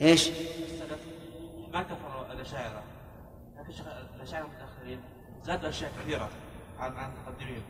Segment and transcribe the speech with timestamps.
[0.00, 0.30] إيش؟
[1.72, 2.82] ما كفروا الاشاعره
[3.58, 3.72] لكن
[4.16, 5.00] الاشاعره المتاخرين
[5.44, 6.28] زادوا أشياء كثيرة
[6.78, 7.62] عن عن المتقدمين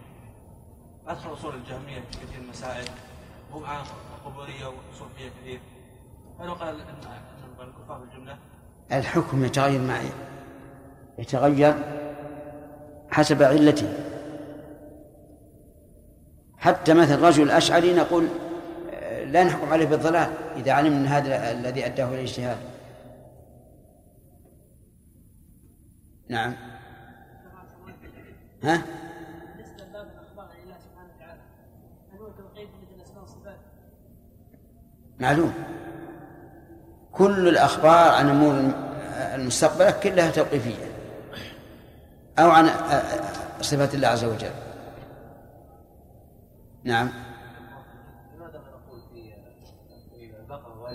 [1.07, 2.85] ادخل اصول الجهمية في كثير من المسائل
[3.53, 3.85] هم عن
[4.17, 5.61] القبوريه والصوفيه كثير.
[6.39, 6.97] فلو قال ان
[7.61, 8.39] الكفار الجملة؟
[8.93, 10.11] الحكم يتغير معي.
[11.19, 11.75] يتغير
[13.11, 13.93] حسب علته
[16.59, 18.29] حتى مثل رجل الأشعري نقول
[19.25, 22.57] لا نحكم عليه بالضلال إذا علمنا أن هذا الذي أداه إلى الاجتهاد.
[26.29, 26.55] نعم.
[28.63, 28.83] ها؟
[35.21, 35.55] معلوم.
[37.13, 38.73] كل الأخبار عن أمور
[39.35, 40.95] المستقبلة كلها توقيفية.
[42.39, 42.71] أو عن
[43.61, 44.51] صفات الله عز وجل.
[46.85, 47.24] نعم.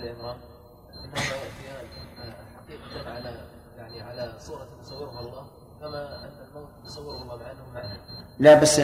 [0.00, 0.36] وال عمران.
[0.94, 3.40] انهما ياتيان حقيقه على
[3.78, 5.46] يعني على صورة تصورها الله.
[5.80, 7.98] كما أن الموت تصوره الله مع أنه معنى
[8.38, 8.80] لا بس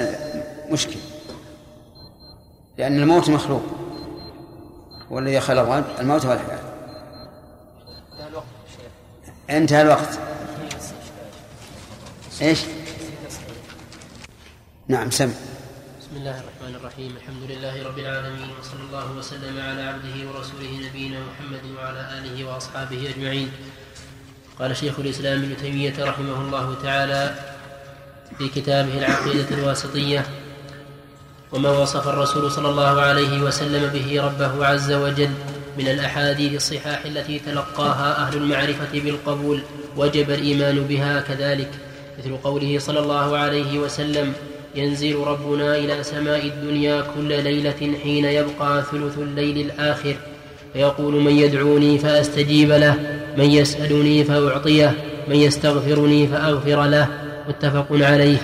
[0.70, 1.00] مشكل
[2.78, 3.62] لأن الموت مخلوق.
[5.10, 6.00] والذي خلق.
[6.00, 6.40] الموت انتهى
[8.28, 8.44] الوقت
[8.76, 8.90] شيخ.
[9.50, 10.18] انتهى الوقت.
[12.42, 12.64] إيش؟
[14.88, 15.34] نعم سم.
[16.00, 17.16] بسم الله الرحمن الرحيم.
[17.16, 23.10] الحمد لله رب العالمين وصلى الله وسلم على عبده ورسوله نبينا محمد وعلى آله وأصحابه
[23.14, 23.50] أجمعين.
[24.58, 27.34] قال شيخ الإسلام ابن تيمية رحمه الله تعالى
[28.38, 30.26] في كتابه العقيدة الواسطية
[31.52, 35.30] وما وصف الرسول صلى الله عليه وسلم به ربه عز وجل
[35.78, 39.62] من الأحاديث الصحاح التي تلقاها أهل المعرفة بالقبول
[39.96, 41.70] وجب الإيمان بها كذلك
[42.18, 44.34] مثل قوله صلى الله عليه وسلم
[44.76, 50.16] ينزل ربنا إلى سماء الدنيا كل ليلة حين يبقى ثلث الليل الآخر
[50.72, 52.94] فيقول من يدعوني فأستجيب له
[53.38, 54.94] من يسألني فأعطيه
[55.28, 57.08] من يستغفرني فأغفر له
[57.48, 58.38] متفق عليه.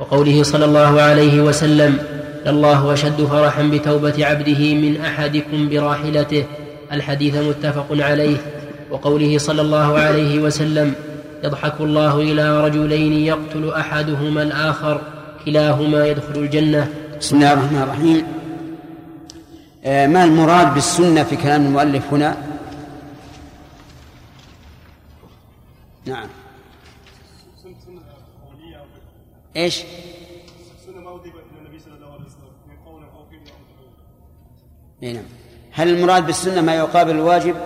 [0.00, 1.98] وقوله صلى الله عليه وسلم
[2.46, 6.44] لله أشد فرحا بتوبة عبده من أحدكم براحلته
[6.92, 8.36] الحديث متفق عليه.
[8.90, 10.94] وقوله صلى الله عليه وسلم
[11.44, 15.00] يضحك الله إلى رجلين يقتل أحدهما الآخر
[15.46, 16.90] كلاهما يدخل الجنة.
[17.20, 18.26] بسم الله الرحمن الرحيم.
[19.84, 22.36] آه، ما المراد بالسنة في كلام المؤلف هنا؟
[26.06, 26.28] نعم.
[29.56, 29.82] إيش؟
[35.02, 35.24] إيه نعم.
[35.72, 37.56] هل المراد بالسنة ما يقابل الواجب؟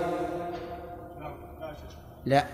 [2.26, 2.44] لا.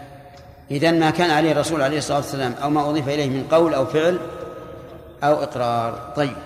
[0.71, 3.87] إذا ما كان عليه الرسول عليه الصلاة والسلام أو ما أضيف إليه من قول أو
[3.87, 4.19] فعل
[5.25, 6.13] أو إقرار.
[6.17, 6.37] طيب.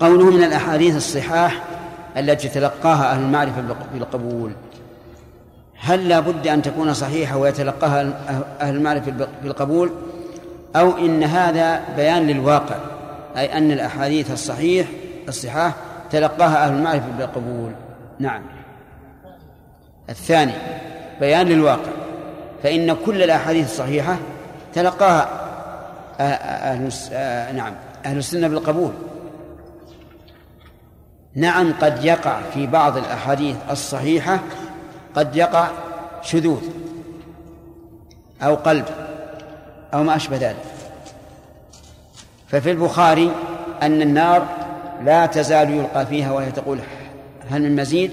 [0.00, 1.62] قوله من الأحاديث الصحاح
[2.16, 4.52] التي تلقاها أهل المعرفة بالقبول.
[5.78, 8.00] هل لا بد أن تكون صحيحة ويتلقاها
[8.60, 9.90] أهل المعرفة بالقبول؟
[10.76, 12.76] أو إن هذا بيان للواقع
[13.36, 14.86] أي أن الأحاديث الصحيح
[15.28, 15.74] الصحاح
[16.10, 17.72] تلقاها أهل المعرفة بالقبول.
[18.18, 18.42] نعم.
[20.10, 20.52] الثاني.
[21.22, 21.90] بيان للواقع
[22.62, 24.16] فإن كل الأحاديث الصحيحة
[24.74, 25.22] تلقاها
[26.18, 27.74] أه- أهل الس- آه، نعم
[28.06, 28.92] أهل السنة بالقبول.
[31.34, 34.38] نعم قد يقع في بعض الأحاديث الصحيحة
[35.14, 35.68] قد يقع
[36.22, 36.62] شذوذ
[38.42, 38.84] أو قلب
[39.94, 40.56] أو ما أشبه ذلك.
[42.48, 43.30] ففي البخاري
[43.82, 44.46] أن النار
[45.04, 46.78] لا تزال يلقى فيها وهي تقول
[47.50, 48.10] هل من مزيد؟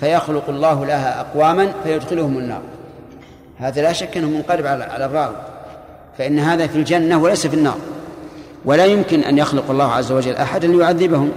[0.00, 2.62] فيخلق الله لها أقواما فيدخلهم النار.
[3.58, 5.36] هذا لا شك أنه منقلب على الراوي.
[6.18, 7.78] فإن هذا في الجنة وليس في النار.
[8.64, 11.32] ولا يمكن أن يخلق الله عز وجل أحدا ليعذبهم.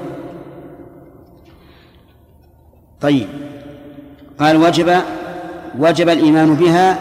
[3.01, 3.27] طيب.
[4.39, 5.01] قال وجب
[5.79, 6.99] وجب الإيمان بها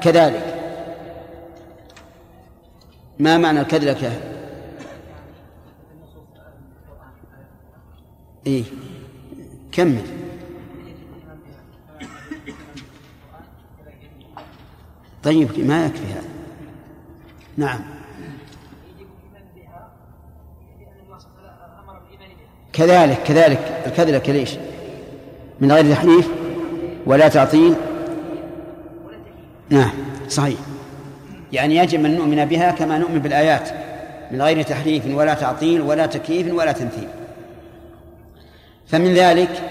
[0.00, 0.54] كذلك.
[3.18, 4.12] ما معنى الكذلك
[8.46, 8.64] إيه.
[9.72, 10.21] كمل.
[15.22, 16.22] طيب ما يكفي هذا.
[17.56, 17.80] نعم.
[22.72, 24.50] كذلك كذلك الكذلك ليش
[25.60, 26.28] من غير تحريف
[27.06, 27.74] ولا تعطيل.
[29.70, 29.92] نعم
[30.28, 30.58] صحيح.
[31.52, 33.68] يعني يجب أن نؤمن بها كما نؤمن بالآيات.
[34.30, 37.08] من غير تحريف ولا تعطيل ولا تكييف ولا تمثيل.
[38.86, 39.62] فمن ذلك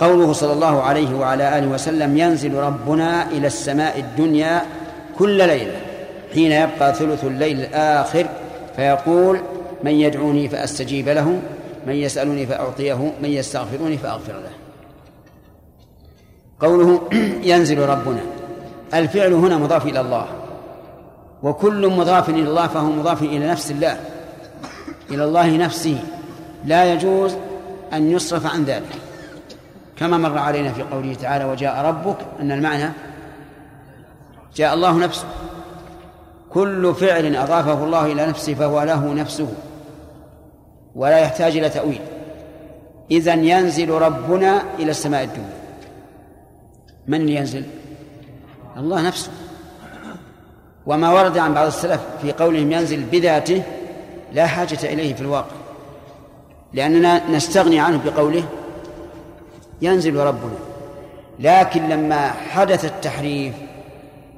[0.00, 4.62] قوله صلى الله عليه وعلى آله وسلم ينزل ربنا إلى السماء الدنيا
[5.20, 5.80] كل ليلة
[6.34, 8.26] حين يبقى ثلث الليل الآخر
[8.76, 9.40] فيقول
[9.84, 11.40] من يدعوني فأستجيب له
[11.86, 14.50] من يسألني فأعطيه من يستغفرني فأغفر له.
[16.60, 17.00] قوله
[17.52, 18.20] ينزل ربنا.
[18.94, 20.26] الفعل هنا مضاف إلى الله.
[21.42, 24.00] وكل مضاف إلى الله فهو مضاف إلى نفس الله
[25.10, 25.98] إلى الله نفسه.
[26.64, 27.36] لا يجوز
[27.92, 28.96] أن يصرف عن ذلك.
[29.96, 32.90] كما مر علينا في قوله تعالى وجاء ربك أن المعنى
[34.56, 35.26] جاء الله نفسه.
[36.50, 39.48] كل فعل أضافه الله إلى نفسه فهو له نفسه
[40.94, 42.00] ولا يحتاج إلى تأويل.
[43.10, 45.60] إذا ينزل ربنا إلى السماء الدنيا.
[47.08, 47.64] من اللي ينزل؟
[48.76, 49.30] الله نفسه.
[50.86, 53.62] وما ورد عن بعض السلف في قولهم ينزل بذاته
[54.32, 55.56] لا حاجة إليه في الواقع.
[56.72, 58.44] لأننا نستغني عنه بقوله
[59.82, 60.58] ينزل ربنا.
[61.38, 63.54] لكن لما حدث التحريف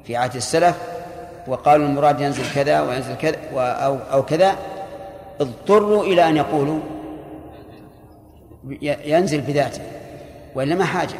[0.03, 0.75] في عهد السلف
[1.47, 4.55] وقالوا المراد ينزل كذا وينزل كذا أو, أو كذا
[5.41, 6.79] اضطروا إلى أن يقولوا
[8.81, 9.81] ينزل بذاته
[10.55, 11.15] وإلا ما حاجة.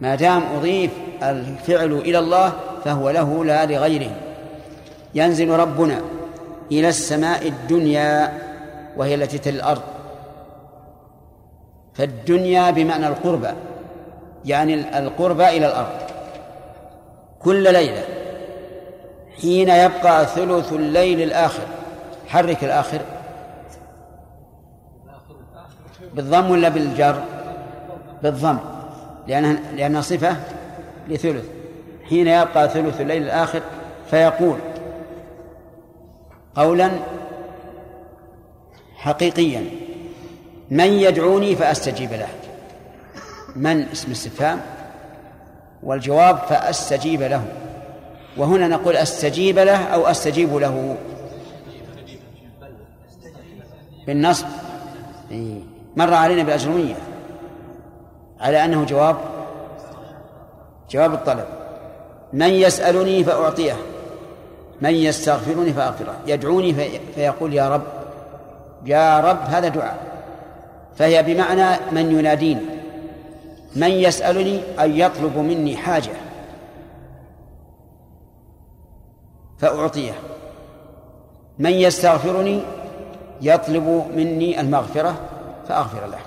[0.00, 0.90] ما دام أضيف
[1.22, 2.52] الفعل إلى الله
[2.84, 4.10] فهو له لا لغيره.
[5.14, 6.00] ينزل ربنا
[6.72, 8.32] إلى السماء الدنيا
[8.96, 9.82] وهي التي تلي الأرض.
[11.94, 13.50] فالدنيا بمعنى القربى
[14.44, 16.05] يعني القربى إلى الأرض.
[17.46, 18.04] كل ليلة
[19.40, 21.62] حين يبقى ثلث الليل الآخر.
[22.28, 23.00] حرك الآخر.
[26.14, 27.22] بالضم ولا بالجر؟
[28.22, 28.58] بالضم.
[29.28, 30.36] لأنها لأنها صفة
[31.08, 31.44] لثلث.
[32.08, 33.60] حين يبقى ثلث الليل الآخر
[34.10, 34.58] فيقول
[36.56, 36.90] قولا
[38.96, 39.64] حقيقيا
[40.70, 42.28] من يدعوني فأستجيب له.
[43.56, 44.60] من؟ اسم استفهام
[45.82, 47.44] والجواب فأستجيب له.
[48.36, 50.96] وهنا نقول أستجيب له أو أستجيب له.
[54.06, 54.46] بالنصب.
[55.96, 56.94] مر علينا بالأجرمية
[58.40, 59.16] على أنه جواب.
[60.90, 61.44] جواب الطلب.
[62.32, 63.76] من يسألني فأعطيه.
[64.80, 66.14] من يستغفرني فأغفره.
[66.26, 67.82] يدعوني في فيقول يا رب.
[68.86, 69.98] يا رب هذا دعاء.
[70.96, 72.75] فهي بمعنى من يناديني.
[73.76, 76.12] من يسألني أن يطلب مني حاجة
[79.58, 80.12] فأعطيه.
[81.58, 82.60] من يستغفرني
[83.42, 85.20] يطلب مني المغفرة
[85.68, 86.18] فأغفر له.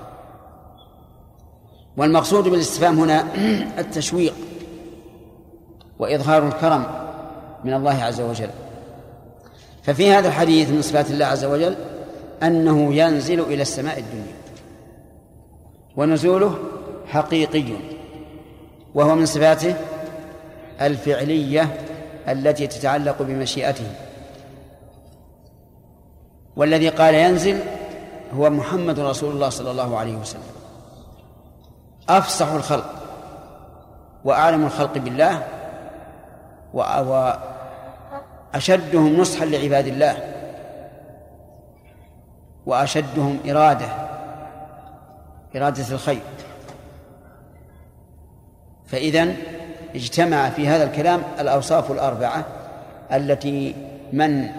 [1.97, 3.25] والمقصود بالاستفهام هنا
[3.81, 4.33] التشويق
[5.99, 6.85] وإظهار الكرم
[7.63, 8.49] من الله عز وجل.
[9.83, 11.75] ففي هذا الحديث من صفات الله عز وجل
[12.43, 14.35] أنه ينزل إلى السماء الدنيا
[15.95, 16.59] ونزوله
[17.09, 17.73] حقيقي
[18.95, 19.75] وهو من صفاته
[20.81, 21.77] الفعلية
[22.27, 23.91] التي تتعلق بمشيئته.
[26.55, 27.59] والذي قال ينزل
[28.33, 30.41] هو محمد رسول الله صلى الله عليه وسلم.
[32.09, 32.93] أفصح الخلق
[34.25, 35.43] وأعلم الخلق بالله
[38.53, 40.17] وأشدهم نصحا لعباد الله
[42.65, 43.87] وأشدهم إرادة
[45.55, 46.21] إرادة الخير.
[48.91, 49.33] فإذا
[49.95, 52.45] اجتمع في هذا الكلام الأوصاف الأربعة
[53.11, 53.75] التي
[54.13, 54.49] من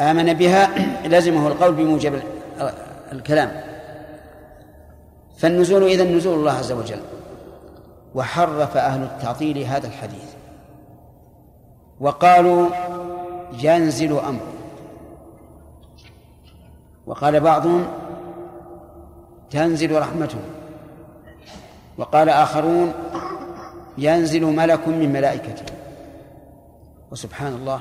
[0.00, 0.70] آمن بها
[1.06, 2.22] لزمه القول بموجب
[3.12, 3.62] الكلام.
[5.38, 7.00] فالنزول إذا نزول الله عز وجل
[8.14, 10.30] وحرف أهل التعطيل هذا الحديث
[12.00, 12.68] وقالوا
[13.62, 14.40] ينزل أمر.
[17.06, 17.86] وقال بعضهم
[19.50, 20.38] تنزل رحمته.
[21.98, 22.92] وقال آخرون
[23.98, 25.64] ينزل ملك من ملائكته.
[27.12, 27.80] وسبحان الله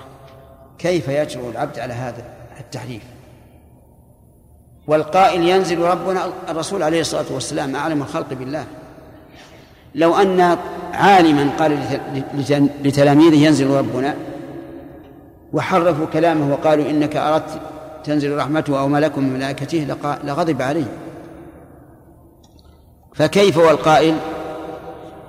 [0.77, 2.24] كيف يجرؤ العبد على هذا
[2.60, 3.01] التحريف؟
[4.88, 8.65] والقائل ينزل ربنا الرسول عليه الصلاة والسلام أعلم الخلق بالله.
[9.95, 10.57] لو أن
[10.93, 11.79] عالما قال
[12.84, 14.15] لتلاميذه ينزل ربنا
[15.53, 17.62] وحرفوا كلامه وقالوا إنك أردت
[18.03, 19.88] تنزل رحمته أو ملك من ملائكته
[20.24, 20.86] لغضب عليه.
[23.15, 24.17] فكيف والقائل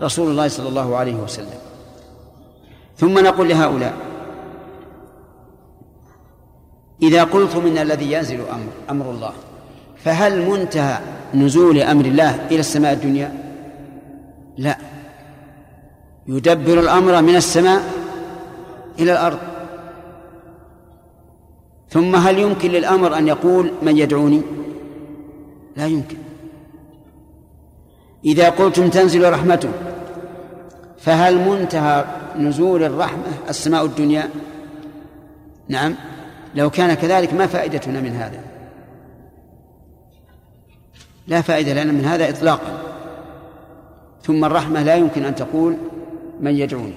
[0.03, 1.59] رسول الله صلى الله عليه وسلم.
[2.97, 3.95] ثم نقول لهؤلاء
[7.03, 9.33] إذا قلتم إن الذي ينزل أمر أمر الله
[10.05, 10.99] فهل منتهى
[11.35, 13.35] نزول أمر الله إلى السماء الدنيا؟
[14.57, 14.77] لا.
[16.27, 17.83] يدبر الأمر من السماء
[18.99, 19.39] إلى الأرض.
[21.91, 24.43] ثم هل يمكن للأمر أن يقول من يدعوني؟
[25.77, 26.26] لا يمكن.
[28.27, 29.69] إذا قلتم تنزل رحمته
[30.99, 32.05] فهل منتهى
[32.39, 34.31] نزول الرحمة السماء الدنيا؟
[35.69, 35.95] نعم
[36.55, 38.41] لو كان كذلك ما فائدتنا من هذا.
[41.27, 42.79] لا فائدة لنا من هذا إطلاقا.
[44.23, 45.77] ثم الرحمة لا يمكن أن تقول
[46.41, 46.95] من يدعوني.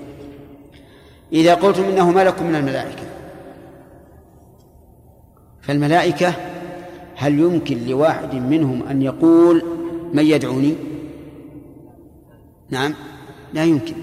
[1.33, 3.03] إذا قلتم إنه ملك من الملائكة
[5.61, 6.33] فالملائكة
[7.15, 9.63] هل يمكن لواحد منهم أن يقول
[10.13, 10.75] من يدعوني؟
[12.69, 12.93] نعم
[13.53, 13.93] لا يمكن.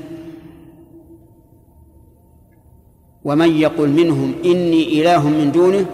[3.24, 5.86] ومن يقول منهم إني إله من دونه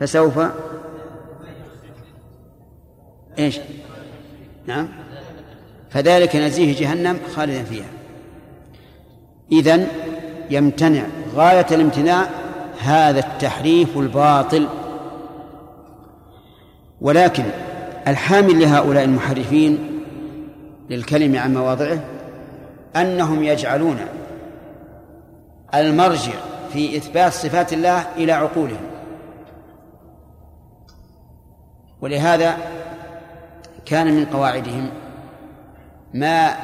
[0.00, 0.38] فسوف
[3.38, 3.60] إيش؟
[4.66, 4.88] نعم.
[5.90, 7.90] فذلك نزيه جهنم خالدا فيها.
[9.52, 9.86] إذن
[10.50, 12.28] يمتنع غاية الامتناع
[12.80, 14.68] هذا التحريف الباطل.
[17.00, 17.44] ولكن
[18.08, 19.91] الحامل لهؤلاء المحرفين
[20.90, 21.98] للكلم عن مواضعه
[22.96, 23.98] أنهم يجعلون
[25.74, 26.32] المرجع
[26.72, 28.86] في إثبات صفات الله إلى عقولهم.
[32.00, 32.56] ولهذا
[33.86, 34.90] كان من قواعدهم
[36.14, 36.56] ما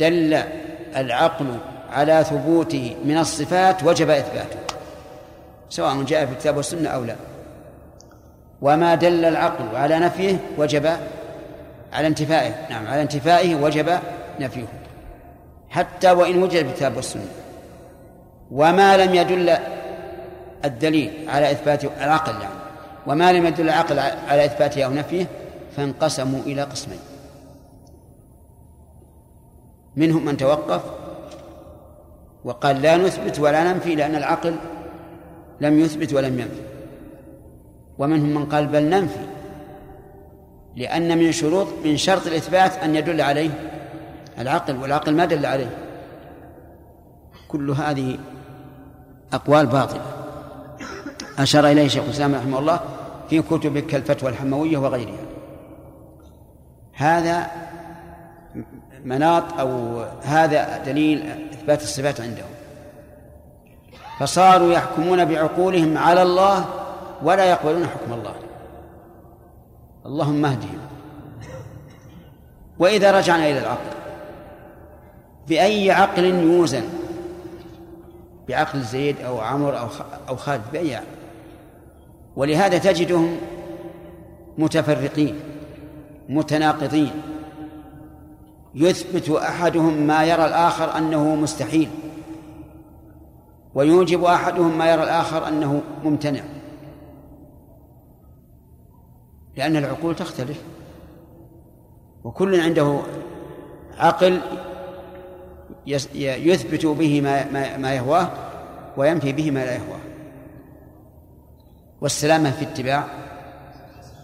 [0.00, 0.42] دل
[0.96, 1.58] العقل
[1.90, 4.58] على ثبوته من الصفات وجب إثباته
[5.68, 7.16] سواء جاء في الكتاب والسنة أو لا.
[8.62, 10.96] وما دل العقل على نفيه وجب
[11.96, 13.98] على انتفائه نعم على انتفائه وجب
[14.40, 14.66] نفيه.
[15.68, 17.28] حتى وإن وجد في الكتاب والسنة.
[18.50, 19.56] وما لم يدل
[20.64, 22.54] الدليل على إثبات العقل يعني.
[23.06, 25.26] وما لم يدل العقل على إثباته أو نفيه
[25.76, 26.98] فانقسموا إلى قسمين.
[29.96, 30.82] منهم من توقف
[32.44, 34.56] وقال لا نثبت ولا ننفي لأن العقل
[35.60, 36.62] لم يثبت ولم ينفي.
[37.98, 39.25] ومنهم من قال بل ننفي.
[40.76, 43.50] لأن من شروط من شرط الإثبات أن يدل عليه
[44.38, 45.70] العقل والعقل ما دل عليه.
[47.48, 48.18] كل هذه
[49.32, 50.02] أقوال باطلة.
[51.38, 52.80] أشار إليه شيخ الإسلام رحمه الله
[53.30, 55.26] في كتب كالفتوى الحموية وغيرها.
[56.94, 57.46] هذا
[59.04, 62.50] مناط أو هذا دليل إثبات الصفات عندهم.
[64.20, 66.64] فصاروا يحكمون بعقولهم على الله
[67.22, 68.45] ولا يقبلون حكم الله.
[70.06, 70.78] اللهم اهدهم.
[72.78, 73.96] وإذا رجعنا إلى العقل
[75.48, 76.84] بأي عقل يوزن؟
[78.48, 79.86] بعقل زيد أو عمر أو
[80.28, 81.06] أو خالد بأي عقل؟
[82.36, 83.36] ولهذا تجدهم
[84.58, 85.40] متفرقين
[86.28, 87.10] متناقضين.
[88.74, 91.88] يثبت أحدهم ما يرى الآخر أنه مستحيل
[93.74, 96.55] ويوجب أحدهم ما يرى الآخر أنه ممتنع.
[99.56, 100.62] لأن العقول تختلف.
[102.24, 103.00] وكل عنده
[103.98, 104.40] عقل
[106.14, 108.30] يثبت به ما ما يهواه
[108.96, 110.00] وينفي به ما لا يهواه.
[112.00, 113.04] والسلامة في اتباع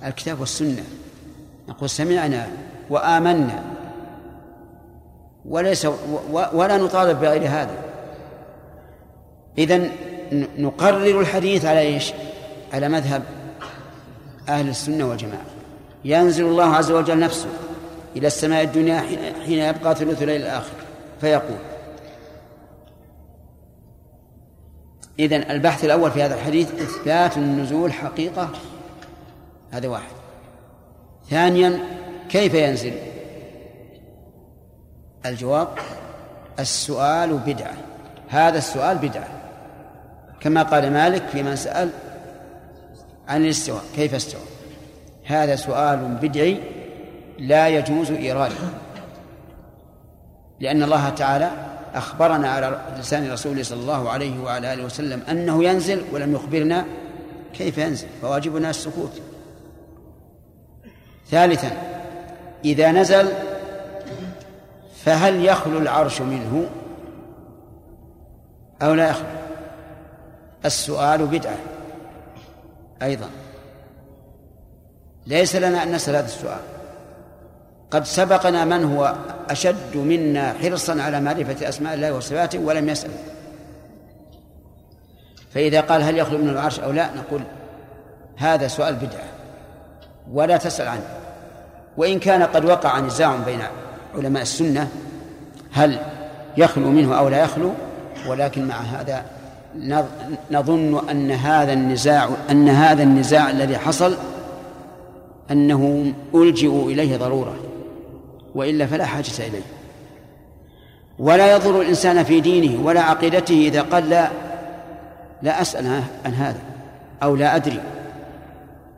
[0.04, 0.84] الكتاب والسنة.
[1.68, 2.48] نقول سمعنا
[2.90, 3.64] وآمنا.
[5.44, 5.86] وليس
[6.52, 7.84] ولا نطالب بغير هذا.
[9.58, 9.90] إذن
[10.58, 12.12] نقرر الحديث على إيش؟
[12.72, 13.22] على مذهب
[14.48, 15.44] أهل السنة والجماعة.
[16.04, 17.48] ينزل الله عز وجل نفسه
[18.16, 19.00] إلى السماء الدنيا
[19.44, 20.74] حين يبقى ثلث الليل الآخر.
[21.20, 21.58] فيقول
[25.18, 28.50] إذن البحث الأول في هذا الحديث إثبات النزول حقيقة.
[29.70, 30.12] هذا واحد.
[31.30, 31.78] ثانيا
[32.28, 32.92] كيف ينزل؟
[35.26, 35.68] الجواب
[36.58, 37.74] السؤال بدعة.
[38.28, 39.28] هذا السؤال بدعة.
[40.40, 41.90] كما قال مالك في من سأل
[43.32, 44.40] عن الاستواء كيف استوى
[45.24, 46.60] هذا سؤال بدعي
[47.38, 48.54] لا يجوز إيراده
[50.60, 51.50] لأن الله تعالى
[51.94, 56.84] أخبرنا على لسان رسوله صلى الله عليه وعلى آله وسلم أنه ينزل ولم يخبرنا
[57.54, 59.20] كيف ينزل فواجبنا السكوت.
[61.30, 61.70] ثالثا
[62.64, 63.28] إذا نزل
[65.04, 66.66] فهل يخلو العرش منه
[68.82, 69.26] أو لا يخلو؟
[70.64, 71.71] السؤال بدعة.
[73.02, 73.30] أيضا.
[75.26, 76.60] ليس لنا أن نسأل هذا السؤال.
[77.90, 79.14] قد سبقنا من هو
[79.50, 83.10] أشد منا حرصا على معرفة أسماء الله وصفاته ولم يسأل.
[85.54, 87.42] فإذا قال هل يخلو من العرش أو لا نقول
[88.36, 89.28] هذا سؤال بدعة
[90.32, 91.06] ولا تسأل عنه.
[91.96, 93.60] وإن كان قد وقع نزاع بين
[94.14, 94.88] علماء السنة
[95.72, 95.98] هل
[96.56, 97.72] يخلو منه أو لا يخلو
[98.26, 99.24] ولكن مع هذا
[100.50, 104.16] نظن أن هذا النزاع أن هذا النزاع الذي حصل
[105.50, 107.54] أنه ألجئوا إليه ضرورة
[108.54, 109.62] وإلا فلا حاجة إليه.
[111.18, 114.28] ولا يضر الإنسان في دينه ولا عقيدته إذا قال لا
[115.42, 116.60] لا أسأل عن هذا
[117.22, 117.80] أو لا أدري.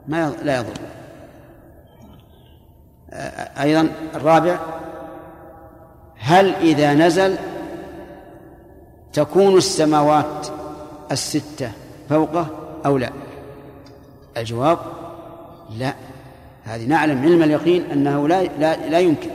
[0.08, 0.72] ما لا يضر.
[3.60, 4.58] أيضا الرابع
[6.18, 7.36] هل إذا نزل
[9.12, 10.46] تكون السماوات
[11.12, 11.72] الستة
[12.08, 12.46] فوقه
[12.86, 13.10] أو لا؟
[14.36, 14.78] الجواب
[15.78, 15.94] لا.
[16.64, 19.30] هذه نعلم علم اليقين أنه لا, لا, لا يمكن.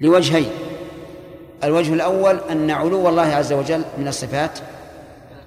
[0.00, 0.50] لوجهين.
[1.64, 4.58] الوجه الأول أن علو الله عز وجل من الصفات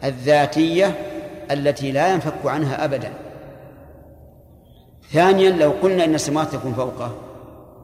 [0.03, 0.95] الذاتية
[1.51, 3.13] التي لا ينفك عنها أبدا.
[5.11, 7.15] ثانيا لو قلنا إن السماوات تكون فوقه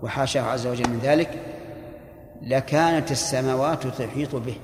[0.04, 1.40] وحاشاه عز وجل من ذلك
[2.42, 4.56] لكانت السماوات تحيط به.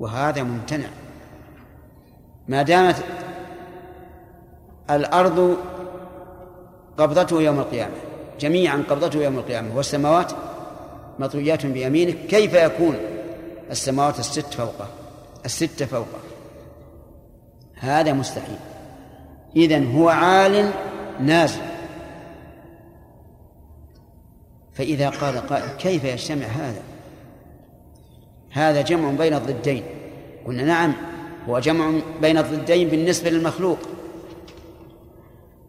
[0.00, 0.88] وهذا ممتنع.
[2.48, 2.96] ما دامت
[4.90, 5.56] الأرض
[6.98, 7.94] قبضته يوم القيامة
[8.40, 10.32] جميعا قبضته يوم القيامة والسماوات
[11.18, 12.96] مطويات بيمينه كيف يكون؟
[13.70, 14.88] السماوات الست فوقه
[15.44, 16.18] الستة فوقه.
[17.74, 18.58] هذا مستحيل.
[19.56, 20.70] إذن هو عال
[21.20, 21.62] نازل.
[24.72, 26.82] فإذا قال قائل كيف يجتمع هذا؟
[28.50, 29.82] هذا جمع بين الضدين.
[30.46, 30.94] قلنا نعم
[31.48, 33.78] هو جمع بين الضدين بالنسبة للمخلوق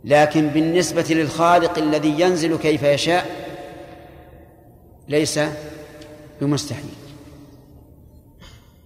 [0.05, 3.25] لكن بالنسبة للخالق الذي ينزل كيف يشاء
[5.07, 5.39] ليس
[6.41, 6.89] بمستحيل.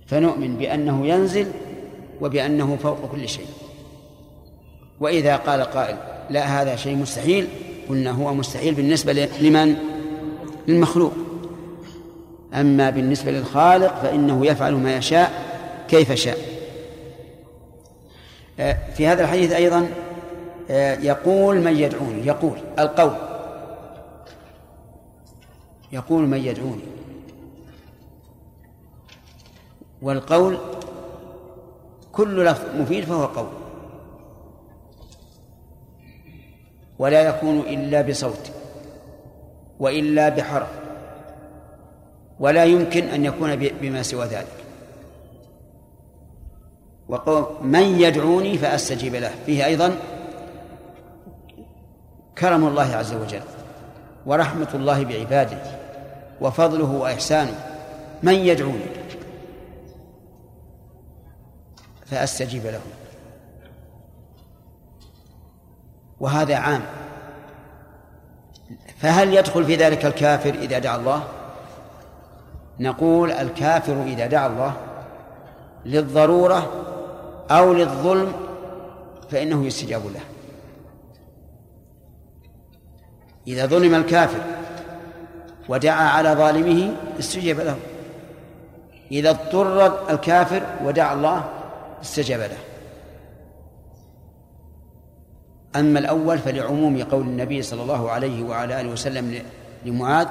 [0.08, 1.48] فنؤمن بأنه ينزل
[2.22, 3.48] وبأنه فوق كل شيء.
[5.00, 5.98] وإذا قال قائل
[6.30, 7.48] لا هذا شيء مستحيل
[7.90, 9.76] قلنا هو مستحيل بالنسبة لمن؟
[10.68, 11.14] للمخلوق.
[12.54, 15.32] أما بالنسبة للخالق فإنه يفعل ما يشاء
[15.88, 16.38] كيف شاء.
[18.60, 19.90] آه، في هذا الحديث أيضا
[20.70, 23.16] آه، يقول من يدعوني يقول القول.
[25.92, 26.84] يقول من يدعوني.
[30.02, 30.58] والقول
[32.12, 33.48] كل لفظ مفيد فهو قول.
[37.00, 38.52] ولا يكون إلا بصوت
[39.80, 40.83] وإلا بحرف.
[42.40, 44.64] ولا يمكن أن يكون بما سوى ذلك.
[47.08, 49.32] وقول من يدعوني فأستجيب له.
[49.46, 49.98] فيه أيضا
[52.38, 53.42] كرم الله عز وجل
[54.26, 55.58] ورحمة الله بعباده
[56.42, 57.56] وفضله وإحسانه.
[58.24, 58.86] من يدعوني
[62.06, 62.82] فأستجيب له.
[66.20, 66.82] وهذا عام.
[68.98, 71.24] فهل يدخل في ذلك الكافر إذا دعا الله؟
[72.80, 74.74] نقول الكافر إذا دعا الله
[75.86, 76.72] للضرورة
[77.52, 78.34] أو للظلم
[79.30, 80.22] فإنه يستجاب له.
[83.48, 84.42] إذا ظلم الكافر
[85.70, 87.78] ودعا على ظالمه استجاب له.
[89.12, 91.44] إذا اضطر الكافر ودعا الله
[92.02, 92.58] استجاب له.
[95.76, 99.42] أما الأول فلعموم قول النبي صلى الله عليه وعلى آله وسلم
[99.86, 100.28] لمعاذ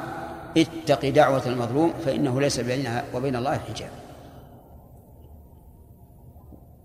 [0.57, 3.91] اتق دعوة المظلوم فإنه ليس بينها وبين الله حجاب.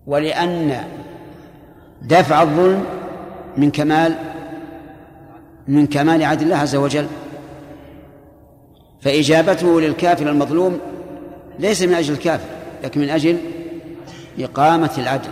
[0.08, 0.84] ولأن
[2.02, 2.86] دفع الظلم
[3.58, 4.16] من كمال
[5.68, 7.08] من كمال عدل الله عز وجل
[9.02, 10.80] فإجابته للكافر المظلوم
[11.60, 12.50] ليس من أجل الكافر
[12.84, 13.38] لكن من أجل
[14.40, 15.30] إقامة العدل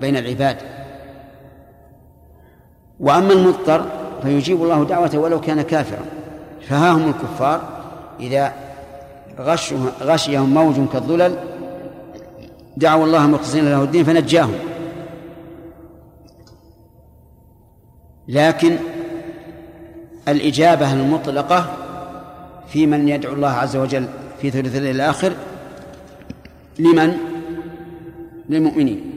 [0.00, 0.56] بين العباد.
[3.00, 3.86] وأما المضطر
[4.22, 6.15] فيجيب الله دعوته ولو كان كافرا.
[6.68, 7.68] فها هم الكفار
[8.20, 8.52] إذا
[10.02, 11.38] غشيهم موج كالظلل
[12.76, 14.54] دعوا الله مخلصين له الدين فنجاهم.
[18.28, 18.76] لكن
[20.28, 21.76] الإجابة المطلقة
[22.68, 24.08] في من يدعو الله عز وجل
[24.40, 25.32] في ثلث الليل الآخر
[26.78, 27.16] لمن؟
[28.48, 29.12] للمؤمنين.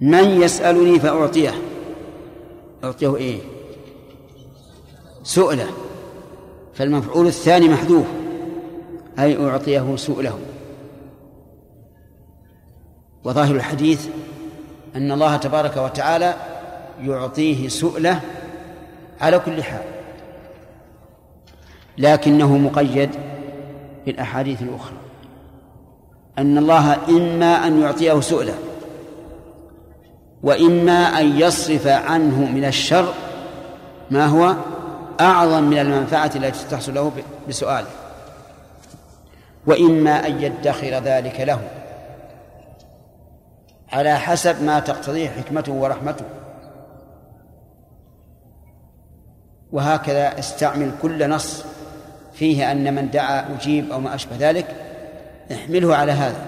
[0.00, 1.54] من يسألني فأعطيه.
[2.84, 3.53] أعطيه إيه؟
[5.24, 5.66] سؤله
[6.74, 8.06] فالمفعول الثاني محذوف
[9.18, 10.38] أي أعطيه سؤله.
[13.24, 14.08] وظاهر الحديث
[14.96, 16.34] أن الله تبارك وتعالى
[17.00, 18.20] يعطيه سؤله
[19.20, 19.82] على كل حال
[21.98, 23.10] لكنه مقيد
[24.06, 24.96] بالأحاديث الأخرى.
[26.38, 28.54] أن الله إما أن يعطيه سؤله
[30.42, 33.14] وإما أن يصرف عنه من الشر
[34.10, 34.54] ما هو
[35.20, 37.12] أعظم من المنفعة التي تحصل له
[37.48, 37.86] بسؤاله
[39.66, 41.60] وإما أن يدخر ذلك له.
[43.92, 46.24] على حسب ما تقتضيه حكمته ورحمته.
[49.72, 51.64] وهكذا استعمل كل نص
[52.32, 54.66] فيه أن من دعا أجيب أو ما أشبه ذلك
[55.52, 56.46] احمله على هذا.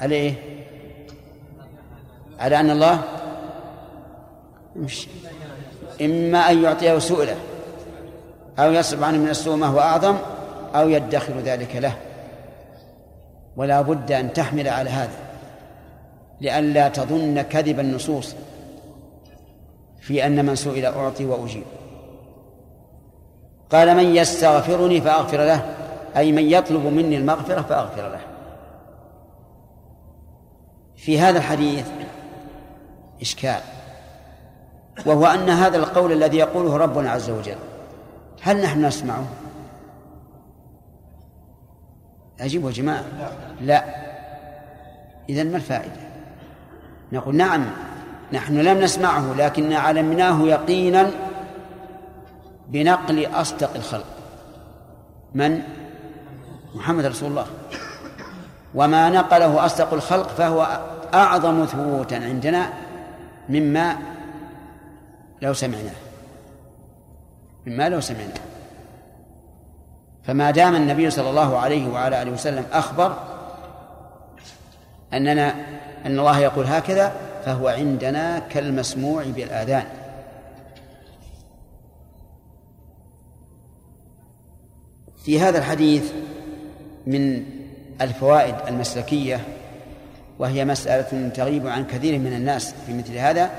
[0.00, 0.34] على إيه؟
[2.38, 3.02] على أن الله
[4.76, 5.08] مش
[6.00, 7.36] إما أن يعطيه سؤله.
[8.58, 10.16] أو يصرف عنه من السوء ما هو أعظم
[10.74, 11.96] أو يدخر ذلك له.
[13.56, 15.18] ولا بد أن تحمل على هذا
[16.40, 18.34] لئلا تظن كذب النصوص
[20.00, 21.64] في أن من سئل أعطي وأجيب.
[23.70, 25.74] قال من يستغفرني فأغفر له
[26.16, 28.20] أي من يطلب مني المغفرة فأغفر له.
[30.96, 31.86] في هذا الحديث
[33.20, 33.60] إشكال
[35.06, 37.56] وهو أن هذا القول الذي يقوله ربنا عز وجل.
[38.42, 39.24] هل نحن نسمعه؟
[42.40, 43.04] أجيبوا يا جماعة؟
[43.60, 43.84] لا.
[45.28, 46.00] إذا ما الفائدة؟
[47.12, 47.64] نقول نعم
[48.32, 51.10] نحن لم نسمعه لكن علمناه يقينا
[52.68, 54.06] بنقل أصدق الخلق.
[55.34, 55.62] من؟
[56.74, 57.46] محمد رسول الله.
[58.74, 60.80] وما نقله أصدق الخلق فهو
[61.14, 62.72] أعظم ثبوتا عندنا
[63.48, 63.96] مما
[65.42, 66.03] لو سمعناه.
[67.66, 68.34] مما لو سمعناه
[70.24, 73.16] فما دام النبي صلى الله عليه وعلى آله وسلم أخبر
[75.12, 75.54] أننا
[76.06, 77.12] أن الله يقول هكذا
[77.44, 79.84] فهو عندنا كالمسموع بالآذان.
[85.24, 86.12] في هذا الحديث
[87.06, 87.44] من
[88.00, 89.40] الفوائد المسلكية
[90.38, 93.50] وهي مسألة تغيب عن كثير من الناس في مثل هذا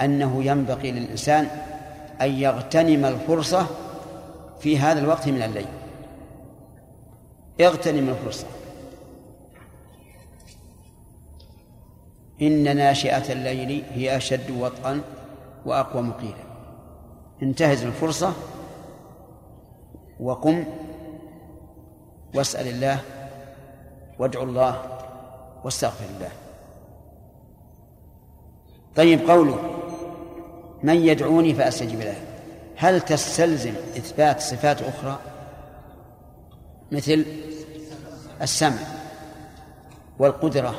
[0.00, 1.48] أنه ينبغي للإنسان
[2.20, 3.66] أن يغتنم الفرصة
[4.60, 5.68] في هذا الوقت من الليل.
[7.60, 8.46] اغتنم الفرصة.
[12.42, 15.00] إن ناشئة الليل هي أشد وطئا
[15.66, 16.48] وأقوى مقيلا.
[17.42, 18.32] انتهز الفرصة
[20.20, 20.64] وقم
[22.34, 23.00] واسأل الله
[24.18, 24.82] وادعو الله
[25.64, 26.30] واستغفر الله.
[28.96, 29.77] طيب قوله
[30.82, 32.16] من يدعوني فأستجب له.
[32.76, 35.18] هل تستلزم إثبات صفات أخرى؟
[36.92, 37.26] مثل
[38.42, 38.78] السمع
[40.18, 40.74] والقدرة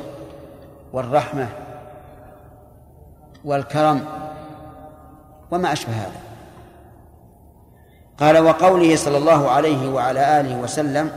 [0.92, 1.48] والرحمة
[3.44, 4.04] والكرم
[5.50, 6.20] وما أشبه هذا.
[8.18, 11.10] قال وقوله صلى الله عليه وعلى آله وسلم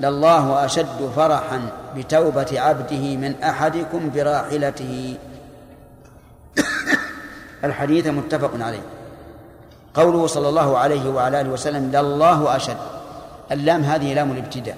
[0.00, 1.60] لله أشد فرحا
[1.96, 5.16] بتوبة عبده من أحدكم براحلته.
[7.64, 8.82] الحديث متفق عليه.
[9.94, 12.76] قوله صلى الله عليه وعلى آله وسلم لله أشد.
[13.52, 14.76] اللام هذه لام الابتداء.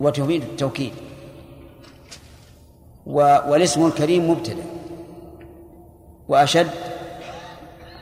[0.00, 0.92] وتفيد التوكيد.
[3.06, 4.64] والاسم الكريم مبتدأ.
[6.28, 6.70] وأشد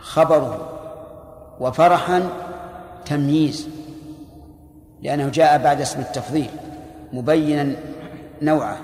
[0.01, 0.69] خبره.
[1.61, 2.29] وفرحا
[3.07, 3.69] تمييز.
[5.03, 6.51] لأنه جاء بعد اسم التفضيل
[7.13, 7.77] مبينا
[8.43, 8.79] نوعه.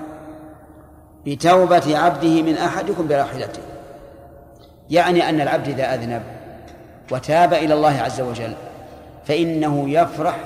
[1.25, 3.61] بتوبة عبده من أحدكم براحلته
[4.89, 6.21] يعني أن العبد إذا أذنب
[7.11, 8.53] وتاب إلى الله عز وجل
[9.25, 10.37] فإنه يفرح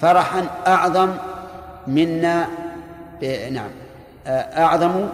[0.00, 1.10] فرحا أعظم
[1.86, 2.48] منا
[3.50, 3.70] نعم
[4.26, 5.08] أعظم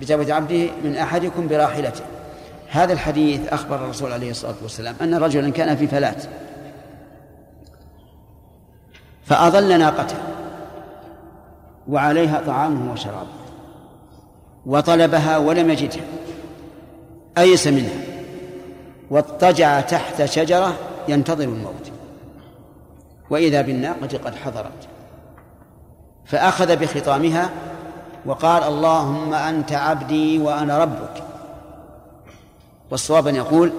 [0.00, 2.04] بتوبة عبده من أحدكم براحلته.
[2.70, 6.16] هذا الحديث أخبر الرسول عليه الصلاة والسلام أن رجلا كان في فلاة
[9.24, 10.16] فأضل ناقته
[11.88, 13.38] وعليها طعامه وشرابه
[14.66, 16.02] وطلبها ولم يجدها.
[17.38, 18.00] أيس منها.
[19.10, 20.74] واضطجع تحت شجرة
[21.08, 21.92] ينتظر الموت.
[23.30, 24.88] وإذا بالناقة قد حضرت.
[26.24, 27.50] فأخذ بخطامها
[28.26, 31.22] وقال اللهم أنت عبدي وأنا ربك.
[32.90, 33.72] والصواب أن يقول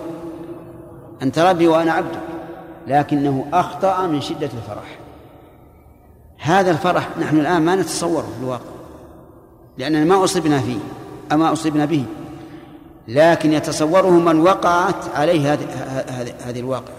[1.21, 2.19] أنت ربي وأنا عبدك.
[2.87, 4.99] لكنه أخطأ من شدة الفرح.
[6.37, 8.71] هذا الفرح نحن الآن ما نتصوره في الواقع
[9.77, 10.79] لأننا ما أصبنا فيه
[11.31, 12.05] أما أصبنا به.
[13.09, 15.53] لكن يتصوره من وقعت عليه
[16.45, 16.95] هذه الواقعة.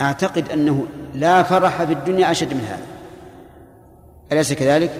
[0.00, 2.86] أعتقد أنه لا فرح في الدنيا أشد من هذا.
[4.32, 4.90] أليس كذلك؟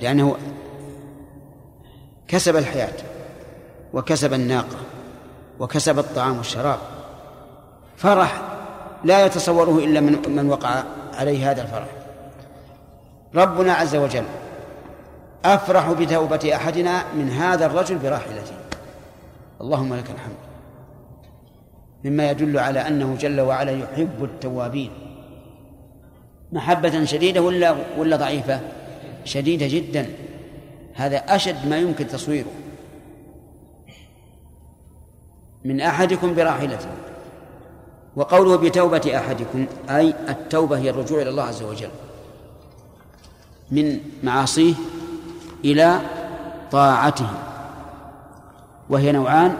[0.00, 0.36] لأنه
[2.28, 2.92] كسب الحياة
[3.92, 4.76] وكسب الناقة
[5.60, 6.78] وكسب الطعام والشراب.
[7.96, 8.42] فرح
[9.04, 10.82] لا يتصوره إلا من من وقع
[11.14, 11.88] عليه هذا الفرح.
[13.34, 14.24] ربنا عز وجل
[15.44, 18.67] أفرح بتوبة أحدنا من هذا الرجل براحلته.
[19.60, 20.36] اللهم لك الحمد.
[22.04, 24.90] مما يدل على أنه جل وعلا يحب التوابين.
[26.52, 28.60] محبة شديدة ولا ولا ضعيفة؟
[29.24, 30.06] شديدة جدا.
[30.94, 32.50] هذا أشد ما يمكن تصويره.
[35.64, 36.88] من أحدكم براحلته
[38.16, 41.90] وقوله بتوبة أحدكم أي التوبة هي الرجوع إلى الله عز وجل.
[43.70, 44.74] من معاصيه
[45.64, 46.00] إلى
[46.70, 47.30] طاعته.
[48.90, 49.56] وهي نوعان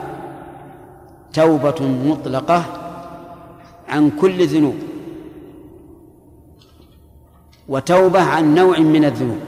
[1.33, 2.65] توبة مطلقة
[3.87, 4.75] عن كل الذنوب
[7.69, 9.39] وتوبة عن نوع من الذنوب.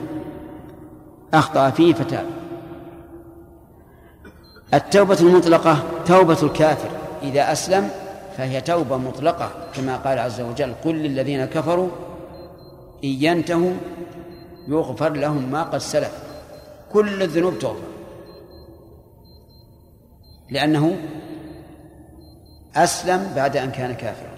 [1.34, 2.26] أخطأ فيه فتاب
[4.74, 6.90] التوبة المطلقة توبة الكافر.
[7.24, 7.90] إذا أسلم
[8.38, 11.90] فهي توبة مطلقة كما قال عز وجل قل للذين كفروا
[13.04, 13.74] إن ينتهوا
[14.68, 16.24] يغفر لهم ما قد سلف.
[16.94, 17.91] كل الذنوب تغفر
[20.52, 20.98] لأنه
[22.76, 24.32] أسلم بعد أن كان كافرا.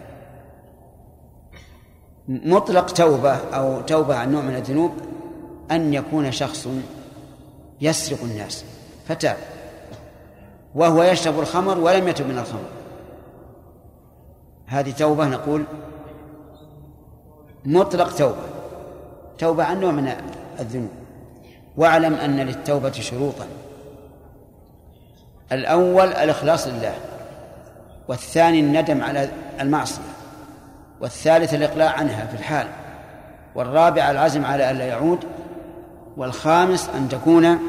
[2.27, 4.91] مطلق توبة أو توبة عن نوع من الذنوب
[5.71, 6.67] أن يكون شخص
[7.81, 8.65] يسرق الناس
[9.07, 9.37] فتاب.
[10.75, 12.69] وهو يشرب الخمر ولم يتب من الخمر.
[14.65, 15.63] هذه توبة نقول
[17.65, 18.43] مطلق توبة
[19.37, 20.13] توبة عن نوع من
[20.59, 20.91] الذنوب.
[21.77, 23.47] واعلم أن للتوبة شروطا.
[25.51, 26.93] الأول الإخلاص لله
[28.07, 29.29] والثاني الندم على
[29.61, 30.01] المعصية
[31.01, 32.67] والثالث الإقلاع عنها في الحال
[33.55, 35.19] والرابع العزم على ألا يعود
[36.17, 37.59] والخامس أن تكون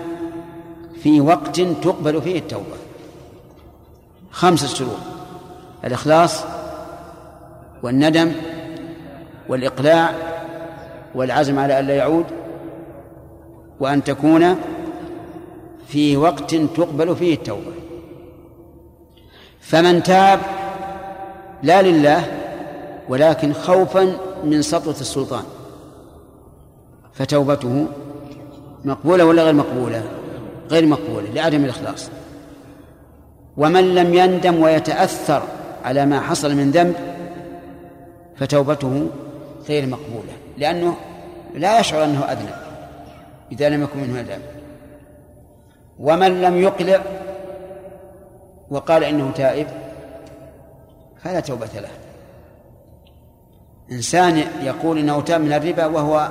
[1.02, 2.76] في وقت تقبل فيه التوبة.
[4.30, 4.98] خمسة شروط
[5.84, 6.44] الإخلاص
[7.82, 8.32] والندم
[9.48, 10.14] والإقلاع
[11.14, 12.26] والعزم على ألا يعود
[13.80, 14.56] وأن تكون
[15.88, 17.72] في وقت تقبل فيه التوبة.
[19.60, 20.40] فمن تاب
[21.62, 22.24] لا لله
[23.08, 25.44] ولكن خوفا من سطوة السلطان.
[27.12, 27.86] فتوبته
[28.84, 30.02] مقبولة ولا غير مقبولة؟
[30.70, 32.10] غير مقبولة لعدم الإخلاص.
[33.56, 35.42] ومن لم يندم ويتأثر
[35.84, 36.94] على ما حصل من ذنب
[38.36, 39.06] فتوبته
[39.68, 40.96] غير مقبولة لأنه
[41.54, 42.54] لا يشعر أنه أذنب
[43.52, 44.38] إذا لم يكن منه ندم
[45.98, 47.02] ومن لم يقلع
[48.70, 49.66] وقال إنه تائب
[51.22, 51.88] فلا توبة له.
[53.92, 56.28] إنسان يقول إنه تاب من الربا وهو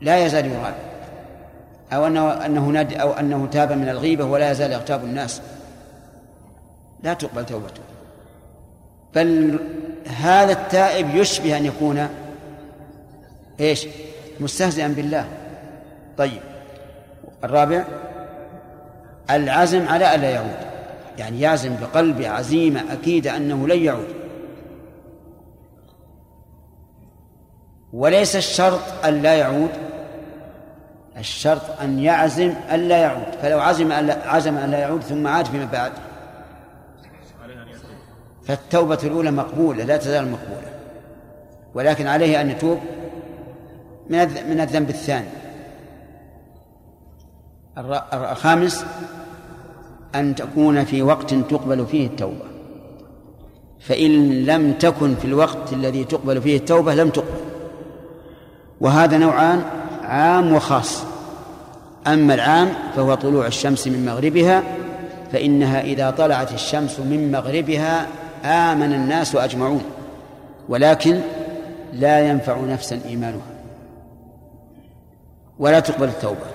[0.00, 0.74] لا يزال يراب
[1.92, 5.42] أو أنه أنه ند أو أنه تاب من الغيبة ولا يزال يغتاب الناس.
[7.02, 7.82] لا تقبل توبته.
[9.14, 9.58] بل
[10.06, 12.08] هذا التائب يشبه أن يكون
[13.60, 13.86] إيش؟
[14.40, 15.28] مستهزئا بالله.
[16.18, 16.40] طيب
[17.44, 17.84] الرابع
[19.30, 20.56] العزم على ألا يعود.
[21.18, 24.08] يعني يعزم بقلبه عزيمة أكيدة أنه لن يعود.
[27.92, 29.70] وليس الشرط أن لا يعود.
[31.16, 33.32] الشرط أن يعزم أن لا يعود.
[33.42, 35.92] فلو عزم أن لا عزم أن لا يعود ثم عاد فيما بعد.
[38.44, 40.68] فالتوبة الأولى مقبولة لا تزال مقبولة.
[41.74, 42.78] ولكن عليه أن يتوب
[44.10, 45.28] من من الذنب الثاني.
[48.12, 48.84] الخامس
[50.14, 52.44] أن تكون في وقت تقبل فيه التوبة.
[53.80, 57.40] فإن لم تكن في الوقت الذي تقبل فيه التوبة لم تقبل.
[58.80, 59.62] وهذا نوعان
[60.02, 61.04] عام وخاص.
[62.06, 64.62] أما العام فهو طلوع الشمس من مغربها
[65.32, 68.06] فإنها إذا طلعت الشمس من مغربها
[68.44, 69.82] آمن الناس أجمعون.
[70.68, 71.20] ولكن
[71.92, 73.40] لا ينفع نفسا إيمانها.
[75.58, 76.46] ولا تقبل التوبة.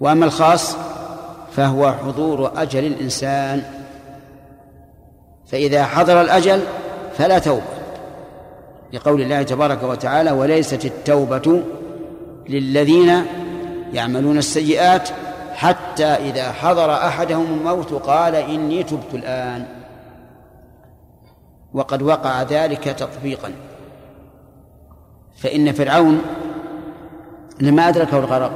[0.00, 0.76] وأما الخاص
[1.52, 3.62] فهو حضور أجل الإنسان.
[5.46, 6.62] فإذا حضر الأجل
[7.18, 7.62] فلا توبة
[8.92, 11.62] لقول الله تبارك وتعالى وليست التوبة
[12.48, 13.26] للذين
[13.92, 15.08] يعملون السيئات
[15.54, 19.66] حتى إذا حضر أحدهم الموت قال إني تبت الآن
[21.74, 23.52] وقد وقع ذلك تطبيقا.
[25.36, 26.22] فإن فرعون
[27.60, 28.52] لما أدركه الغرق؟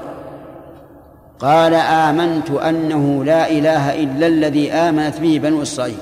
[1.39, 5.99] قال آمنت أنه لا إله إلا الذي آمنت به بنو إسرائيل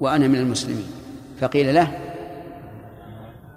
[0.00, 0.86] وأنا من المسلمين.
[1.40, 1.98] فقيل له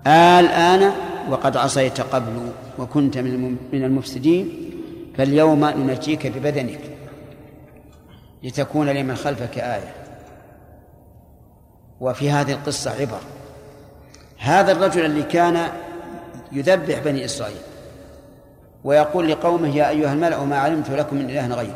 [0.07, 0.91] الآن
[1.29, 4.71] وقد عصيت قبل وكنت من المفسدين
[5.17, 6.79] فاليوم ننجيك ببدنك
[8.43, 9.93] لتكون لمن خلفك آية.
[11.99, 13.19] وفي هذه القصة عبر.
[14.37, 15.67] هذا الرجل اللي كان
[16.51, 17.57] يذبح بني إسرائيل
[18.83, 21.73] ويقول لقومه يا أيها الملأ ما علمت لكم من إله غيري.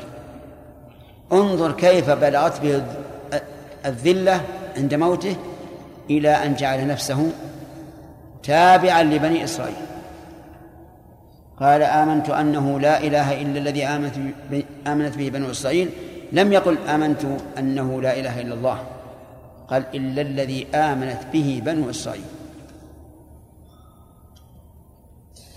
[1.32, 2.84] انظر كيف بلغت به
[3.86, 4.42] الذلة
[4.78, 5.36] عند موته
[6.10, 7.32] إلى أن جعل نفسه
[8.44, 9.76] تابعا لبني إسرائيل.
[11.60, 14.16] قال آمنت أنه لا إله إلا الذي آمنت
[14.88, 15.90] آمنت به بنو إسرائيل.
[16.32, 17.26] لم يقل آمنت
[17.58, 18.80] أنه لا إله إلا الله.
[19.68, 22.26] قال إلا الذي آمنت به بنو إسرائيل.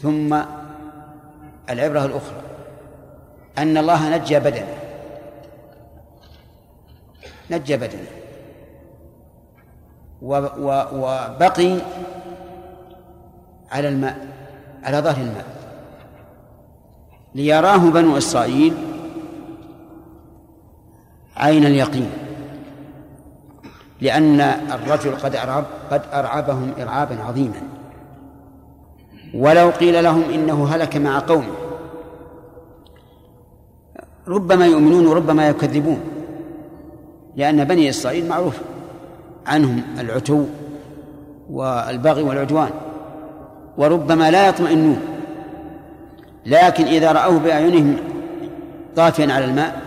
[0.03, 0.43] ثم
[1.71, 2.43] العبرة الأخرى
[3.59, 4.77] أن الله نجى بدنه.
[7.51, 8.09] نجى بدنه.
[10.23, 11.79] وبقي
[13.73, 14.27] على الماء
[14.83, 15.47] على ظهر الماء.
[17.35, 18.75] ليراه بنو إسرائيل
[21.37, 22.11] عين اليقين
[24.01, 27.63] لأن الرجل قد أرعب قد أرعبهم إرعابا عظيما.
[29.37, 31.55] ولو قيل لهم إنه هلك مع قومه.
[34.29, 36.01] ربما يؤمنون وربما يكذبون
[37.37, 38.59] لأن بني إسرائيل معروف
[39.47, 40.45] عنهم العتو
[41.51, 42.71] والبغي والعدوان
[43.79, 45.01] وربما لا يطمئنون.
[46.47, 47.97] لكن إذا رأوه بأعينهم
[48.97, 49.83] طافيا على الماء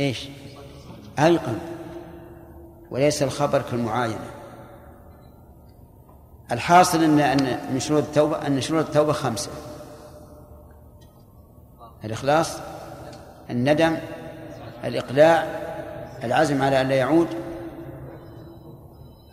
[0.00, 0.28] إيش؟
[1.18, 1.58] أيقن.
[2.90, 4.35] وليس الخبر كالمعاينة.
[6.52, 9.50] الحاصل أن أن من شروط التوبة أن شروط التوبة خمسة.
[12.04, 12.58] الإخلاص
[13.50, 13.96] الندم
[14.84, 15.46] الإقلاع
[16.24, 17.28] العزم على أن لا يعود.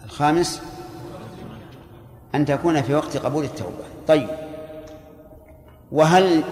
[0.05, 0.61] الخامس
[2.35, 3.83] أن تكون في وقت قبول التوبة.
[4.07, 4.27] طيب.
[5.91, 6.43] وهل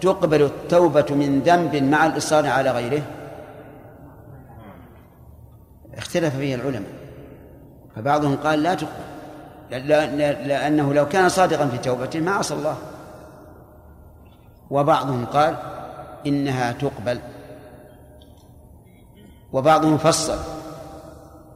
[0.00, 3.02] تقبل التوبة من ذنب مع الإصرار على غيره؟
[5.94, 6.92] اختلف فيه العلماء.
[7.96, 9.15] فبعضهم قال لا تقبل.
[9.70, 12.76] لأنه لو كان صادقا في توبته ما عصى الله.
[14.70, 15.56] وبعضهم قال
[16.26, 17.20] إنها تقبل.
[19.52, 20.38] وبعضهم فصل.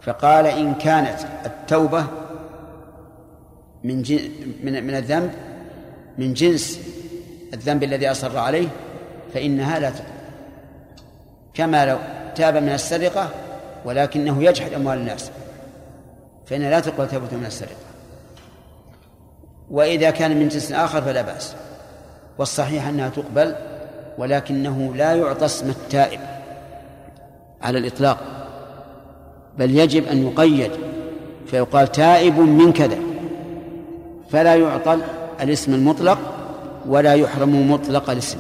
[0.03, 2.05] فقال إن كانت التوبة
[3.85, 3.97] من
[4.63, 5.31] من من الذنب
[6.19, 6.81] من جنس
[7.55, 8.69] الذنب الذي أصر عليه
[9.35, 10.11] فإنها لا تقبل.
[11.55, 11.99] كما لو
[12.35, 13.29] تاب من السرقة
[13.85, 15.31] ولكنه يجحد أموال الناس
[16.47, 17.90] فإنها لا تقبل توبة من السرقة.
[19.71, 21.55] وإذا كان من جنس آخر فلا بأس.
[22.39, 23.55] والصحيح أنها تقبل
[24.19, 26.21] ولكنه لا يعطى اسم التائب
[27.63, 28.19] على الإطلاق.
[29.59, 30.73] بل يجب أن يقيد
[31.47, 32.99] فيقال تائب من كذا.
[34.31, 34.97] فلا يعطى
[35.41, 36.19] الاسم المطلق
[36.87, 38.39] ولا يحرم مطلق الاسم.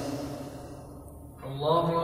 [1.47, 2.00] الله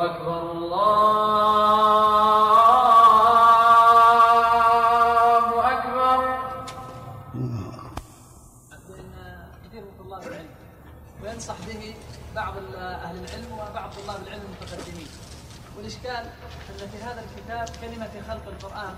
[17.87, 18.95] كلمة خلق القرآن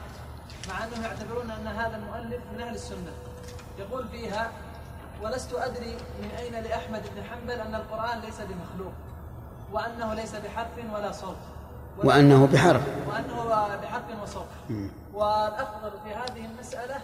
[0.68, 3.12] مع أنهم يعتبرون أن هذا المؤلف من أهل السنة.
[3.79, 4.53] يقول فيها
[5.22, 8.92] ولست أدري من أين لأحمد بن حنبل أن القرآن ليس بمخلوق
[9.72, 11.37] وأنه ليس بحرف ولا صوت.
[12.05, 12.83] وأنه بحرف.
[13.09, 14.48] وأنه بحرف وصوت.
[15.12, 17.01] والأفضل في هذه المسألة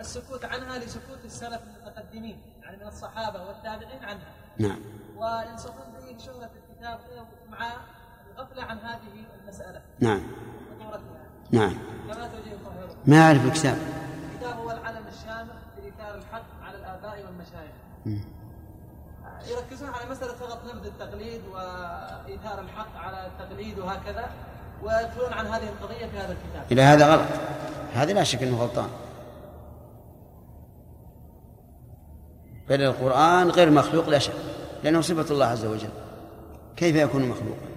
[0.00, 4.32] السكوت عنها لسكوت السلف المتقدمين يعني من الصحابة والتابعين عنها.
[4.58, 4.80] نعم.
[5.16, 7.00] وينصحون به شهرة الكتاب
[7.48, 7.72] مع
[8.36, 9.82] الغفلة عن هذه المسألة.
[10.00, 10.22] نعم.
[10.80, 11.74] وخطورتها نعم.
[13.06, 13.78] ما أعرف الكتاب.
[14.32, 17.74] الكتاب هو العلم الشامخ في إيثار الحق على الآباء والمشايخ.
[19.48, 24.30] يركزون على مسألة فقط نبذ التقليد وإيثار الحق على التقليد وهكذا
[24.82, 26.72] ويغفلون عن هذه القضية في هذا الكتاب.
[26.72, 27.28] إلى هذا غلط.
[27.94, 28.88] هذا لا شك أنه غلطان.
[32.68, 34.34] بل القرآن غير مخلوق لا شك
[34.84, 35.90] لأنه صفة الله عز وجل.
[36.76, 37.68] كيف يكون مخلوقا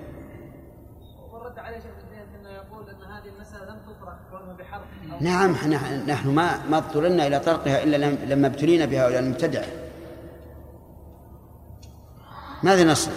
[1.32, 5.56] والرد عليه شيخ الدين انه يقول ان هذه المساله لم تطرح كونها بحرف أو نعم
[6.08, 9.66] نحن ما ما اضطررنا إلى طرقها لم- لما ابتلينا بهؤلاء المبتدعة
[12.64, 13.14] ماذا نصنع؟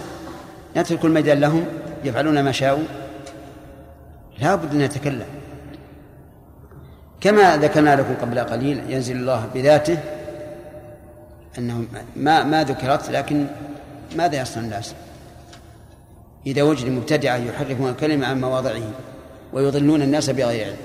[0.77, 1.65] نترك الميدان لهم
[2.03, 2.83] يفعلون ما شاءوا
[4.39, 5.25] لا بد أن نتكلم
[7.21, 9.97] كما ذكرنا لكم قبل قليل ينزل الله بذاته
[11.57, 13.47] أنه ما ما ذكرت لكن
[14.15, 14.93] ماذا يصنع الناس؟
[16.47, 18.81] إذا وجد مبتدعة يحرفون الكلمة عن مواضعه
[19.53, 20.75] ويضلون الناس بغير علم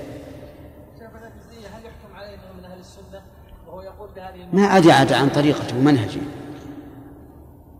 [0.99, 3.21] شيخ الجزية هل يحكم عليه انه من أهل السنة
[3.67, 6.21] وهو يقول بهذه ما أدعت عن طريقته ومنهجه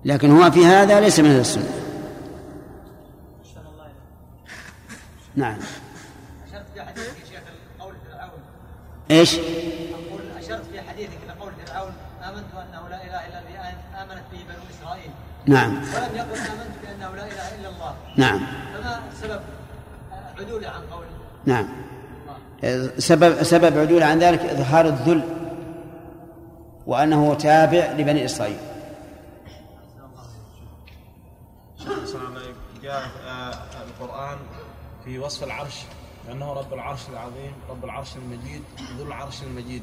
[0.05, 1.71] لكن هو في هذا ليس من أهل السنة.
[5.37, 5.57] نعم.
[6.49, 7.41] أشرت في حديثك يا شيخ
[7.81, 8.41] قول فرعون
[9.11, 11.93] إيش؟ أقول أشرت في حديثك لقول فرعون
[12.23, 13.59] آمنت أنه لا إله إلا الذي
[14.03, 15.11] آمنت به بنو إسرائيل.
[15.47, 15.71] نعم.
[15.71, 17.95] ولم يقل آمنت بأنه لا إله إلا الله.
[18.17, 18.41] نعم.
[18.75, 19.41] فما سبب
[20.41, 21.09] عدولي عن قوله؟
[21.47, 21.69] نعم.
[22.99, 25.40] سبب سبب عدول عن ذلك إظهار الذل.
[26.91, 28.59] وأنه تابع لبني إسرائيل.
[32.83, 34.39] جاء آه، القرآن
[35.05, 35.83] في وصف العرش
[36.27, 38.63] لأنه رب العرش العظيم رب العرش المجيد
[38.99, 39.83] ذو العرش المجيد.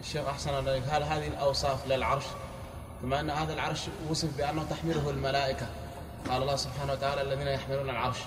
[0.00, 2.24] الشيخ أحسن عليك هل هذه الأوصاف للعرش؟
[3.02, 5.66] كما أن هذا العرش وصف بأنه تحمله الملائكة.
[6.30, 8.18] قال الله سبحانه وتعالى الذين يحملون العرش.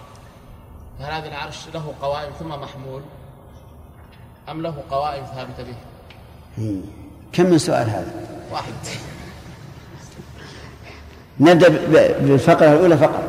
[0.99, 3.01] فهل هذا العرش له قوائم ثم محمول؟
[4.49, 5.78] أم له قوائم ثابتة به.
[7.34, 8.13] كم من سؤال هذا؟
[8.51, 8.73] واحد.
[11.39, 13.23] نبدأ ب- بالفقرة الأولى فقط.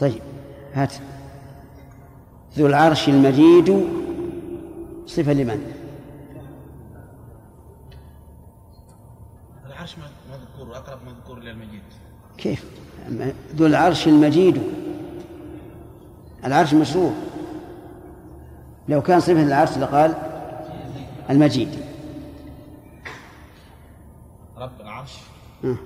[0.00, 0.22] طيب
[0.74, 0.92] هات.
[2.58, 3.86] ذو العرش المجيد
[5.06, 5.72] صفة لمن؟
[9.66, 9.96] العرش
[10.30, 11.82] مذكور وأقرب مذكور للمجيد.
[12.38, 12.64] كيف؟
[13.56, 14.62] ذو العرش المجيد.
[16.44, 17.12] العرش مشروع.
[18.88, 20.14] لو كان صفة للعرش لقال
[21.30, 21.68] المجيد.
[24.56, 25.12] رب العرش.
[25.64, 25.76] آه.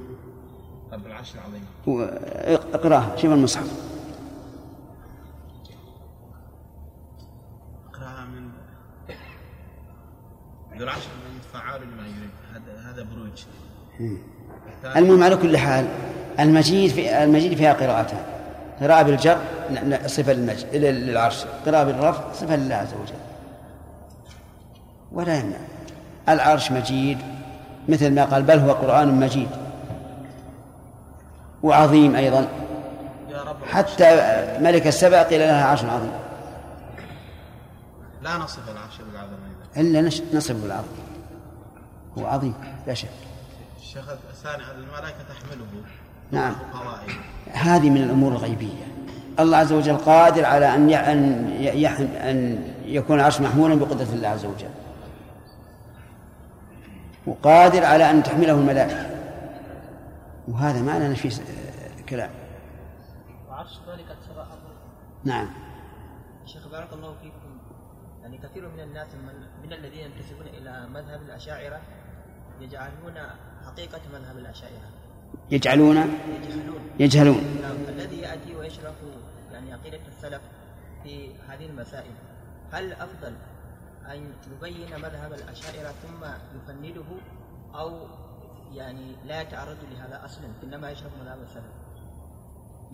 [0.93, 1.65] رب العرش العظيم.
[2.75, 3.73] اقراها شوف المصحف.
[7.89, 8.49] اقراها من
[10.79, 12.31] ذو العرش من فعال لما يريد.
[12.53, 13.45] هذا هذا بروج.
[14.97, 15.89] المهم على كل حال
[16.41, 18.25] المجيد في المجيد فيها قراءتان.
[18.81, 19.39] قراءة بالجر
[20.07, 21.45] صفة للمجد للعرش.
[21.67, 23.22] قراءة بالرفع صفة لله عز وجل.
[25.13, 25.57] ولا يمنع.
[26.29, 27.19] العرش مجيد
[27.89, 29.49] مثل ما قال بل هو قرآن مجيد.
[31.63, 32.49] وعظيم أيضا.
[33.31, 34.05] يا رب حتى
[34.61, 36.13] ملك السبع قيل لها عرش عظيم.
[38.23, 39.37] لا نصف العرش بالعظمة
[39.77, 41.03] إذا إلا نش- نصب العظيم
[42.19, 42.55] هو عظيم
[42.87, 43.09] لا شك.
[43.81, 45.67] الشيخ الثاني الملائكة تحمله.
[46.33, 46.55] نعم.
[47.53, 48.93] هذه من الأمور الغيبية.
[49.41, 54.69] الله عز وجل قادر على أن أن يكون العرش محمولا بقدرة الله عز وجل.
[57.27, 59.11] وقادر على أن تحمله الملائكة.
[60.49, 61.31] وهذا ما لنا فيه
[62.09, 62.31] كلام.
[63.49, 64.47] وعرش ذلك سبع
[65.25, 65.51] نعم.
[66.47, 67.59] شيخ بارك الله فيكم.
[68.23, 71.81] يعني كثير من الناس من, من الذين ينتسبون إلى مذهب الأشاعرة
[72.61, 73.15] يجعلون
[73.67, 74.89] حقيقة مذهب الأشاعرة.
[75.51, 76.81] يجعلون يجهلون.
[77.01, 77.59] يجهلون.
[77.63, 77.77] نعم.
[77.89, 78.93] الذي يأتي ويشرح
[79.53, 80.41] يعني عقيدة السلف
[81.03, 82.13] في هذه المسائل
[82.73, 83.33] هل أفضل
[84.11, 84.21] أن
[84.57, 86.25] يبين مذهب الأشاعرة ثم
[86.57, 87.05] يفنده
[87.75, 87.91] أو
[88.75, 91.65] يعني لا يتعرض لهذا أصلا إنما يشرح مذهب السلف.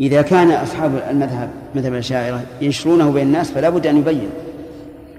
[0.01, 4.31] إذا كان أصحاب المذهب مذهب الأشاعرة ينشرونه بين الناس فلا بد أن يبين.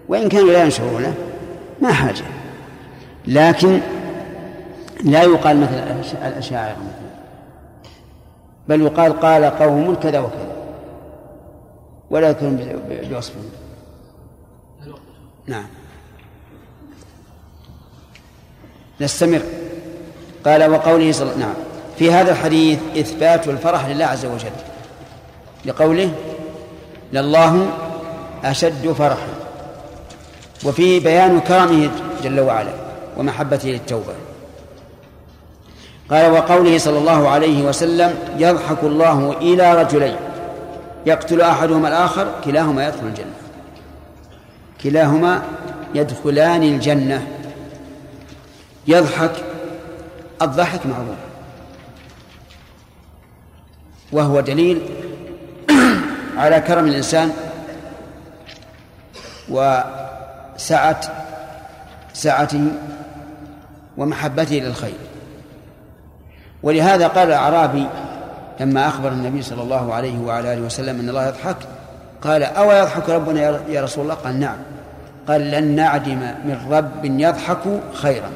[0.07, 1.15] وإن كانوا لا ينشرونه
[1.81, 2.25] ما حاجة.
[3.27, 3.79] لكن
[5.03, 7.09] لا يقال مثل الأش- الأشاعرة مثلا.
[8.67, 10.55] بل يقال قال قوم كذا وكذا.
[12.09, 13.43] ولا يذكرون بوصفهم
[15.47, 15.67] نعم.
[19.01, 19.41] نستمر.
[20.45, 21.53] قال وقوله صلى نعم.
[21.99, 24.51] في هذا الحديث إثبات الفرح لله عز وجل.
[25.65, 26.11] لقوله
[27.13, 27.67] لله
[28.43, 29.27] أشد فرحا.
[30.65, 31.89] وفيه بيان كرمه
[32.23, 32.71] جل وعلا
[33.17, 34.13] ومحبته للتوبة.
[36.11, 40.15] قال وقوله صلى الله عليه وسلم يضحك الله إلى رجلين.
[41.05, 43.35] يقتل أحدهما الآخر كلاهما يدخل الجنة.
[44.83, 45.41] كلاهما
[45.95, 47.27] يدخلان الجنة.
[48.87, 49.31] يضحك
[50.41, 51.15] الضحك معروف.
[54.11, 54.81] وهو دليل
[56.37, 57.31] على كرم الإنسان
[59.49, 61.01] وسعة
[62.13, 62.67] سعته
[63.97, 64.93] ومحبته للخير
[66.63, 67.85] ولهذا قال الأعرابي
[68.59, 71.55] لما أخبر النبي صلى الله عليه وعلى آله وسلم أن الله يضحك
[72.21, 74.57] قال أو يضحك ربنا يا- رسول الله؟ قال نعم.
[75.27, 78.29] قال لن نعدم من رب يضحك خيرا.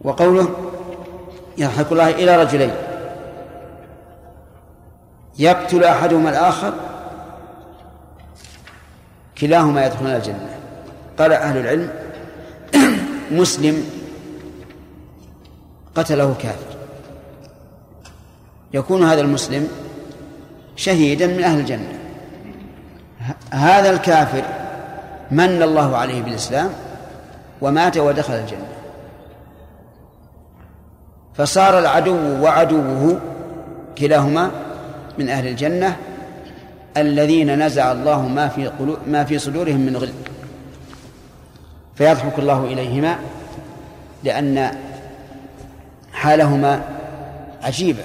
[0.00, 0.48] وقوله
[1.58, 2.74] يضحك الله إلى رجلين.
[5.38, 6.74] يقتل أحدهما الآخر
[9.38, 10.56] كلاهما يدخلون الجنة.
[11.18, 11.90] قال أهل العلم
[13.40, 13.84] مسلم
[15.94, 16.76] قتله كافر.
[18.74, 19.68] يكون هذا المسلم
[20.76, 21.98] شهيدا من أهل الجنة.
[23.50, 24.42] هذا الكافر
[25.30, 26.70] من الله عليه بالإسلام
[27.60, 28.79] ومات ودخل الجنة.
[31.40, 33.20] فصار العدو وعدوه
[33.98, 34.50] كلاهما
[35.18, 35.96] من أهل الجنة
[36.96, 40.12] الذين نزع الله ما في قلوب ما في صدورهم من غل.
[41.94, 43.18] فيضحك الله إليهما
[44.24, 44.70] لأن
[46.12, 46.82] حالهما
[47.62, 48.02] عجيبة.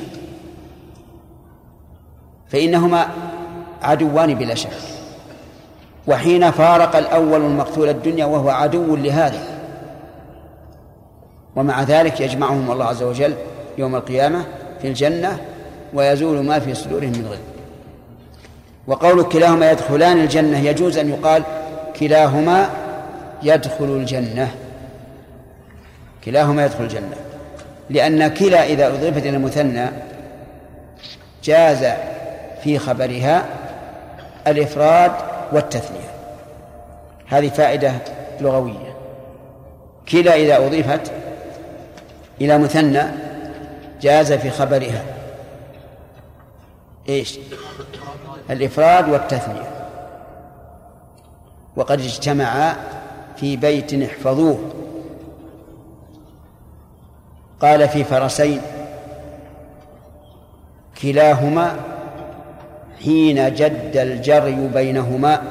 [2.50, 3.08] فإنهما
[3.82, 4.70] عدوان بلا شك.
[6.08, 9.55] وحين فارق الأول المقتول الدنيا وهو عدو لهذا.
[11.56, 13.34] ومع ذلك يجمعهم الله عز وجل
[13.78, 14.46] يوم القيامة
[14.82, 15.40] في الجنة
[15.94, 17.38] ويزول ما في صدورهم من غل.
[18.88, 21.44] وقول كلاهما يدخلان الجنة يجوز أن يقال
[22.00, 22.70] كلاهما
[23.44, 24.52] يدخل الجنة.
[26.26, 27.16] كلاهما يدخل الجنة.
[27.90, 29.86] لأن كلا إذا أضيفت إلى المثنى
[31.44, 31.86] جاز
[32.64, 33.46] في خبرها
[34.48, 35.12] الإفراد
[35.52, 36.10] والتثنية.
[37.28, 37.92] هذه فائدة
[38.42, 38.96] لغوية.
[40.12, 41.12] كلا إذا أضيفت
[42.42, 43.04] إلى مثنى
[44.02, 45.04] جاز في خبرها.
[47.10, 47.40] إيش؟
[48.50, 49.72] الإفراد والتثنية.
[51.76, 52.76] وقد اجتمعا
[53.38, 54.60] في بيت احفظوه.
[57.62, 58.62] قال في فرسين
[61.02, 61.76] كلاهما
[63.04, 65.42] حين جد الجري بينهما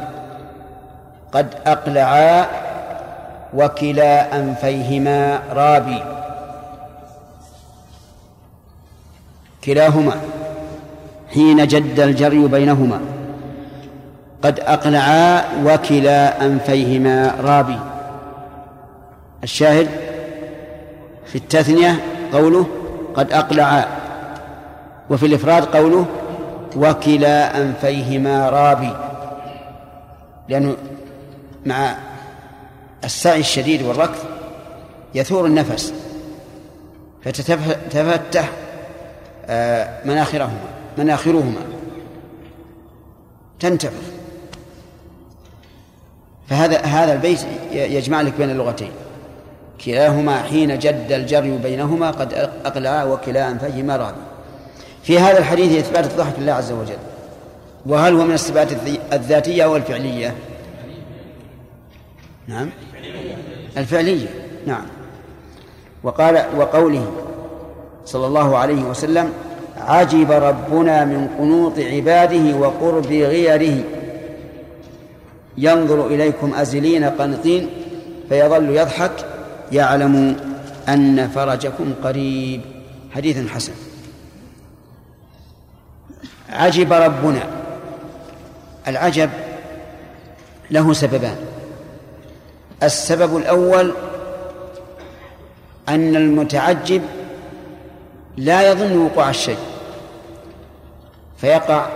[1.33, 2.47] قد أقلعا
[3.55, 6.14] وكلا أنفيهما رابي.
[9.65, 10.21] كلاهما
[11.35, 13.01] حين جد الجري بينهما.
[14.43, 17.79] قد أقلعا وكلا أنفيهما رابي.
[19.45, 19.89] الشاهد
[21.27, 22.67] في التثنية قوله
[23.15, 23.85] قد أقلعا
[25.11, 26.07] وفي الإفراد قوله
[26.77, 28.93] وكلا أنفيهما رابي.
[30.49, 30.77] لأنه
[31.67, 31.95] مع
[33.05, 34.19] السعي الشديد والركض
[35.15, 35.95] يثور النفس
[37.25, 38.49] فتتفتح
[40.05, 40.69] مناخرهما
[40.99, 41.61] مناخرهما.
[43.61, 44.03] تنتفخ
[46.49, 47.41] فهذا هذا البيت
[47.73, 48.91] يجمع لك بين اللغتين.
[49.85, 52.35] كلاهما حين جد الجري بينهما قد
[52.65, 54.21] أقلع وكلا أنفيهما راضي.
[55.03, 56.99] في هذا الحديث إثبات الضحك لله عز وجل.
[57.87, 58.69] وهل هو من الصفات
[59.13, 60.35] الذاتية أو الفعلية؟
[62.47, 62.71] نعم.
[63.77, 64.29] الفعلية.
[64.67, 64.87] نعم.
[66.03, 67.13] وقال وقوله
[68.07, 69.33] صلى الله عليه وسلم
[69.77, 73.85] عجب ربنا من قنوط عباده وقرب غيره.
[75.59, 77.69] ينظر إليكم أزلين قنطين
[78.29, 79.27] فيظل يضحك
[79.73, 80.37] يعلم
[80.89, 82.61] أن فرجكم قريب.
[83.15, 83.73] حديث حسن.
[86.51, 87.43] عجب ربنا.
[88.89, 89.31] العجب
[90.71, 91.37] له سببان.
[92.83, 93.93] السبب الأول
[95.89, 97.03] أن المتعجب
[98.37, 99.59] لا يظن وقوع الشيء.
[101.37, 101.87] فيقع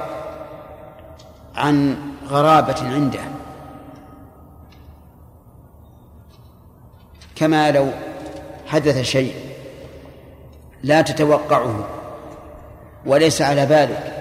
[1.57, 1.97] عن
[2.29, 3.21] غرابة عنده.
[7.37, 7.91] كما لو
[8.67, 9.35] حدث شيء
[10.83, 11.87] لا تتوقعه
[13.07, 14.15] وليس على بالك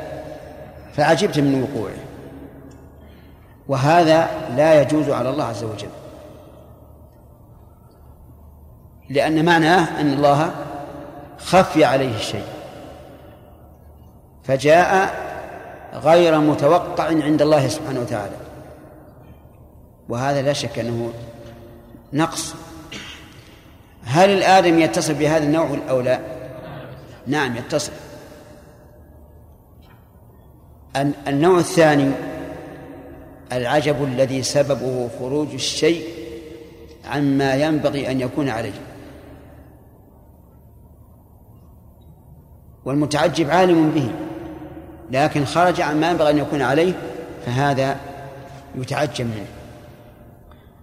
[0.94, 1.94] فعجبت من وقوعه.
[3.68, 5.90] وهذا لا يجوز على الله عز وجل.
[9.10, 10.52] لأن معناه أن الله
[11.38, 12.46] خفي عليه الشيء
[14.44, 15.16] فجاء
[15.94, 18.36] غير متوقع عند الله سبحانه وتعالى.
[20.10, 21.14] وهذا لا شك أنه
[22.14, 22.56] نقص.
[24.04, 26.20] هل الآدم يتصل بهذا النوع أو لا؟
[27.28, 27.92] نعم يتصل.
[31.28, 32.12] النوع الثاني
[33.52, 36.04] العجب الذي سببه خروج الشيء
[37.06, 38.87] عما ينبغي أن يكون عليه.
[42.88, 44.10] والمتعجب عالم به.
[45.12, 46.94] لكن خرج عما ينبغي أن يكون عليه
[47.46, 47.96] فهذا
[48.76, 49.46] يتعجب منه.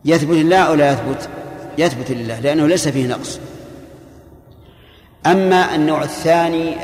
[0.04, 1.28] يثبت لله أو لا يثبت؟
[1.78, 3.40] يثبت لله لأنه ليس فيه نقص.
[5.26, 6.74] أما النوع الثاني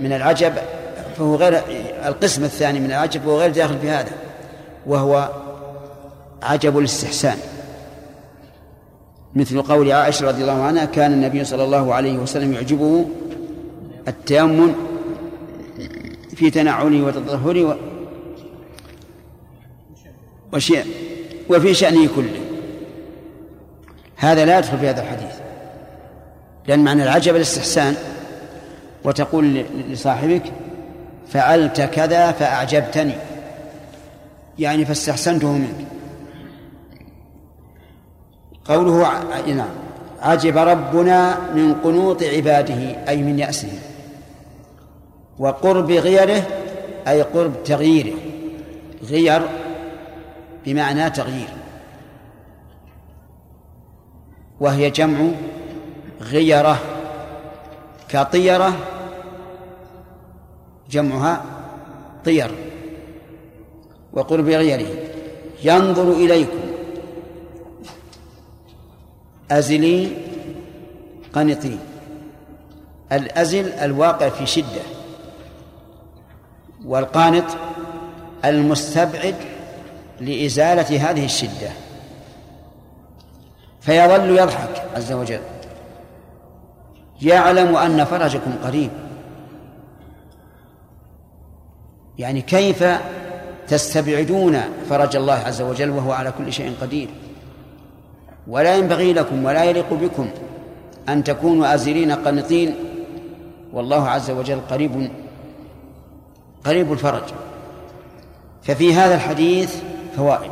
[0.00, 0.52] من العجب
[1.18, 1.60] فهو غير
[2.06, 4.12] القسم الثاني من العجب هو غير داخل في هذا
[4.86, 5.30] وهو
[6.42, 7.36] عجب الاستحسان.
[9.34, 13.04] مثل قول عائشة رضي الله عنها كان النبي صلى الله عليه وسلم يعجبه
[14.08, 14.72] التيمم
[16.36, 17.78] في تنعله وتطهره
[20.52, 20.84] وشيء
[21.50, 22.40] وفي شأنه كله.
[24.16, 25.34] هذا لا يدخل في هذا الحديث.
[26.66, 27.94] لأن معنى العجب الاستحسان
[29.04, 30.42] وتقول لصاحبك
[31.28, 33.14] فعلت كذا فأعجبتني.
[34.58, 35.86] يعني فاستحسنته منك.
[38.64, 39.68] قوله نعم.
[40.20, 43.78] عجب ربنا من قنوط عباده أي من يأسهم.
[45.38, 46.42] وقرب غيره
[47.08, 48.14] أي قرب تغييره.
[49.02, 49.42] غير
[50.66, 51.48] بمعنى تغيير.
[54.60, 55.28] وهي جمع
[56.20, 56.78] غيرة.
[58.08, 58.76] كطيرة
[60.90, 61.44] جمعها
[62.24, 62.50] طير.
[64.12, 64.88] وقرب غيره.
[65.64, 66.60] ينظر إليكم.
[69.50, 70.16] أزلين
[71.32, 71.78] قنطين
[73.12, 74.93] الأزل الواقع في شدة.
[76.86, 77.44] والقانط
[78.44, 79.34] المستبعد
[80.20, 81.70] لإزالة هذه الشدة
[83.80, 85.40] فيظل يضحك عز وجل.
[87.22, 88.90] يعلم أن فرجكم قريب.
[92.18, 92.84] يعني كيف
[93.68, 97.08] تستبعدون فرج الله عز وجل وهو على كل شيء قدير؟
[98.46, 100.28] ولا ينبغي لكم ولا يليق بكم
[101.08, 102.74] أن تكونوا آزرين قنطين
[103.72, 105.10] والله عز وجل قريب
[106.64, 107.22] قريب الفرج.
[108.62, 109.76] ففي هذا الحديث
[110.16, 110.50] فوائد.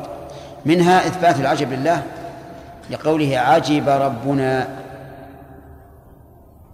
[0.66, 2.02] منها إثبات العجب لله
[2.90, 4.68] لقوله عجب ربنا.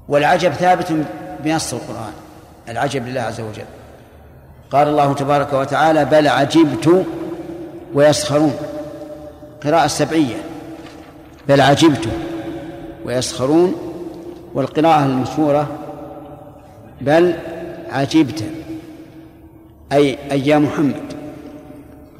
[0.08, 0.92] والعجب ثابت
[1.44, 2.12] بنص القرآن
[2.68, 3.64] العجب لله عز وجل.
[4.70, 7.06] قال الله تبارك وتعالى بل عجبت
[7.94, 8.56] ويسخرون.
[9.64, 10.36] قراءة سبعية
[11.48, 12.08] بل عجبت
[13.04, 13.74] ويسخرون.
[14.54, 15.68] والقراءة المشهورة
[17.00, 17.34] بل
[17.90, 18.44] عجبت.
[19.92, 21.18] أي أي يا محمد.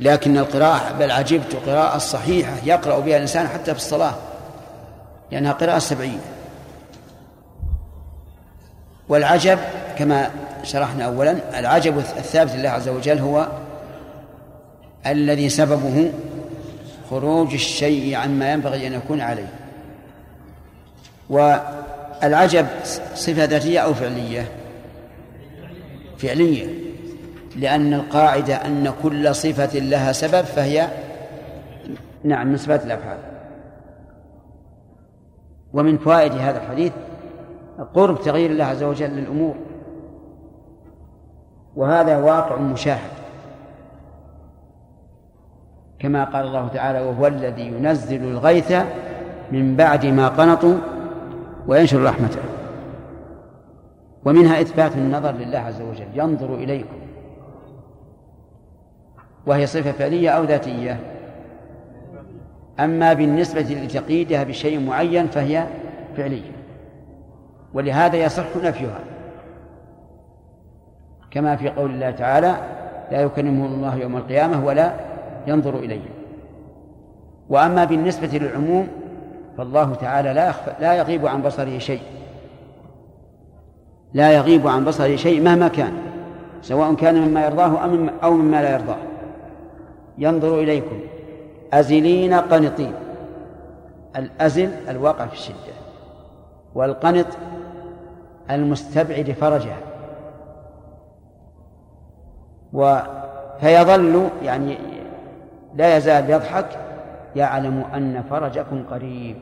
[0.01, 4.15] لكن القراءة بل عجبت قراءة الصحيحة يقرأ بها الإنسان حتى في الصلاة
[5.33, 6.21] لأنها قراءة سبعية.
[9.09, 9.59] والعجب
[9.99, 10.31] كما
[10.63, 13.49] شرحنا أولا العجب الثابت لله عز وجل هو
[15.07, 16.13] الذي سببه
[17.11, 19.53] خروج الشيء عما ينبغي أن يكون عليه.
[21.31, 22.67] والعجب
[23.15, 24.49] صفة ذاتية أو فعلية؟
[26.19, 26.88] فعلية.
[27.59, 30.89] لأن القاعدة أن كل صفة لها سبب فهي
[32.25, 33.19] نعم من صفات الأفعال.
[35.73, 36.93] ومن فوائد هذا الحديث
[37.95, 39.55] قرب تغيير الله عز وجل للأمور.
[41.77, 43.11] وهذا واقع مشاهد.
[45.99, 48.73] كما قال الله تعالى وهو الذي ينزل الغيث
[49.53, 50.77] من بعد ما قنطوا
[51.67, 52.41] وينشر رحمته
[54.25, 57.08] ومنها إثبات النظر لله عز وجل ينظر إليكم.
[59.49, 61.01] وهي صفة فعلية أو ذاتية.
[62.81, 65.67] أما بالنسبة لتقييدها بشيء معين فهي
[66.17, 66.53] فعلية.
[67.75, 69.01] ولهذا يصح نفيها.
[71.31, 72.57] كما في قول الله تعالى
[73.11, 74.93] لا يكلمه الله يوم القيامة ولا
[75.47, 76.09] ينظر إليه.
[77.49, 78.89] وأما بالنسبة للعموم
[79.59, 82.03] فالله تعالى لا يخفى لا يغيب عن بصره شيء.
[84.15, 85.93] لا يغيب عن بصره شيء مهما كان
[86.63, 87.79] سواء كان مما يرضاه
[88.23, 89.08] أو مما لا يرضاه.
[90.19, 91.01] ينظر إليكم.
[91.73, 92.93] أزلين قنطين
[94.17, 95.75] الأزل الواقع في الشدة
[96.75, 97.27] والقنط
[98.51, 99.79] المستبعد فرجها.
[102.73, 102.99] و
[103.61, 104.79] فيظل يعني
[105.75, 106.69] لا يزال يضحك
[107.37, 109.37] يعلم أن فرجكم قريب.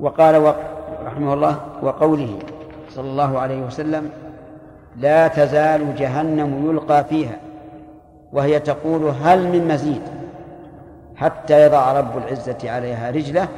[0.00, 0.54] وقال
[1.04, 2.38] رحمه الله وقوله
[2.90, 4.10] صلى الله عليه وسلم
[4.96, 7.47] لا تزال جهنم يلقى فيها.
[8.32, 10.02] وهي تقول هل من مزيد
[11.16, 13.48] حتى يضع رب العزة عليها رجله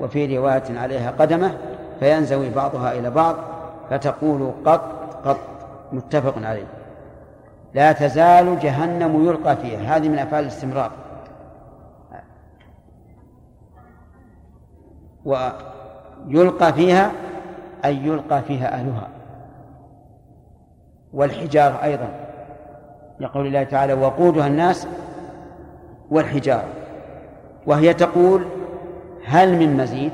[0.00, 1.54] وفي رواية عليها قدمه
[2.00, 3.36] فينزوي بعضها إلى بعض
[3.90, 5.38] فتقول قط قط
[5.92, 6.66] متفق عليه.
[7.74, 9.96] لا تزال جهنم يلقى فيها.
[9.96, 10.90] هذه من أفعال الاستمرار.
[15.24, 17.12] ويلقى فيها
[17.84, 19.08] أي يلقى فيها أهلها.
[21.12, 22.08] والحجارة أيضا.
[23.20, 24.86] يقول الله تعالى وقودها الناس
[26.10, 26.68] والحجارة
[27.66, 28.44] وهي تقول
[29.24, 30.12] هل من مزيد؟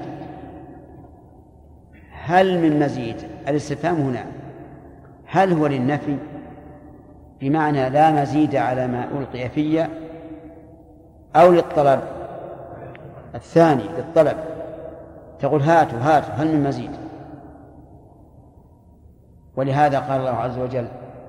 [2.24, 3.16] هل من مزيد؟
[3.48, 4.24] الاستفهام هنا
[5.26, 6.16] هل هو للنفي؟
[7.40, 9.86] بمعنى لا مزيد على ما ألقي في
[11.36, 12.00] أو للطلب.
[13.34, 14.36] الثاني للطلب
[15.40, 16.90] تقول هاتوا هاتوا هل من مزيد؟
[19.57, 20.86] ولهذا قال الله عز وجل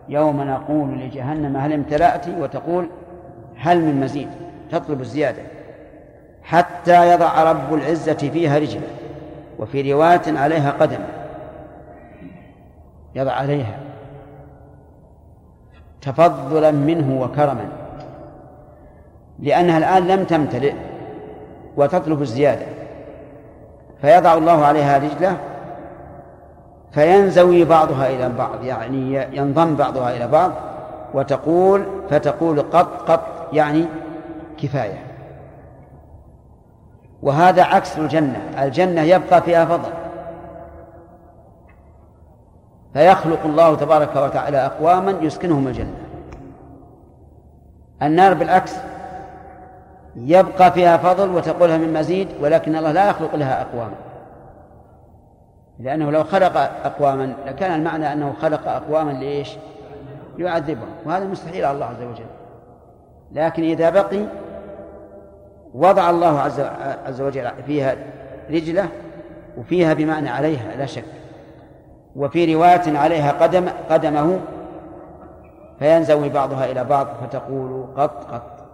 [0.09, 2.89] يوم نقول لجهنم هل امتلأت؟ وتقول
[3.57, 4.29] هل من مزيد؟
[4.71, 5.41] تطلب الزيادة.
[6.43, 8.87] حتى يضع رب العزة فيها رجله
[9.59, 10.99] وفي رواية عليها قدم.
[13.15, 13.79] يضع عليها.
[16.01, 17.65] تفضلا منه وكرما.
[19.39, 20.73] لأنها الآن لم تمتلئ
[21.77, 22.65] وتطلب الزيادة.
[24.01, 25.37] فيضع الله عليها رجله
[26.91, 30.51] فينزوي بعضها إلى بعض يعني ينضم بعضها إلى بعض
[31.13, 33.21] وتقول فتقول قط قط
[33.53, 33.85] يعني
[34.57, 35.03] كفاية.
[37.21, 39.89] وهذا عكس الجنة الجنة يبقى فيها فضل.
[42.93, 45.97] فيخلق الله تبارك وتعالى أقواما يسكنهم الجنة.
[48.01, 48.73] النار بالعكس
[50.15, 53.95] يبقى فيها فضل وتقولها من مزيد ولكن الله لا يخلق لها أقواما
[55.79, 59.57] لأنه لو خلق أقواما لكان المعنى أنه خلق أقواما لإيش؟
[60.37, 62.25] يعذبهم وهذا مستحيل على الله عز وجل.
[63.31, 64.25] لكن إذا بقي
[65.73, 66.59] وضع الله عز,
[67.05, 67.95] عز وجل فيها
[68.49, 68.89] رجلة
[69.57, 71.03] وفيها بمعنى عليها لا شك.
[72.15, 74.39] وفي رواية عليها قدم قدمه
[75.79, 78.67] فينزوي بعضها إلى بعض فتقول قط قط.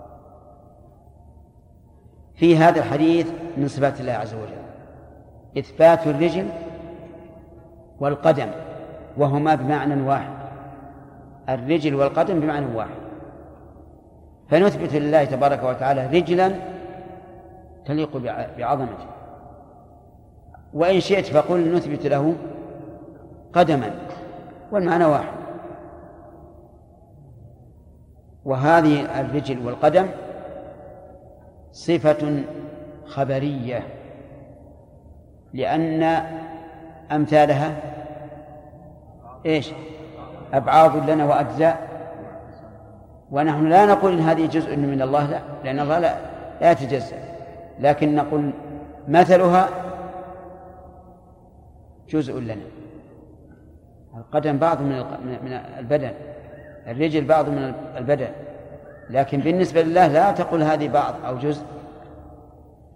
[2.36, 3.28] في هذا الحديث
[3.58, 4.64] من صفات الله عز وجل.
[5.58, 6.48] إثبات الرجل
[8.00, 8.48] والقدم
[9.18, 10.34] وهما بمعنى واحد.
[11.50, 13.04] الرجل والقدم بمعنى واحد.
[14.50, 16.52] فنثبت لله تبارك وتعالى رجلا
[17.86, 18.18] تليق
[18.58, 19.08] بعظمته.
[20.74, 22.36] وإن شئت فقل نثبت له
[23.54, 23.92] قدما
[24.72, 25.34] والمعنى واحد.
[28.46, 30.08] وهذه الرجل والقدم
[31.72, 32.44] صفة
[33.06, 33.88] خبرية
[35.54, 36.24] لأن
[37.16, 37.76] أمثالها؟
[39.46, 39.72] إيش؟
[40.54, 41.88] أبعاض لنا وأجزاء؟
[43.32, 46.16] ونحن لا نقول إن هذه جزء من الله لا لأن الله لا,
[46.62, 47.18] لا يتجزأ.
[47.80, 48.52] لكن نقول
[49.08, 49.70] مثلها
[52.10, 52.56] جزء لنا.
[54.18, 55.06] القدم بعض من
[55.44, 56.12] من البدن.
[56.88, 58.30] الرجل بعض من البدن.
[59.10, 61.64] لكن بالنسبة لله لا تقول هذه بعض أو جزء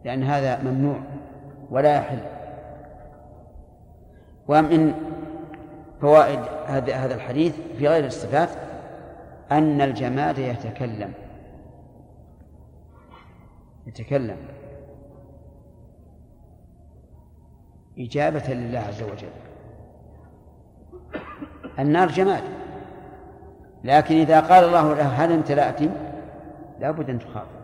[0.05, 0.97] لأن هذا ممنوع
[1.70, 2.37] ولا يحل.
[4.48, 4.93] ومن
[6.02, 8.50] فوائد هذا الحديث في غير الصفات
[9.52, 11.14] أن الجماد يتكلم.
[13.88, 14.38] يتكلم.
[18.00, 19.30] إجابة لله عز وجل.
[21.80, 22.43] النار جماد.
[23.84, 25.82] لكن إذا قال الله له هل امتلأت
[26.80, 27.58] لا بد أن تخاطب.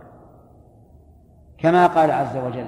[1.57, 2.67] كما قال عز وجل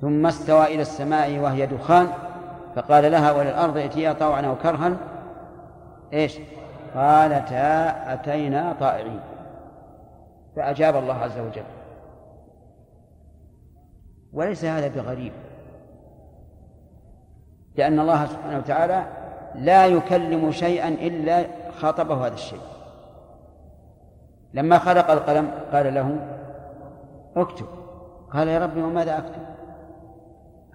[0.00, 2.08] ثم استوى إلى السماء وهي دخان
[2.76, 4.96] فقال لها وللأرض ائتيا طوعا أو كرها.
[6.12, 6.38] إيش؟
[6.94, 9.20] قالتا أتينا طائعين.
[10.56, 11.64] فأجاب الله عز وجل.
[14.32, 15.32] وليس هذا بغريب.
[17.76, 19.04] لأن الله سبحانه وتعالى
[19.54, 21.46] لا يكلم شيئا إلا
[21.80, 22.60] خاطبه هذا الشيء.
[24.54, 26.18] لما خلق القلم قال له
[27.36, 27.66] اكتب.
[28.32, 29.42] قال يا ربي وماذا أكتب؟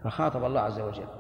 [0.03, 1.18] فخاطب الله عز وجل.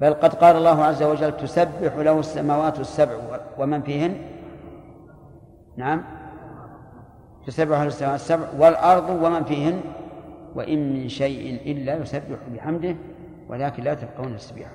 [0.00, 3.14] بل قد قال الله عز وجل تسبح له السماوات السبع
[3.58, 4.16] ومن فيهن؟
[5.76, 6.04] نعم.
[7.46, 9.80] تسبح له السماوات السبع والأرض ومن فيهن؟
[10.54, 12.96] وإن من شيء إلا يسبح بحمده
[13.48, 14.68] ولكن لا تفقهون التسبيح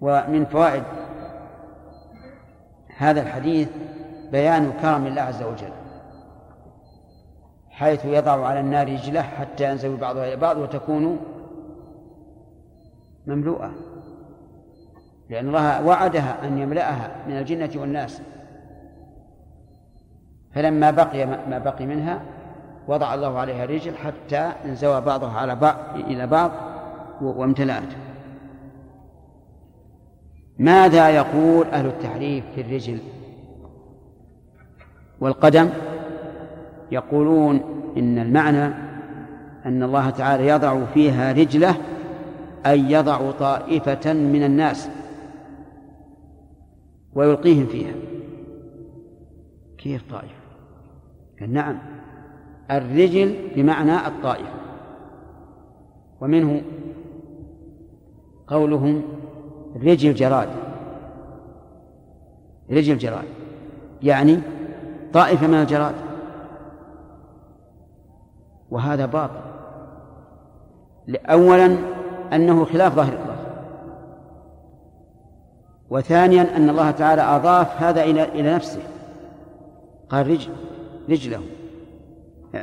[0.00, 0.82] ومن فوائد
[2.96, 3.68] هذا الحديث
[4.32, 5.72] بيان كرم الله عز وجل
[7.70, 11.18] حيث يضع على النار رجله حتى ينزوي بعضها إلى بعض وتكون
[13.26, 13.72] مملوءة.
[15.30, 18.22] لأن الله وعدها أن يملأها من الجنة والناس.
[20.54, 22.20] فلما بقي ما بقي منها
[22.88, 26.50] وضع الله عليها رجل حتى انزوى بعضها على بعض إلى بعض
[27.22, 27.92] وامتلأت.
[30.58, 32.98] ماذا يقول أهل التحريف في الرجل؟
[35.20, 35.70] والقدم؟
[36.92, 37.60] يقولون
[37.96, 38.64] إن المعنى
[39.66, 41.74] أن الله تعالى يضع فيها رجله
[42.66, 44.88] أي يضع طائفة من الناس
[47.14, 47.94] ويلقيهم فيها.
[49.78, 50.34] كيف طائفة؟
[51.40, 51.78] قال نعم.
[52.70, 54.54] الرجل بمعنى الطائفة.
[56.20, 56.62] ومنه
[58.46, 59.02] قولهم
[59.76, 60.48] رجل جراد.
[62.70, 63.24] رجل جراد.
[64.02, 64.38] يعني
[65.12, 65.94] طائفة من الجراد.
[68.70, 69.40] وهذا باطل.
[71.16, 71.93] أولا
[72.34, 73.12] أنه خلاف ظاهر.
[73.12, 73.36] الله
[75.90, 78.80] وثانيا أن الله تعالى أضاف هذا إلى إلى نفسه.
[80.08, 80.52] قال رجل
[81.10, 81.40] رجله.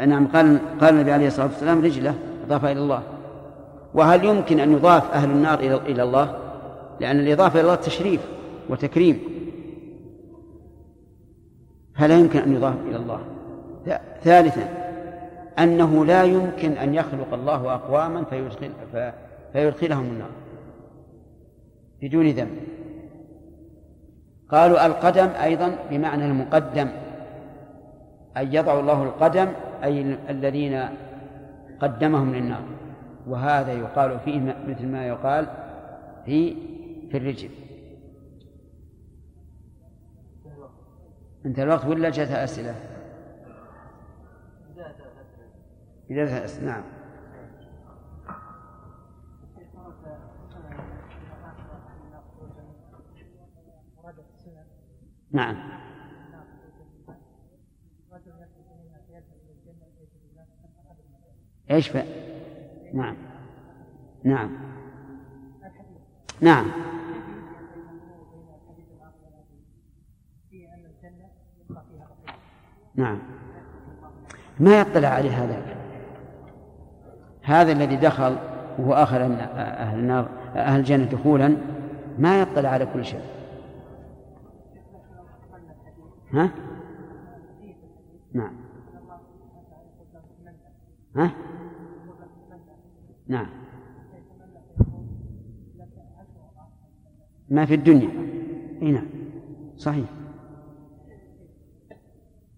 [0.05, 2.15] نعم قال قال النبي عليه الصلاة والسلام رجله
[2.47, 3.03] أضاف إلى الله.
[3.93, 6.35] وهل يمكن أن يضاف أهل النار إلى إلى الله؟
[6.99, 8.21] لأن الإضافة إلى الله تشريف
[8.69, 9.19] وتكريم.
[11.95, 13.19] فلا يمكن أن يضاف إلى الله؟
[14.23, 14.69] ثالثا
[15.59, 18.71] أنه لا يمكن أن يخلق الله أقواما فيدخل
[19.53, 20.31] فيدخلهم النار
[22.01, 22.57] بدون ذنب.
[24.49, 26.89] قالوا القدم أيضا بمعنى المقدم
[28.37, 29.47] أن يضع الله القدم
[29.83, 30.89] أي الذين
[31.79, 32.63] قدمهم للنار.
[33.27, 35.47] وهذا يقال فيه مثل ما يقال
[36.25, 36.55] في
[37.11, 37.49] في الرجل.
[41.45, 42.75] انتهى الوقت ولا جاءت أسئلة؟
[46.11, 46.83] إذا نعم.
[55.33, 55.55] نعم.
[61.71, 61.97] إيش ف...
[62.93, 63.15] نعم.
[64.23, 64.49] نعم.
[66.41, 66.71] نعم.
[72.95, 73.19] نعم.
[74.59, 75.75] ما يطلع عليه هذا
[77.43, 78.37] هذا الذي دخل
[78.79, 81.57] وهو آخر أهل النار أهل الجنة دخولا
[82.19, 83.40] ما يطلع على كل شيء.
[86.33, 86.51] ها؟
[88.33, 88.53] نعم.
[91.15, 91.31] ها؟
[93.27, 93.49] نعم.
[97.49, 98.09] ما في الدنيا.
[98.81, 99.07] إي نعم.
[99.77, 100.09] صحيح.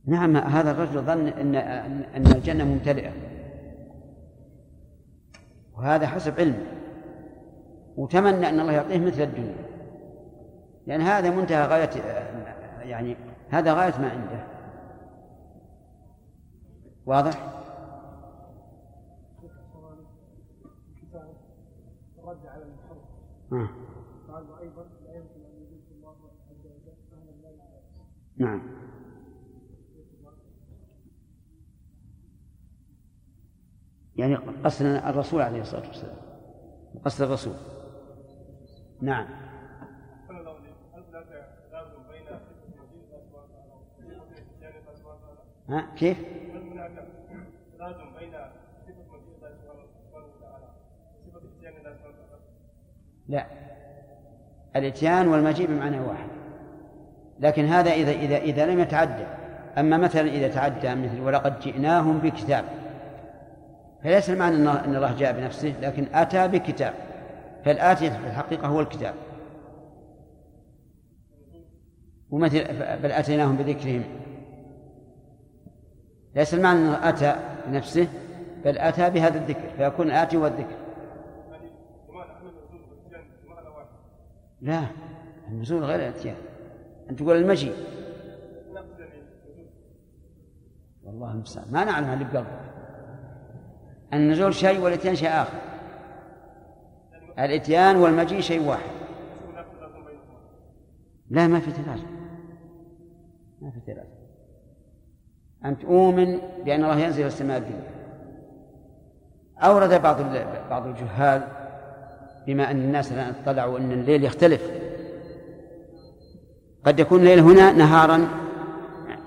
[0.06, 1.56] نعم هذا الرجل ظن ان
[2.16, 3.12] ان الجنة ممتلئة.
[5.78, 6.66] وهذا حسب علمه.
[7.98, 9.56] وتمنى أن الله يعطيه مثل الدنيا.
[10.88, 11.90] لأن هذا منتهى غاية
[12.90, 13.16] يعني
[13.54, 14.48] هذا غاية ما عنده.
[17.06, 17.54] واضح؟
[23.54, 23.70] آه.
[28.38, 28.62] نعم.
[34.16, 36.18] يعني قصد الرسول عليه الصلاة والسلام.
[37.06, 37.56] قصد الرسول.
[39.02, 39.43] نعم.
[45.70, 46.18] ها كيف؟
[53.28, 53.46] لا.
[54.76, 56.28] الإتيان والمجيء بمعنى واحد.
[57.40, 59.26] لكن هذا إذا إذا إذا لم يتعدى.
[59.78, 62.66] أما مثلا إذا تعدى مثل ولقد جئناهم بكتاب.
[64.04, 66.94] فليس المعنى أن الله جاء بنفسه لكن أتى بكتاب.
[67.66, 69.14] فالآتي في الحقيقة هو الكتاب.
[72.32, 72.64] ومثل
[73.04, 74.04] بل أتيناهم بذكرهم.
[76.36, 77.36] ليس المعنى أنه أتى
[77.68, 78.08] بنفسه
[78.66, 80.76] بل أتى بهذا الذكر فيكون آتي والذكر
[84.62, 84.84] لا
[85.48, 86.36] النزول غير الاتيان.
[87.10, 87.76] أن تقول المجيء.
[91.04, 91.68] والله المستعان.
[91.72, 92.60] ما نعلم اللي بقلبه
[94.14, 95.58] النزول شيء والاتيان شيء آخر.
[97.40, 98.92] الاتيان والمجيء شيء واحد.
[101.30, 102.08] لا ما في تلازم
[103.62, 104.13] ما في تلازم
[105.66, 107.94] أن تؤمن بأن الله ينزل السماء الدنيا.
[109.60, 110.18] أورد بعض
[110.70, 111.48] بعض الجهال
[112.48, 114.72] بما أن الناس الآن اطلعوا أن الليل يختلف.
[116.86, 118.28] قد يكون الليل هنا نهارا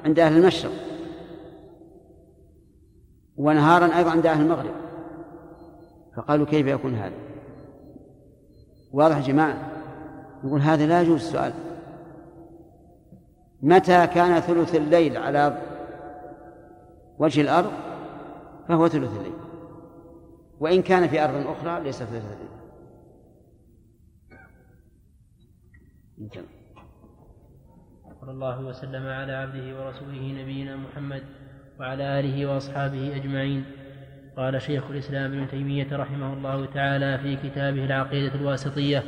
[0.04, 0.72] عند أهل المشرق
[3.36, 4.74] ونهارا أيضا عند أهل المغرب.
[6.16, 7.14] فقالوا كيف يكون هذا؟
[8.92, 9.56] واضح يا جماعة؟
[10.44, 11.52] يقول هذا لا يجوز السؤال.
[13.62, 15.58] متى كان ثلث الليل على
[17.18, 17.72] وجه الأرض
[18.68, 19.32] فهو ثلث الليل.
[20.60, 22.46] وإن كان في أرض أخرى ليس ثلث الليل.
[28.20, 31.22] صلى الله وسلم على عبده ورسوله نبينا محمد
[31.80, 33.64] وعلى آله وأصحابه أجمعين.
[34.36, 39.02] قال شيخ الإسلام ابن تيمية رحمه الله تعالى في كتابه العقيدة الواسطية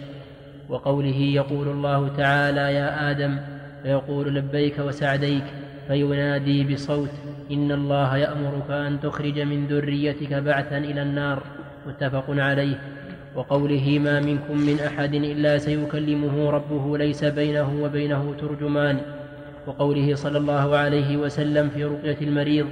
[0.69, 3.41] وقوله يقول الله تعالى يا آدم
[3.83, 5.45] فيقول لبيك وسعديك
[5.89, 7.11] فينادي بصوت
[7.51, 11.43] إن الله يأمرك أن تخرج من ذريتك بعثا إلى النار
[11.87, 12.79] متفق عليه.
[13.39, 18.99] وقوله ما منكم من أحد إلا سيكلمه ربه ليس بينه وبينه ترجمان
[19.67, 22.67] وقوله صلى الله عليه وسلم في رقية المريض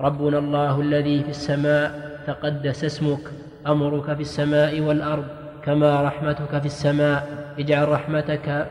[0.00, 3.30] ربنا الله الذي في السماء تقدس اسمك
[3.66, 5.24] أمرك في السماء والأرض
[5.64, 7.28] كما رحمتك في السماء
[7.58, 8.66] اجعل رحمتك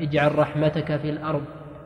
[0.00, 1.44] اجعل رحمتك في الأرض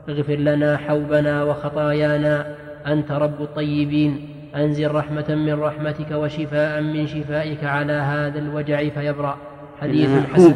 [0.08, 2.54] اغفر لنا حوبنا وخطايانا
[2.86, 4.28] أنت رب الطيبين.
[4.56, 9.36] أنزل رحمة من رحمتك وشفاء من شفائك على هذا الوجع فيبرأ.
[9.80, 10.54] حديث حسن.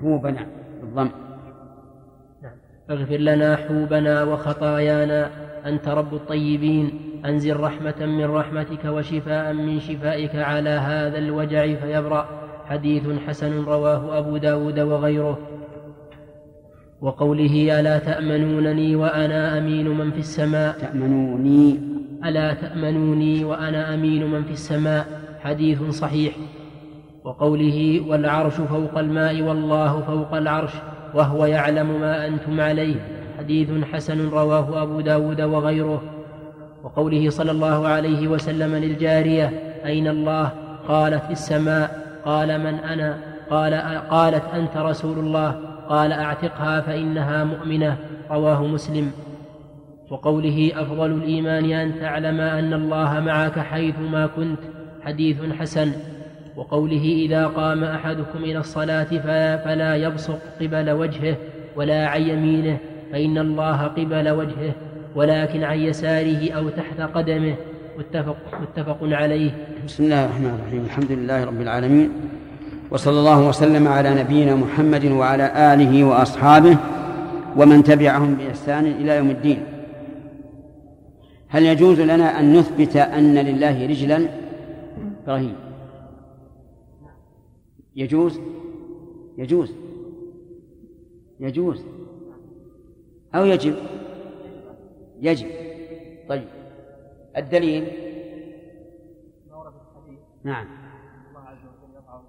[0.00, 0.46] حوبنا.
[0.80, 1.10] بالضم
[2.42, 2.52] نعم.
[2.90, 5.30] اغفر لنا حوبنا وخطايانا.
[5.66, 6.90] أنت رب الطيبين.
[7.26, 12.28] أنزل رحمة من رحمتك وشفاء من شفائك على هذا الوجع فيبرأ.
[12.66, 15.38] حديث حسن رواه أبو داود وغيره.
[17.00, 20.78] وقوله ألا تأمنونني وأنا أمين من في السماء.
[20.78, 21.78] تأمنوني.
[22.24, 25.06] ألا تأمنوني وأنا أمين من في السماء.
[25.40, 26.32] حديث صحيح.
[27.24, 30.72] وقوله والعرش فوق الماء والله فوق العرش
[31.14, 32.94] وهو يعلم ما أنتم عليه.
[33.38, 36.02] حديث حسن رواه أبو داود وغيره.
[36.84, 39.52] وقوله صلى الله عليه وسلم للجارية
[39.84, 40.52] أين الله؟
[40.88, 42.18] قالت في السماء.
[42.24, 43.18] قال من أنا؟
[43.50, 43.74] قال
[44.10, 45.67] قالت أنت رسول الله.
[45.88, 47.96] قال أعتقها فإنها مؤمنة
[48.30, 49.10] رواه مسلم.
[50.10, 54.58] وقوله أفضل الإيمان أن تعلم أن الله معك حيثما كنت
[55.02, 55.92] حديث حسن.
[56.56, 59.10] وقوله إذا قام أحدكم إلى الصلاة
[59.64, 61.36] فلا يبصق قبل وجهه
[61.76, 62.78] ولا عن يمينه
[63.12, 64.72] فإن الله قبل وجهه
[65.14, 67.54] ولكن عن يساره أو تحت قدمه.
[67.98, 69.50] متفق, متفق عليه.
[69.86, 70.82] بسم الله الرحمن الرحيم.
[70.84, 72.10] الحمد لله رب العالمين.
[72.90, 76.76] وصلى الله وسلم على نبينا محمد وعلى آله وأصحابه
[77.56, 79.64] ومن تبعهم بإحسان إلى يوم الدين.
[81.48, 84.28] هل يجوز لنا أن نثبت أن لله رجلا؟
[85.22, 85.56] إبراهيم.
[87.96, 88.40] يجوز؟
[89.38, 89.72] يجوز.
[91.40, 91.82] يجوز.
[93.34, 93.74] أو يجب؟
[95.20, 95.46] يجب.
[96.28, 96.48] طيب.
[97.36, 98.08] الدليل؟
[100.44, 100.66] نعم
[101.28, 102.20] الله عز وجل يضع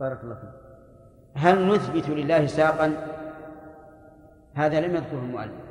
[0.00, 0.63] بارك الله فيك.
[1.34, 2.92] هل نثبت لله ساقا؟
[4.54, 5.64] هذا لم يذكره المؤلف.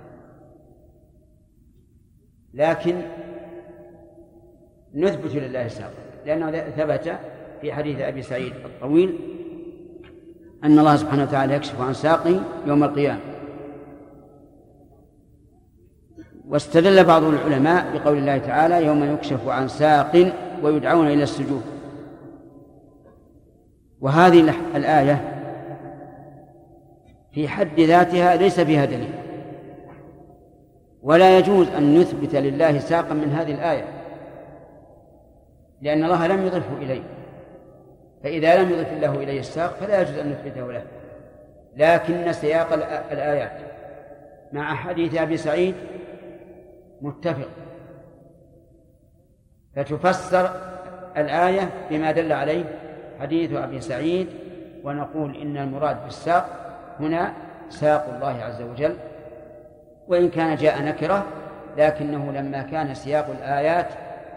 [2.54, 3.02] لكن
[4.96, 7.20] نثبت لله ساقا لأنه ثبت
[7.62, 9.20] في حديث أبي سعيد الطويل
[10.64, 13.20] أن الله سبحانه وتعالى يكشف عن ساقه يوم القيامة.
[16.48, 20.34] واستدل بعض العلماء بقول الله تعالى يوم يكشف عن ساق
[20.64, 21.64] ويدعون إلى السجود.
[24.02, 25.33] وهذه الآية
[27.34, 29.14] في حد ذاتها ليس فيها دليل.
[31.02, 33.86] ولا يجوز أن نثبت لله ساقا من هذه الآية
[35.82, 37.04] لأن الله لم يضفه إليه.
[38.24, 40.84] فإذا لم يضف الله إليه الساق فلا يجوز أن نثبته له.
[41.78, 42.74] لكن سياق
[43.12, 43.52] الآيات
[44.52, 45.76] مع حديث أبي سعيد
[47.02, 47.50] متفق.
[49.76, 50.50] فتفسر
[51.18, 52.64] الآية بما دل عليه
[53.20, 54.28] حديث أبي سعيد
[54.84, 56.63] ونقول إن المراد بالساق
[57.00, 57.34] هنا
[57.70, 58.96] ساق الله عز وجل
[60.08, 61.26] وإن كان جاء نكرة
[61.78, 63.88] لكنه لما كان سياق الآيات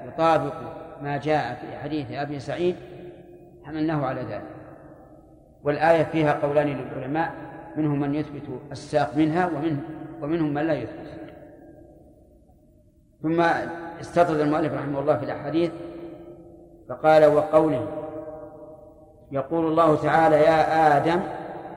[0.09, 0.55] يطابق
[1.03, 2.77] ما جاء في حديث أبي سعيد
[3.65, 4.43] حملناه على ذلك.
[5.65, 7.33] والآية فيها قولان للعلماء
[7.77, 8.43] منهم من يثبت
[8.73, 9.83] الساق منها ومنهم
[10.23, 11.07] ومنهم من لا يثبت.
[13.23, 13.41] ثم
[14.01, 15.71] استطرد المؤلف رحمه الله في الأحاديث
[16.89, 17.89] فقال وقوله
[19.33, 21.21] يقول الله تعالى يا آدم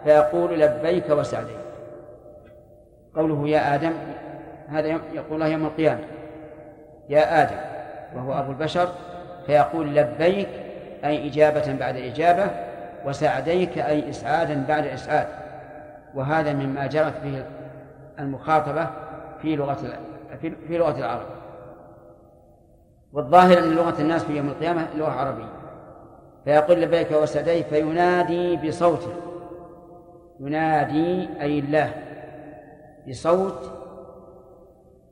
[0.03, 1.57] فيقول لبيك وسعديك.
[3.15, 3.91] قوله يا آدم
[4.69, 6.03] هذا يقول الله يوم القيامة.
[7.09, 7.57] يا آدم
[8.15, 8.89] وهو أبو البشر
[9.45, 10.49] فيقول لبيك
[11.05, 12.47] أي إجابة بعد إجابة
[13.05, 15.27] وسعديك أي إسعادا بعد إسعاد.
[16.15, 17.43] وهذا مما جرت به
[18.19, 18.87] المخاطبة
[19.41, 19.77] في لغة
[20.41, 21.25] في لغة العرب.
[23.13, 25.49] والظاهر أن لغة الناس في يوم القيامة لغة عربية.
[26.45, 29.11] فيقول لبيك وسعديك فينادي بصوته
[30.39, 31.93] ينادي أي الله
[33.09, 33.71] بصوت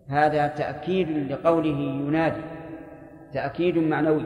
[0.07, 2.41] هذا تأكيد لقوله ينادي
[3.33, 4.23] تأكيد معنوي.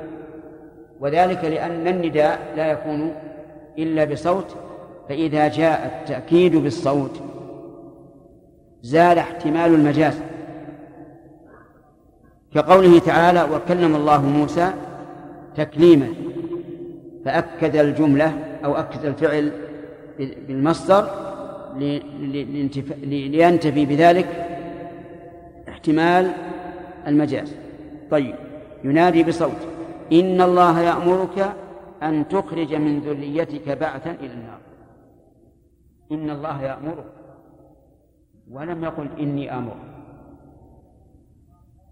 [0.99, 3.14] وذلك لأن النداء لا يكون
[3.78, 4.56] إلا بصوت
[5.10, 7.22] فإذا جاء التأكيد بالصوت
[8.82, 10.22] زال احتمال المجاز.
[12.54, 14.72] كقوله تعالى وكلم الله موسى
[15.56, 16.08] تكليما
[17.26, 18.34] فأكد الجملة
[18.66, 19.52] أو أكد الفعل
[20.20, 21.09] بالمصدر
[23.03, 24.28] لينتفي بذلك
[25.70, 26.32] احتمال
[27.07, 27.55] المجاز.
[28.12, 28.36] طيب
[28.84, 29.68] ينادي بصوت
[30.12, 31.53] إن الله يأمرك
[32.03, 34.59] أن تخرج من ذريتك بعثا إلى النار.
[36.12, 37.05] إن الله يأمرك.
[38.51, 39.76] ولم يقل إني آمر.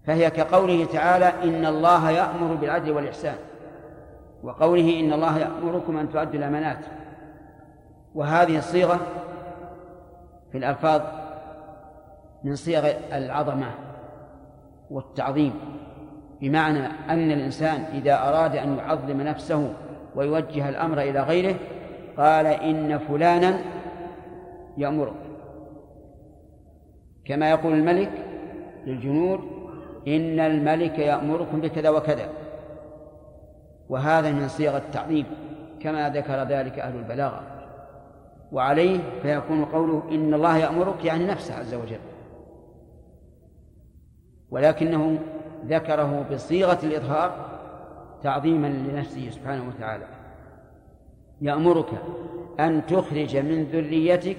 [0.06, 3.36] فهي كقوله تعالى إن الله يأمر بالعدل والإحسان.
[4.42, 6.84] وقوله إن الله يأمركم أن تؤدوا الأمانات.
[8.14, 9.00] وهذه الصيغة
[10.52, 11.00] في الألفاظ
[12.44, 13.66] من صيغ العظمة
[14.90, 15.52] والتعظيم
[16.40, 19.72] بمعنى أن الإنسان إذا أراد أن يعظم نفسه
[20.14, 21.54] ويوجه الأمر إلى غيره
[22.16, 23.60] قال إن فلانا
[24.78, 25.12] يأمرك
[27.24, 28.10] كما يقول الملك
[28.86, 29.40] للجنود
[30.08, 32.28] إن الملك يأمركم بكذا وكذا.
[33.88, 35.26] وهذا من صيغ التعظيم
[35.80, 37.42] كما ذكر ذلك أهل البلاغة.
[38.52, 42.00] وعليه فيكون قوله إن الله يأمرك يعني نفسه عز وجل.
[44.50, 45.18] ولكنه
[45.66, 47.60] ذكره بصيغة الإظهار
[48.22, 50.06] تعظيما لنفسه سبحانه وتعالى.
[51.40, 51.88] يأمرك
[52.60, 54.36] أن تخرج من ذريتك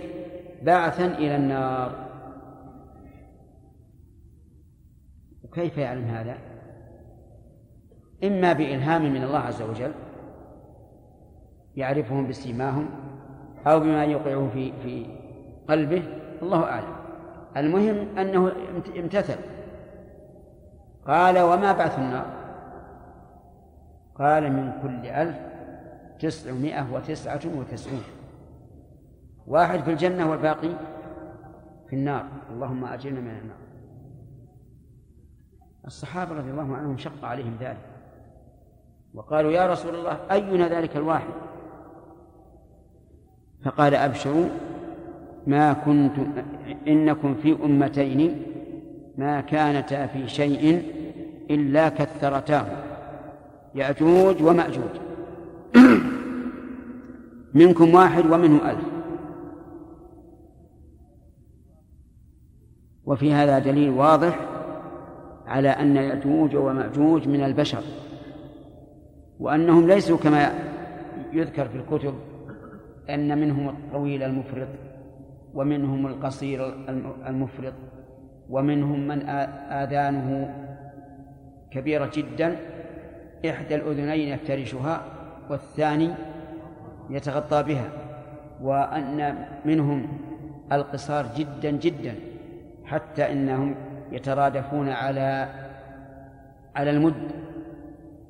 [0.64, 1.95] بعثا إلى النار.
[5.43, 6.38] وكيف يعلم هذا؟
[8.24, 9.91] إما بإلهام من الله عز وجل
[11.76, 12.89] يعرفهم بسيماهم
[13.68, 15.05] أو بما يوقعه في في
[15.70, 16.03] قلبه
[16.41, 16.95] الله أعلم.
[17.57, 18.51] المهم أنه
[18.97, 19.38] امتثل.
[21.07, 22.26] قال وما بعث النار؟
[24.16, 25.38] قال من كل ألف
[26.20, 28.03] تسعمائة وتسعة وتسعون.
[29.47, 30.70] واحد في الجنة والباقي
[31.89, 32.26] في النار.
[32.51, 33.57] اللهم أجرنا من النار.
[35.86, 37.91] الصحابة رضي الله عنهم شق عليهم ذلك.
[39.14, 41.51] وقالوا يا رسول الله أينا ذلك الواحد؟
[43.64, 44.49] فقال أبشروا
[45.47, 46.28] ما كنتم
[46.88, 48.41] إنكم في أمتين
[49.18, 50.84] ما كانتا في شيء
[51.49, 52.66] إلا كثرتاه
[53.76, 54.95] يأجوج ومأجوج.
[57.53, 58.86] منكم واحد ومنهم ألف.
[63.05, 64.39] وفي هذا دليل واضح
[65.47, 67.84] على أن يأجوج ومأجوج من البشر
[69.39, 70.53] وأنهم ليسوا كما
[71.34, 72.14] يذكر في الكتب
[73.14, 74.68] أن منهم الطويل المفرط
[75.53, 76.74] ومنهم القصير
[77.28, 77.74] المفرط
[78.49, 79.30] ومنهم من
[79.70, 80.55] آذانه
[81.72, 82.57] كبيرة جدا.
[83.49, 85.01] إحدى الأذنين يفترشها
[85.49, 86.09] والثاني
[87.09, 87.89] يتغطى بها
[88.62, 90.07] وأن منهم
[90.72, 92.16] القصار جدا جدا
[92.86, 93.76] حتى إنهم
[94.12, 95.47] يترادفون على
[96.76, 97.32] على المد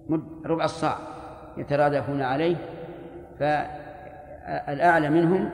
[0.09, 0.97] مد ربع الصاع
[1.57, 2.55] يترادفون عليه
[4.45, 5.49] فالأعلى منهم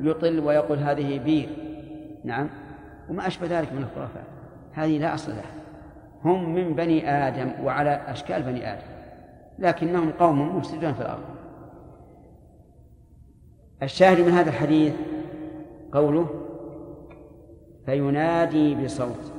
[0.00, 1.48] يطل ويقول هذه بير.
[2.24, 2.48] نعم.
[3.08, 4.24] وما أشبه ذلك من الخرافات.
[4.72, 5.50] هذه لا أصل لها.
[6.24, 8.86] هم من بني آدم وعلى أشكال بني آدم.
[9.58, 11.24] لكنهم قوم مفسدون في الأرض.
[13.82, 14.94] الشاهد من هذا الحديث
[15.92, 16.28] قوله
[17.86, 19.32] فينادي بصوت.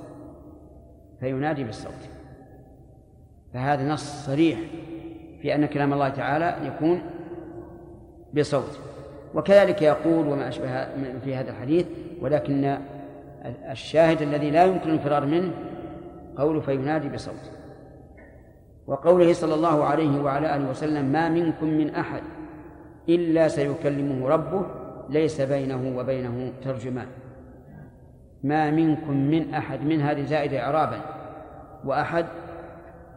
[1.20, 2.10] فينادي بالصوت.
[3.54, 4.60] فهذا نص صريح
[5.42, 7.02] في أن كلام الله تعالى يكون
[8.34, 8.93] بصوت.
[9.36, 10.86] وكذلك يقول وما أشبه
[11.24, 11.86] في هذا الحديث
[12.22, 12.78] ولكن
[13.72, 15.52] الشاهد الذي لا يمكن الفرار منه
[16.38, 17.52] قوله فينادي بصوت.
[18.88, 22.22] وقوله صلى الله عليه وعلى آله وسلم ما منكم من أحد
[23.10, 24.66] إلا سيكلمه ربه
[25.10, 27.08] ليس بينه وبينه ترجمان.
[28.44, 31.00] ما منكم من أحد من هذه زائدة إعرابا.
[31.86, 32.26] وأحد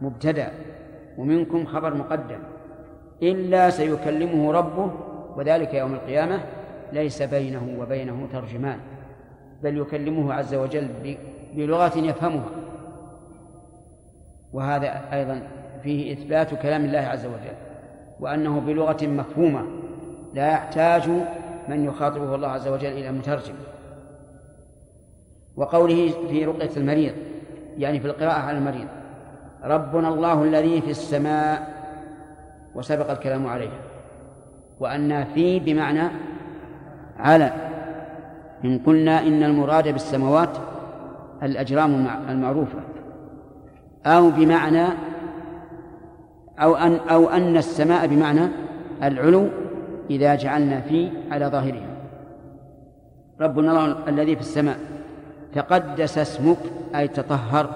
[0.01, 0.51] مبتدأ
[1.17, 2.39] ومنكم خبر مقدم
[3.23, 4.91] إلا سيكلمه ربه
[5.37, 6.39] وذلك يوم القيامة
[6.93, 8.79] ليس بينه وبينه ترجمان
[9.63, 10.87] بل يكلمه عز وجل
[11.55, 12.49] بلغة يفهمها.
[14.53, 15.41] وهذا أيضا
[15.83, 17.55] فيه إثبات كلام الله عز وجل
[18.19, 19.65] وأنه بلغة مفهومة
[20.33, 21.09] لا يحتاج
[21.67, 23.55] من يخاطبه الله عز وجل إلى مترجم.
[25.55, 27.13] وقوله في رقية المريض
[27.77, 28.87] يعني في القراءة على المريض
[29.63, 31.77] ربنا الله الذي في السماء
[32.75, 33.69] وسبق الكلام عليه.
[34.79, 36.09] وأن في بمعنى
[37.19, 37.51] على.
[38.65, 40.57] إن قلنا إن المراد بالسماوات
[41.43, 42.79] الأجرام المعروفة.
[44.05, 44.85] أو بمعنى
[46.59, 48.47] أو أن أو أن السماء بمعنى
[49.03, 49.47] العلو
[50.09, 51.87] إذا جعلنا في على ظاهرها.
[53.41, 54.77] ربنا الله الذي في السماء
[55.53, 56.57] تقدس اسمك
[56.95, 57.69] أي تطهر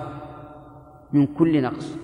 [1.14, 1.98] من كل نقص.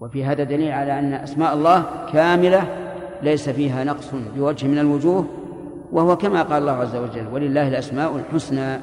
[0.00, 2.87] وفي هذا دليل على أن أسماء الله كاملة
[3.22, 5.26] ليس فيها نقص بوجه من الوجوه
[5.92, 8.78] وهو كما قال الله عز وجل ولله الأسماء الحسنى.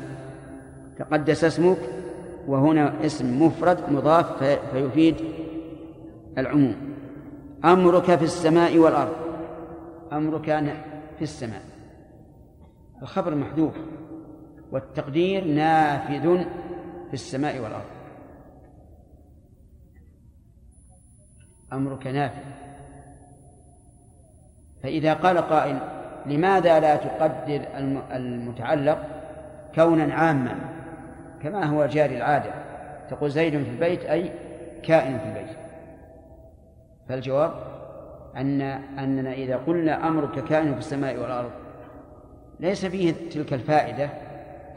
[0.99, 1.77] تقدس اسمك
[2.47, 5.15] وهنا اسم مفرد مضاف فيفيد
[6.37, 6.75] العموم.
[7.65, 9.15] أمرك في السماء والأرض.
[10.13, 10.45] أمرك
[11.17, 11.61] في السماء.
[13.01, 13.73] الخبر محذوف
[14.71, 16.43] والتقدير نافذ
[17.07, 17.85] في السماء والأرض.
[21.73, 22.64] أمرك نافذ.
[24.85, 25.77] فإذا قال قائل
[26.25, 27.61] لماذا لا تقدر
[28.15, 28.97] المتعلق
[29.75, 30.55] كونا عاما؟
[31.43, 32.51] كما هو جاري العادة.
[33.09, 34.31] تقول زيد في البيت أي
[34.83, 35.57] كائن في البيت.
[37.09, 37.51] فالجواب
[38.37, 38.61] أن
[38.99, 41.51] أننا إذا قلنا أمرك كائن في السماء والأرض
[42.59, 44.09] ليس فيه تلك الفائدة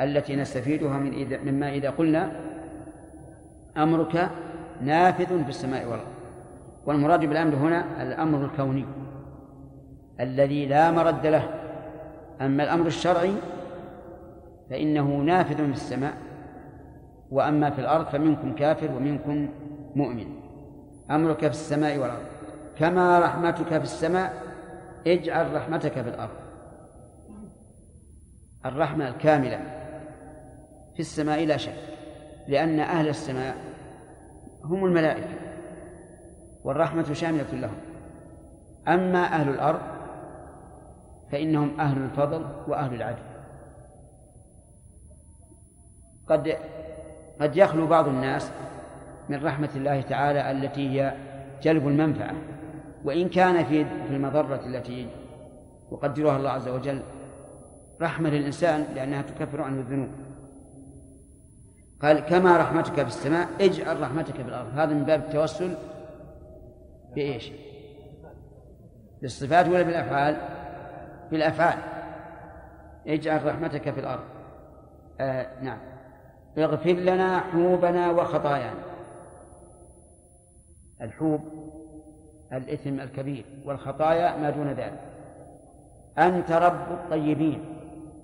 [0.01, 2.32] التي نستفيدها من إذا مما إذا قلنا
[3.76, 4.28] أمرك
[4.82, 6.09] نافذ في السماء والأرض.
[6.86, 8.85] والمراد بالأمر هنا الأمر الكوني.
[10.20, 11.48] الذي لا مرد له.
[12.40, 13.34] أما الأمر الشرعي
[14.70, 16.12] فإنه نافذ في السماء
[17.30, 19.48] وأما في الأرض فمنكم كافر ومنكم
[19.94, 20.26] مؤمن.
[21.10, 22.26] أمرك في السماء والأرض.
[22.78, 24.42] كما رحمتك في السماء
[25.06, 26.36] اجعل رحمتك في الأرض.
[28.66, 29.60] الرحمة الكاملة
[30.94, 31.72] في السماء لا شك
[32.48, 33.54] لأن أهل السماء
[34.64, 35.38] هم الملائكة
[36.64, 37.76] والرحمة شاملة لهم.
[38.88, 39.97] أما أهل الأرض
[41.32, 43.22] فإنهم أهل الفضل وأهل العدل.
[46.28, 46.56] قد
[47.40, 48.50] قد يخلو بعض الناس
[49.28, 51.14] من رحمة الله تعالى التي هي
[51.62, 52.34] جلب المنفعة
[53.05, 55.09] وإن كان في في المضرة التي
[55.92, 57.02] يقدرها الله عز وجل
[58.00, 60.09] رحمة للإنسان لأنها تكفر عنه الذنوب.
[62.02, 64.78] قال كما رحمتك في السماء اجعل رحمتك في الأرض.
[64.78, 65.74] هذا من باب التوسل
[67.14, 67.52] بإيش؟
[69.22, 70.36] بالصفات ولا بالأفعال؟
[71.30, 71.78] بالأفعال.
[73.06, 74.24] اجعل رحمتك في الأرض.
[75.20, 75.78] آه نعم.
[76.59, 78.80] اغفر لنا حوبنا وخطايانا.
[81.00, 81.40] الحوب
[82.52, 85.00] الإثم الكبير والخطايا ما دون ذلك.
[86.18, 87.64] أنت رب الطيبين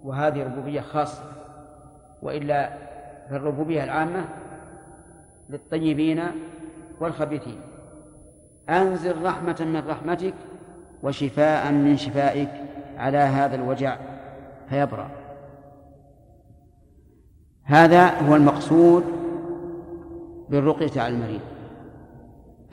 [0.05, 1.23] وهذه ربوبية خاصة.
[2.23, 2.71] وإلا
[3.29, 4.25] في الربوبية العامة
[5.51, 6.23] للطيبين
[7.01, 7.61] والخبيثين.
[8.69, 10.35] أنزل رحمة من رحمتك
[11.03, 12.49] وشفاء من شفائك.
[12.99, 13.97] على هذا الوجع
[14.69, 15.09] فيبرأ.
[17.65, 19.05] هذا هو المقصود
[20.51, 21.41] بالرقية على المريض.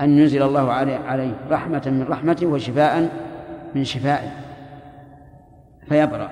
[0.02, 3.10] أن ينزل الله عليه رحمة من رحمته وشفاء
[3.76, 4.32] من شفائه.
[5.90, 6.30] فيبرأ.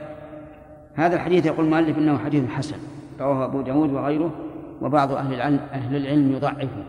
[0.96, 2.78] هذا الحديث يقول المؤلف إنه حديث حسن.
[3.20, 4.32] رواه أبو داود وغيره
[4.82, 6.84] وبعض أهل العلم أهل العلم يضعفه.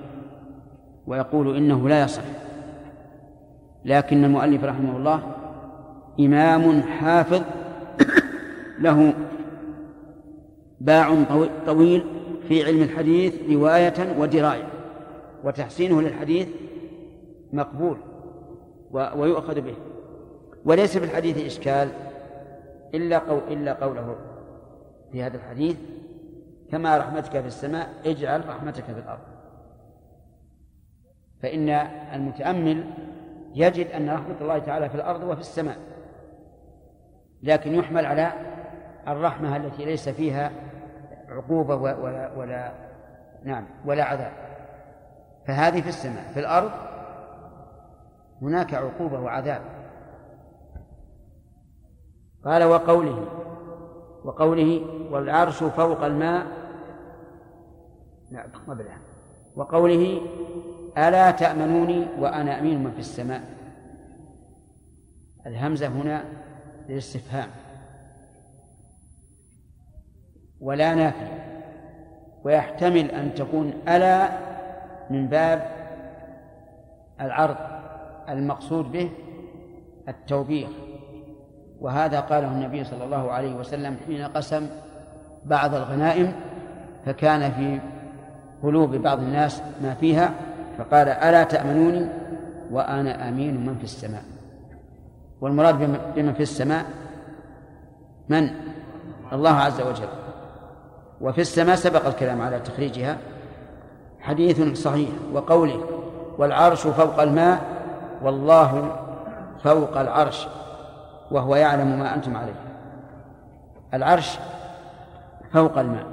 [1.06, 2.22] ويقول إنه لا يصح.
[3.85, 5.22] لكن المؤلف رحمه الله
[6.27, 7.43] إمام حافظ
[8.79, 9.15] له
[10.81, 11.25] باع
[11.67, 12.05] طويل
[12.49, 14.69] في علم الحديث رواية ودراية
[15.45, 16.49] وتحسينه للحديث
[17.53, 17.97] مقبول
[18.91, 19.75] ويؤخذ به.
[20.65, 21.89] وليس في الحديث إشكال
[22.95, 24.17] إلا قول إلا قوله
[25.13, 25.77] في هذا الحديث
[26.71, 29.21] كما رحمتك في السماء اجعل رحمتك في الأرض.
[31.43, 31.69] فإن
[32.15, 32.85] المتأمل
[33.55, 35.79] يجد أن رحمة الله تعالى في الأرض وفي السماء.
[37.43, 38.33] لكن يحمل على
[39.09, 40.51] الرحمة التي ليس فيها
[41.29, 42.73] عقوبة ولا, ولا
[43.45, 44.33] نعم ولا عذاب.
[45.47, 46.33] فهذه في السماء.
[46.35, 46.71] في الأرض
[48.43, 49.62] هناك عقوبة وعذاب.
[52.45, 53.27] قال وقوله
[54.25, 56.47] وقوله والعرش فوق الماء.
[58.31, 58.99] لا قبلها
[59.57, 60.21] وقوله
[60.99, 63.43] ألا تأمنوني وأنا أمين من في السماء.
[65.47, 66.25] الهمزة هنا
[66.91, 67.49] للاستفهام
[70.61, 71.51] ولا نافية
[72.45, 74.29] ويحتمل أن تكون ألا
[75.11, 75.71] من باب
[77.21, 77.57] العرض
[78.29, 79.11] المقصود به
[80.09, 80.69] التوبيخ.
[81.81, 84.67] وهذا قاله النبي صلى الله عليه وسلم حين قسم
[85.45, 86.33] بعض الغنائم
[87.07, 87.81] فكان في
[88.62, 90.31] قلوب بعض الناس ما فيها
[90.79, 92.09] فقال ألا تأمنوني
[92.71, 94.23] وأنا أمين من في السماء.
[95.41, 95.79] والمراد
[96.15, 96.85] بمن في السماء؟
[98.29, 98.51] من؟
[99.33, 100.09] الله عز وجل.
[101.21, 103.19] وفي السماء سبق الكلام على تخريجها.
[104.21, 105.11] حديث صحيح.
[105.33, 105.85] وقوله
[106.39, 107.61] والعرش فوق الماء
[108.23, 108.97] والله
[109.62, 110.49] فوق العرش.
[111.31, 112.61] وهو يعلم ما أنتم عليه.
[113.95, 114.39] العرش
[115.53, 116.07] فوق الماء.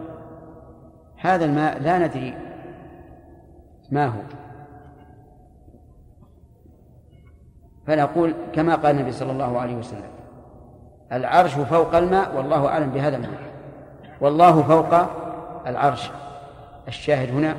[1.17, 2.37] هذا الماء لا ندري
[3.91, 4.19] ما هو.
[7.87, 10.09] فنقول كما قال النبي صلى الله عليه وسلم
[11.11, 13.41] العرش فوق الماء والله أعلم بهذا الماء
[14.21, 14.93] والله فوق
[15.67, 16.11] العرش.
[16.87, 17.55] الشاهد هنا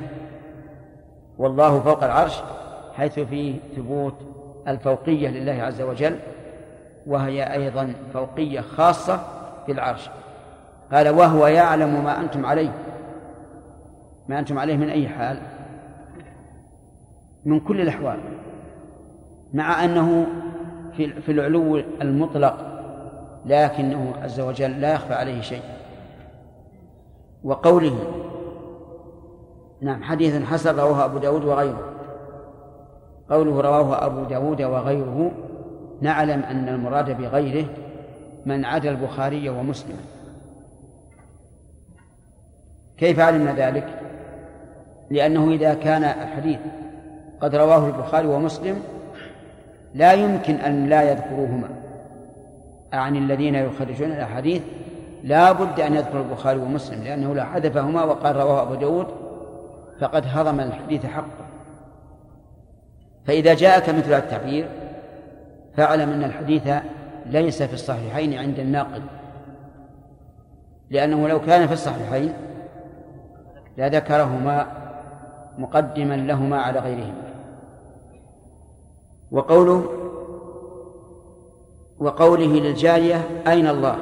[1.39, 2.43] والله فوق العرش
[2.97, 4.15] حيث فيه ثبوت
[4.69, 6.19] الفوقية لله عز وجل
[7.07, 9.21] وهي أيضا فوقية خاصة
[9.69, 10.11] بالعرش
[10.93, 12.73] قال وهو يعلم ما أنتم عليه.
[14.29, 15.41] ما أنتم عليه من أي حال؟
[17.45, 18.19] من كل الأحوال.
[19.55, 20.27] مع أنه
[20.97, 22.57] في في العلو المطلق
[23.47, 25.63] لكنه عز وجل لا يخفى عليه شيء.
[27.45, 27.99] وقوله
[29.81, 31.93] نعم حديث حسن رواه أبو داود وغيره.
[33.31, 35.31] قوله رواه أبو داود وغيره
[36.01, 37.67] نعلم أن المراد بغيره
[38.47, 39.97] من عدا البخاري ومسلم.
[42.97, 44.01] كيف علمنا ذلك؟
[45.11, 46.59] لأنه إذا كان الحديث
[47.41, 48.83] قد رواه البخاري ومسلم
[49.95, 51.69] لا يمكن أن لا يذكروهما.
[52.95, 54.63] أعني الذين يخرجون الأحاديث
[55.25, 59.07] لا بد أن يذكر البخاري ومسلم لأنه لا حذفهما وقال رواه أبو داود
[60.01, 61.49] فقد هضم الحديث حقه.
[63.27, 64.69] فإذا جاءك مثل التعبير
[65.77, 66.63] فاعلم أن الحديث
[67.27, 69.03] ليس في الصحيحين عند الناقل
[70.91, 72.33] لأنه لو كان في الصحيحين
[73.79, 74.67] لذكرهما
[75.59, 77.28] مقدما لهما على غيرهما.
[79.31, 79.85] وقوله
[81.99, 83.97] وقوله للجارية أين الله؟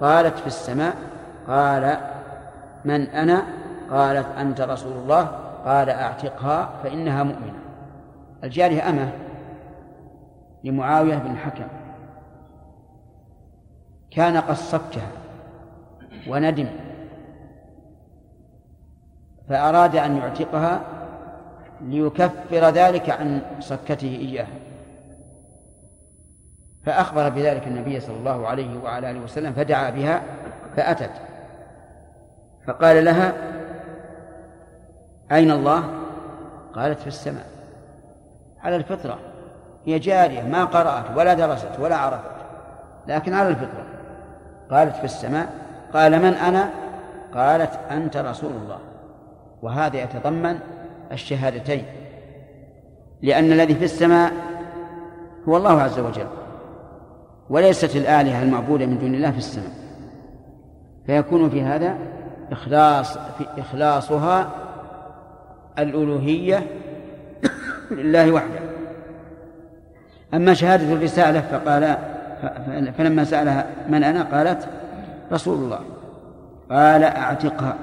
[0.00, 0.96] قالت في السماء.
[1.48, 1.98] قال
[2.84, 3.42] من أنا؟
[3.90, 5.24] قالت أنت رسول الله.
[5.64, 7.58] قال أعتقها فإنها مؤمنة.
[8.44, 9.12] الجارية أمة
[10.64, 11.66] لمعاوية بن الحكم
[14.10, 15.08] كان قد صكها
[16.28, 16.68] وندم.
[19.48, 20.80] فأراد أن يعتقها
[21.80, 24.58] ليكفر ذلك عن صكته إياها
[26.86, 30.22] فأخبر بذلك النبي صلى الله عليه وعلى آله وسلم فدعا بها
[30.76, 31.10] فأتت.
[32.66, 33.32] فقال لها
[35.32, 35.84] أين الله؟
[36.74, 37.46] قالت في السماء.
[38.60, 39.18] على الفطرة.
[39.86, 42.30] هي جارية ما قرأت ولا درست ولا عرفت
[43.06, 43.86] لكن على الفطرة.
[44.70, 45.48] قالت في السماء.
[45.92, 46.70] قال من أنا؟
[47.34, 48.78] قالت أنت رسول الله.
[49.62, 50.58] وهذا يتضمن
[51.12, 51.84] الشهادتين.
[53.22, 54.32] لأن الذي في السماء
[55.48, 56.26] هو الله عز وجل
[57.50, 59.72] وليست الآلهة المعبودة من دون الله في السماء.
[61.06, 61.98] فيكون في هذا
[62.52, 64.50] إخلاص في إخلاصها
[65.78, 66.66] الألوهية
[67.90, 68.60] لله وحده.
[70.34, 71.96] أما شهادة الرسالة فقال
[72.98, 74.68] فلما سألها من أنا قالت
[75.32, 75.80] رسول الله.
[76.70, 77.76] قال أعتقها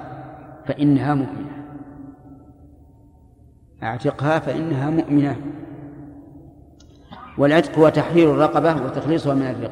[0.65, 1.55] فإنها مؤمنة.
[3.86, 5.36] أعتقها فإنها مؤمنة.
[7.38, 9.72] والعتق هو تحرير الرقبة وتخليصها من الرق.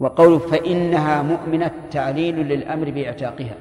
[0.00, 3.54] وقوله فإنها مؤمنة تعليل للأمر بإعتاقها.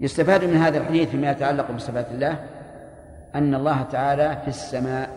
[0.00, 2.44] يستفاد من هذا الحديث فيما يتعلق بصفات الله
[3.34, 5.10] أن الله تعالى في السماء.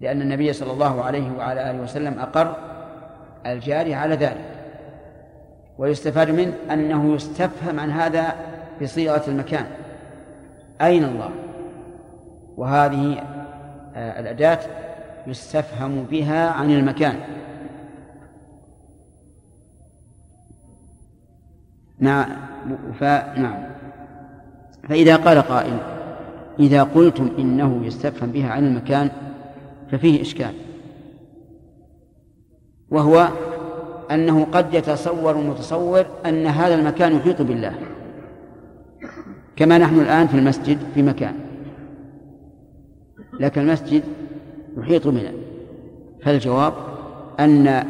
[0.00, 2.56] لأن النبي صلى الله عليه وعلى آله وسلم أقر
[3.46, 4.44] الجاري على ذلك.
[5.78, 8.32] ويستفاد منه أنه يستفهم عن هذا
[8.82, 9.66] بصيغة المكان.
[10.80, 11.30] أين الله؟
[12.56, 13.22] وهذه
[13.96, 14.58] آه، الأداة
[15.26, 17.20] يستفهم بها عن المكان.
[21.98, 22.26] نعم.
[23.00, 23.68] فنعم
[24.88, 25.78] فإذا قال قائل
[26.58, 29.10] إذا قلتم إنه يستفهم بها عن المكان
[29.90, 30.52] ففيه إشكال.
[32.90, 33.28] وهو
[34.10, 37.74] أنه قد يتصور المتصور أن هذا المكان يحيط بالله.
[39.58, 41.34] كما نحن الآن في المسجد في مكان.
[43.40, 44.02] لكن المسجد
[44.76, 45.32] يحيط بنا.
[46.22, 46.72] فالجواب
[47.40, 47.84] أن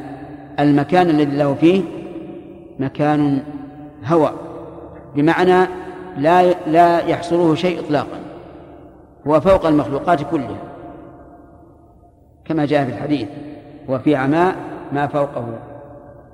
[0.60, 1.82] المكان الذي له فيه
[2.78, 3.42] مكان
[4.04, 4.32] هوى.
[5.16, 5.66] بمعنى
[6.18, 8.18] لا لا يحصره شيء إطلاقا.
[9.26, 10.58] هو فوق المخلوقات كلها.
[12.44, 13.28] كما جاء في الحديث
[13.88, 14.56] وفي عماء
[14.92, 15.58] ما فوقه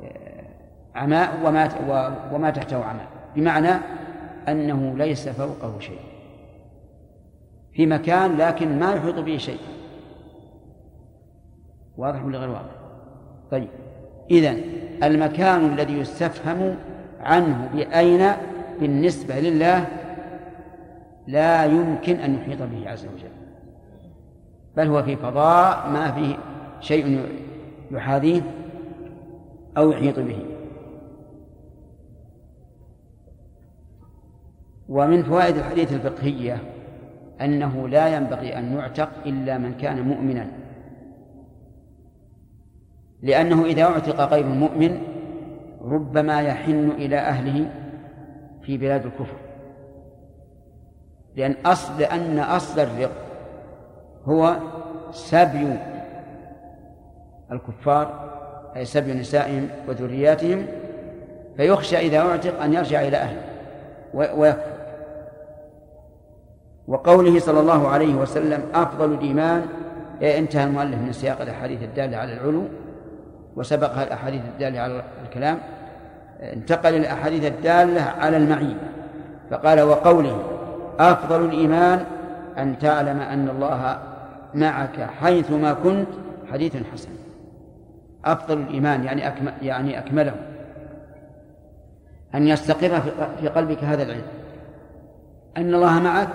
[0.05, 1.71] آه، عماء وما
[2.33, 3.07] وما تحته عماء.
[3.37, 3.81] بمعنى
[4.49, 6.01] أنه ليس فوقه شيء.
[7.73, 9.61] في مكان لكن ما يحيط به شيء.
[11.97, 12.75] واضح ولا غير واضح؟
[13.51, 13.69] طيب.
[14.31, 14.61] إذن
[15.03, 16.77] المكان الذي يستفهم
[17.21, 18.33] عنه بأين
[18.81, 19.87] بالنسبة لله
[21.27, 23.31] لا يمكن أن يحيط به عز وجل.
[24.77, 26.37] بل هو في فضاء ما فيه
[26.81, 27.27] شيء
[27.91, 28.43] يحاذيه
[29.77, 30.54] أو يحيط به.
[34.89, 36.59] ومن فوائد الحديث الفقهية
[37.41, 40.47] أنه لا ينبغي أن يعتق إلا من كان مؤمنا.
[43.23, 45.01] لأنه إذا اعتق غير المؤمن
[45.83, 47.71] ربما يحن إلى أهله
[48.63, 49.37] في بلاد الكفر.
[51.37, 53.13] لأن أصل لأن أصل الرق
[54.25, 54.57] هو
[55.11, 55.77] سبي
[57.53, 58.35] الكفار
[58.77, 60.67] أي سبي نسائهم وذرياتهم
[61.57, 63.54] فيخشى إذا أعتق أن يرجع إلى أهله.
[64.15, 64.75] ويكفر
[66.89, 69.67] وقوله صلى الله عليه وسلم أفضل الإيمان
[70.23, 72.63] انتهى المؤلف من سياق الأحاديث الدالة على العلو
[73.57, 75.59] وسبقها الأحاديث الدالة على الكلام.
[76.41, 78.91] انتقل الأحاديث الدالة على المعية
[79.51, 80.43] فقال وقوله
[80.99, 82.05] أفضل الإيمان
[82.59, 83.99] أن تعلم أن الله
[84.55, 86.09] معك حيثما كنت
[86.53, 87.09] حديث حسن.
[88.25, 90.35] أفضل الإيمان يعني أكمل يعني أكمله.
[92.35, 93.01] أن يستقر
[93.41, 94.27] في قلبك هذا العلم.
[95.57, 96.29] أن الله معك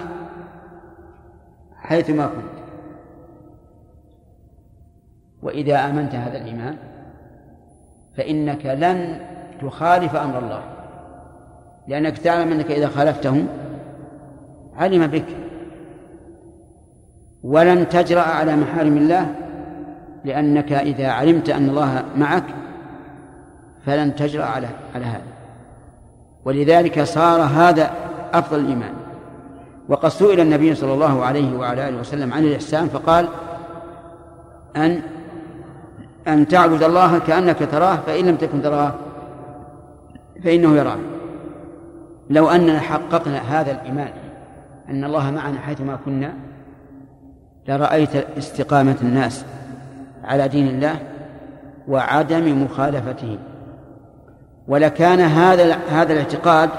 [1.78, 2.60] حيثما كنت.
[5.42, 6.78] وإذا آمنت هذا الإيمان
[8.18, 9.20] فإنك لن
[9.62, 10.64] تخالف أمر الله.
[11.88, 13.46] لأنك تعلم أنك إذا خالفته
[14.76, 15.26] علم بك.
[17.44, 19.36] ولن تجرأ على محارم الله
[20.26, 22.44] لأنك إذا علمت أن الله معك
[23.86, 25.39] فلن تجرأ على على هذا.
[26.50, 27.92] ولذلك صار هذا
[28.34, 28.94] أفضل الإيمان.
[29.90, 33.28] وقد سئل النبي صلى الله عليه وعلى آله وسلم عن الإحسان فقال
[34.76, 35.02] أن
[36.28, 38.94] أن تعبد الله كأنك تراه فإن لم تكن تراه
[40.44, 40.98] فإنه يراك.
[42.30, 44.12] لو أننا حققنا هذا الإيمان
[44.90, 46.34] أن الله معنا حيثما كنا
[47.68, 49.46] لرأيت استقامة الناس
[50.24, 51.00] على دين الله
[51.88, 53.38] وعدم مخالفته.
[54.70, 56.70] ولكان هذا هذا الاعتقاد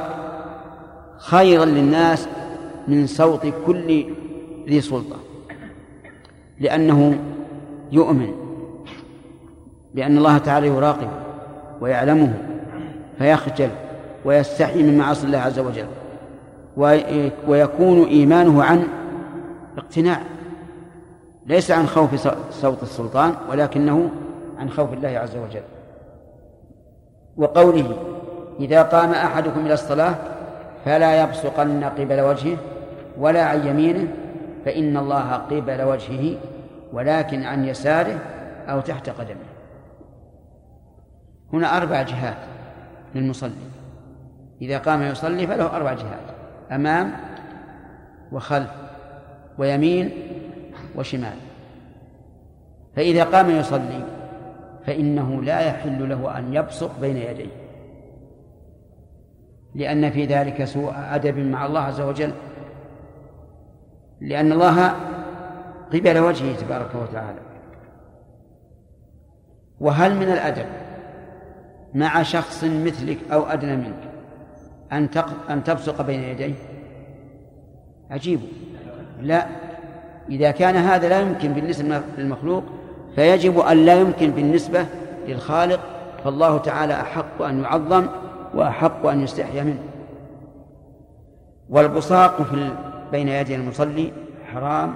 [1.18, 2.28] خيرا للناس
[2.88, 4.04] من صوت كل
[4.68, 5.16] ذي سلطة
[6.60, 7.18] لأنه
[7.92, 8.32] يؤمن
[9.94, 11.08] بأن الله تعالى يراقب
[11.80, 12.34] ويعلمه
[13.18, 13.70] فيخجل
[14.24, 15.86] ويستحي من معاصي الله عز وجل
[17.48, 18.86] ويكون إيمانه عن
[19.78, 20.20] اقتناع
[21.46, 24.10] ليس عن خوف صوت السلطان ولكنه
[24.58, 25.79] عن خوف الله عز وجل.
[27.36, 27.96] وقوله
[28.60, 30.14] إذا قام أحدكم إلى الصلاة
[30.84, 32.56] فلا يبصقن قبل وجهه
[33.18, 34.08] ولا عن يمينه
[34.64, 36.36] فإن الله قبل وجهه
[36.92, 38.18] ولكن عن يساره
[38.68, 39.50] أو تحت قدمه.
[41.52, 42.36] هنا أربع جهات
[43.14, 43.70] للمصلي.
[44.62, 46.34] إذا قام يصلي فله أربع جهات
[46.72, 47.12] أمام
[48.32, 48.70] وخلف
[49.58, 50.10] ويمين
[50.96, 51.36] وشمال.
[52.96, 54.04] فإذا قام يصلي
[54.86, 57.50] فإنه لا يحل له أن يبصق بين يديه.
[59.74, 62.32] لأن في ذلك سوء أدب مع الله عز وجل.
[64.20, 64.88] لأن الله
[65.92, 67.38] قبل وجهه تبارك وتعالى.
[69.80, 70.66] وهل من الأدب
[71.94, 74.10] مع شخص مثلك أو أدنى منك
[74.92, 75.08] أن
[75.50, 76.54] أن تبصق بين يديه؟
[78.10, 78.40] عجيب.
[79.20, 79.46] لا.
[80.28, 82.64] إذا كان هذا لا يمكن بالنسبة للمخلوق
[83.14, 84.86] فيجب أن لا يمكن بالنسبة
[85.26, 85.80] للخالق
[86.24, 88.06] فالله تعالى أحق أن يعظم
[88.54, 89.82] وأحق أن يستحيا منه.
[91.70, 92.70] والبصاق في
[93.12, 94.12] بين يدي المصلي
[94.52, 94.94] حرام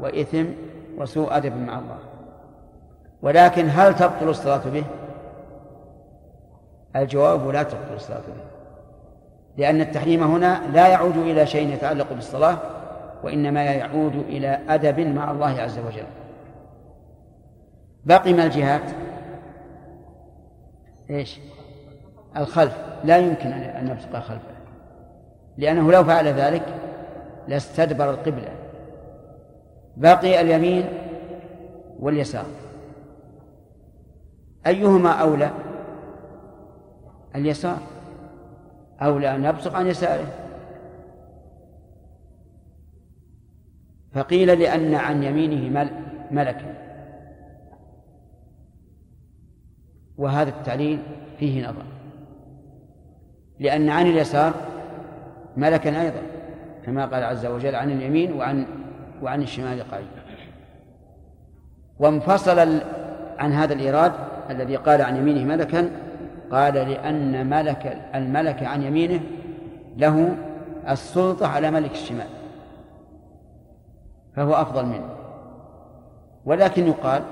[0.00, 0.44] وإثم
[0.98, 1.98] وسوء أدب مع الله.
[3.22, 4.84] ولكن هل تبطل الصلاة به؟
[6.96, 8.44] الجواب لا تبطل الصلاة به.
[9.56, 12.56] لأن التحريم هنا لا يعود إلى شيء يتعلق بالصلاة
[13.22, 16.23] وإنما يعود إلى أدب مع الله عز وجل.
[18.06, 18.82] بقي من الجهات
[21.10, 21.40] إيش؟
[22.36, 22.76] الخلف.
[23.04, 24.54] لا يمكن أن نبصق خلفه
[25.58, 26.80] لأنه لو فعل ذلك
[27.48, 28.48] لاستدبر القبلة.
[29.96, 30.84] بقي اليمين
[31.98, 32.46] واليسار.
[34.66, 35.50] أيهما أولى؟
[37.36, 37.78] اليسار.
[39.02, 40.26] أولى أن يبصق عن يساره.
[44.12, 45.88] فقيل لأن عن يمينه
[46.30, 46.83] ملكا.
[50.18, 50.98] وهذا التعليل
[51.38, 51.84] فيه نظر.
[53.60, 54.54] لأن عن اليسار
[55.56, 56.22] ملكا أيضا
[56.86, 58.66] كما قال عز وجل عن اليمين وعن
[59.22, 60.06] وعن الشمال قريب
[61.98, 62.58] وانفصل
[63.38, 64.12] عن هذا الإيراد
[64.50, 65.90] الذي قال عن يمينه ملكا
[66.50, 69.20] قال لأن ملك الملك عن يمينه
[69.96, 70.36] له
[70.88, 72.26] السلطة على ملك الشمال
[74.36, 75.08] فهو أفضل منه.
[76.44, 77.22] ولكن يقال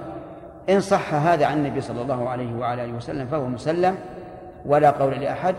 [0.71, 3.97] إن صح هذا عن النبي صلى الله عليه وعلى آله وسلم فهو مسلم
[4.67, 5.55] ولا قول لأحد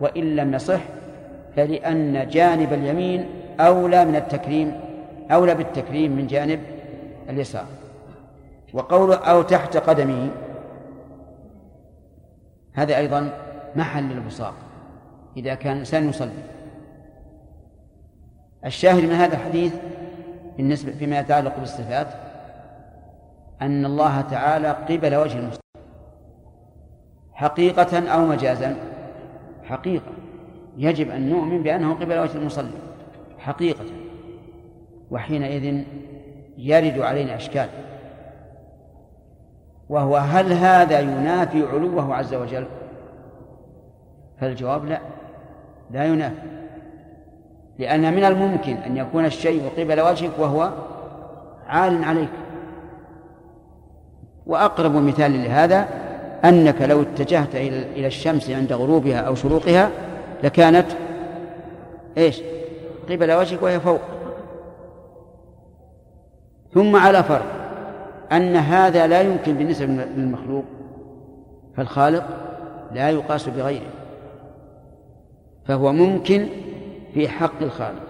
[0.00, 0.80] وإن لم يصح
[1.56, 3.28] فلأن جانب اليمين
[3.60, 4.80] أولى من التكريم
[5.30, 6.60] أولى بالتكريم من جانب
[7.28, 7.66] اليسار.
[8.72, 10.30] وقول أو تحت قدمه
[12.72, 13.30] هذا أيضا
[13.76, 14.54] محل للبصاق
[15.36, 16.30] إذا كان الإنسان يصلي.
[18.64, 19.74] الشاهد من هذا الحديث
[20.56, 22.06] بالنسبة فيما يتعلق بالصفات
[23.62, 25.64] أن الله تعالى قبل وجه المسلم
[27.34, 28.76] حقيقة أو مجازا؟
[29.64, 30.12] حقيقة.
[30.76, 32.70] يجب أن نؤمن بأنه قبل وجه المصلي.
[33.38, 33.84] حقيقة.
[35.10, 35.84] وحينئذ
[36.58, 37.68] يرد علينا أشكال.
[39.88, 42.66] وهو هل هذا ينافي علوه عز وجل؟
[44.40, 45.00] فالجواب لا.
[45.90, 46.42] لا ينافي.
[47.78, 50.70] لأن من الممكن أن يكون الشيء قبل وجهك وهو
[51.66, 52.43] عال عليك.
[54.46, 55.88] وأقرب مثال لهذا
[56.44, 57.54] أنك لو اتجهت
[57.96, 59.90] إلى الشمس عند غروبها أو شروقها
[60.42, 60.86] لكانت
[62.18, 62.42] إيش؟
[63.10, 64.00] قبل وجهك وهي فوق.
[66.74, 67.46] ثم على فرض
[68.32, 70.64] أن هذا لا يمكن بالنسبة للمخلوق
[71.76, 72.24] فالخالق
[72.92, 73.90] لا يقاس بغيره
[75.66, 76.48] فهو ممكن
[77.14, 78.02] في حق الخالق.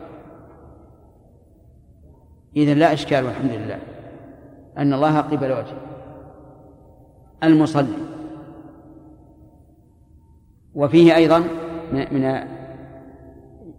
[2.56, 3.78] إذا لا إشكال والحمد لله
[4.78, 5.93] أن الله قبل وجهه.
[7.46, 7.98] المصلي.
[10.74, 11.38] وفيه أيضا
[11.92, 12.44] من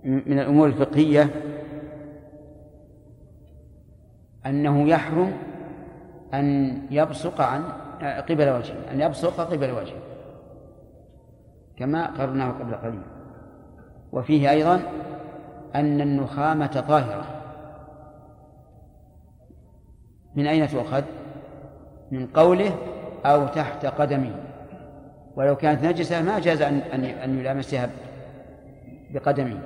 [0.06, 1.30] من الأمور الفقهية
[4.46, 5.34] أنه يحرم
[6.34, 7.64] أن يبصق عن
[8.02, 10.02] قبل وجهه أن يبصق قبل وجهه
[11.78, 13.02] كما قررناه قبل قليل.
[14.12, 14.82] وفيه أيضا
[15.76, 17.26] أن النخامة طاهرة.
[20.36, 21.04] من أين تؤخذ؟
[22.12, 22.78] من قوله
[23.26, 24.36] أو تحت قدمه
[25.36, 27.90] ولو كانت نجسة ما جاز أن أن يلامسها
[29.14, 29.60] بقدمه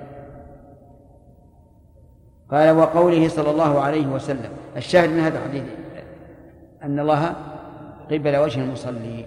[2.52, 5.64] قال وقوله صلى الله عليه وسلم الشاهد من هذا الحديث
[6.84, 7.34] أن الله
[8.12, 9.26] قبل وجه المصلي.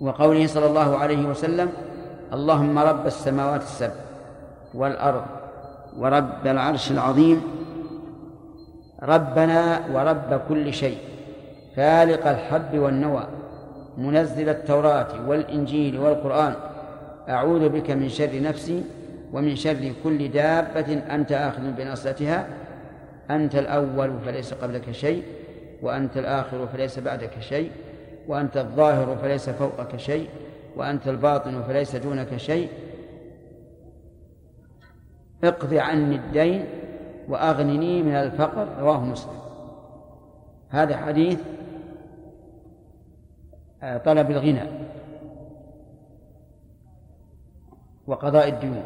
[0.00, 1.68] وقوله صلى الله عليه وسلم
[2.32, 3.94] اللهم رب السماوات السبع
[4.74, 5.24] والأرض
[5.96, 7.42] ورب العرش العظيم
[9.02, 10.98] ربنا ورب كل شيء.
[11.76, 13.26] فالق الحب والنوى
[13.96, 16.54] منزل التوراة والإنجيل والقرآن.
[17.28, 18.84] أعوذ بك من شر نفسي
[19.32, 22.46] ومن شر كل دابة أنت آخذ بناصيتها
[23.30, 25.22] أنت الأول فليس قبلك شيء
[25.82, 27.70] وأنت الآخر فليس بعدك شيء
[28.28, 30.28] وأنت الظاهر فليس فوقك شيء
[30.76, 32.68] وأنت الباطن فليس دونك شيء.
[35.44, 36.64] اقض عني الدين
[37.28, 39.38] وأغنني من الفقر رواه مسلم.
[40.70, 41.38] هذا حديث
[44.04, 44.62] طلب الغنى
[48.06, 48.82] وقضاء الديون.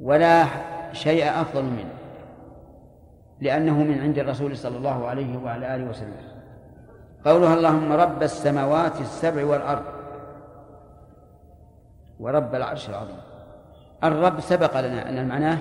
[0.00, 0.44] ولا
[0.92, 1.94] شيء أفضل منه
[3.40, 6.16] لأنه من عند الرسول صلى الله عليه وعلى آله وسلم.
[7.24, 9.84] قولها اللهم رب السماوات السبع والأرض
[12.20, 13.20] ورب العرش العظيم.
[14.04, 15.58] الرب سبق لنا أن معناه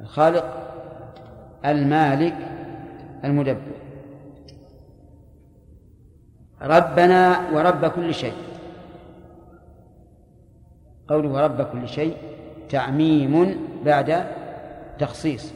[0.00, 0.44] الخالق
[1.64, 2.34] المالك
[3.24, 3.85] المدبر.
[6.62, 8.32] ربنا ورب كل شيء.
[11.08, 12.16] قوله رب كل شيء
[12.68, 14.24] تعميم بعد
[14.98, 15.52] تخصيص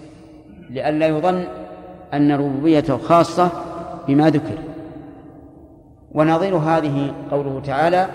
[0.70, 1.44] لئلا يظن
[2.14, 3.50] أن ربوبيته خاصة
[4.08, 4.58] بما ذكر.
[6.12, 8.06] ونظير هذه قوله تعالى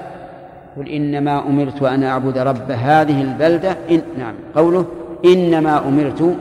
[0.78, 3.72] قل إنما أمرت أن أعبد رب هذه البلدة.
[3.90, 4.36] إن نعم.
[4.56, 4.86] قوله
[5.26, 6.36] إنما أمرت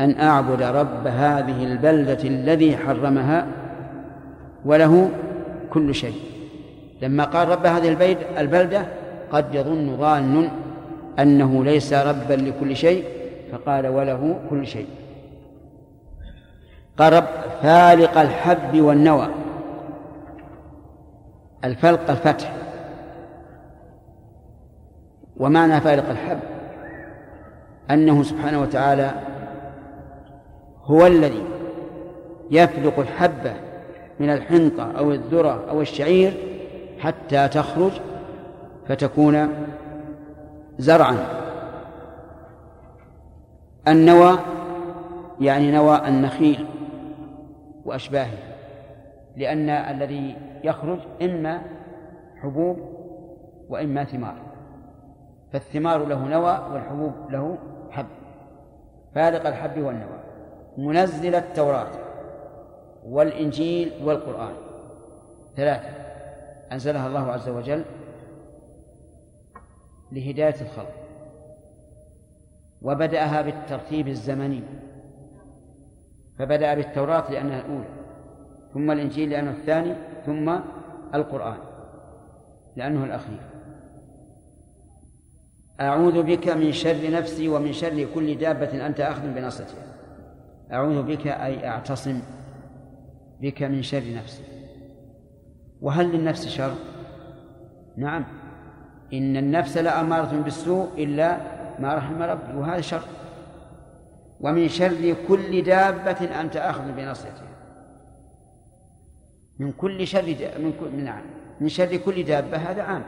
[0.00, 3.46] أن أعبد رب هذه البلدة الذي حرمها
[4.64, 5.10] وله
[5.74, 6.20] كل شيء.
[7.02, 8.86] لما قال رب هذه البيت البلدة
[9.30, 10.50] قد يظن ظان
[11.18, 13.04] أنه ليس ربا لكل شيء
[13.52, 14.88] فقال وله كل شيء.
[16.98, 17.24] قال رب
[17.62, 19.28] فالق الحب والنوى.
[21.64, 22.52] الفلق الفتح.
[25.36, 26.38] ومعنى فالق الحب؟
[27.90, 29.10] أنه سبحانه وتعالى
[30.84, 31.42] هو الذي
[32.50, 33.52] يفلق الحبة
[34.20, 36.32] من الحنطة أو الذرة أو الشعير
[36.98, 37.92] حتى تخرج
[38.88, 39.48] فتكون
[40.78, 41.16] زرعا.
[43.88, 44.38] النوى
[45.40, 46.66] يعني نوى النخيل
[47.84, 48.38] وأشباهه
[49.36, 51.62] لأن الذي يخرج إما
[52.42, 52.78] حبوب
[53.68, 54.34] وإما ثمار
[55.52, 57.58] فالثمار له نوى والحبوب له
[57.90, 58.06] حب.
[59.14, 60.18] فارق الحب والنوى.
[60.78, 62.03] منزل التوراة.
[63.04, 64.54] والإنجيل والقرآن.
[65.56, 65.88] ثلاثة.
[66.72, 67.84] أنزلها الله عز وجل
[70.12, 70.94] لهداية الخلق.
[72.82, 74.62] وبدأها بالترتيب الزمني.
[76.38, 77.88] فبدأ بالتوراة لأنها الأولى.
[78.74, 79.94] ثم الإنجيل لأنه الثاني.
[80.26, 80.56] ثم
[81.14, 81.58] القرآن
[82.76, 83.40] لأنه الأخير.
[85.80, 89.84] أعوذ بك من شر نفسي ومن شر كل دابة أنت آخذ بناصيتها
[90.72, 92.20] أعوذ بك أي أعتصم.
[93.44, 94.42] بك من شر نفسي
[95.80, 96.74] وهل للنفس شر؟
[97.96, 98.24] نعم.
[99.12, 101.36] إن النفس لأمارة بالسوء إلا
[101.78, 103.02] ما رحم ربي وهذا شر.
[104.40, 107.48] ومن شر كل دابة أنت آخذ بناصيتها
[109.58, 111.22] من كل شر من كل نعم.
[111.60, 113.02] من شر كل دابة هذا عام.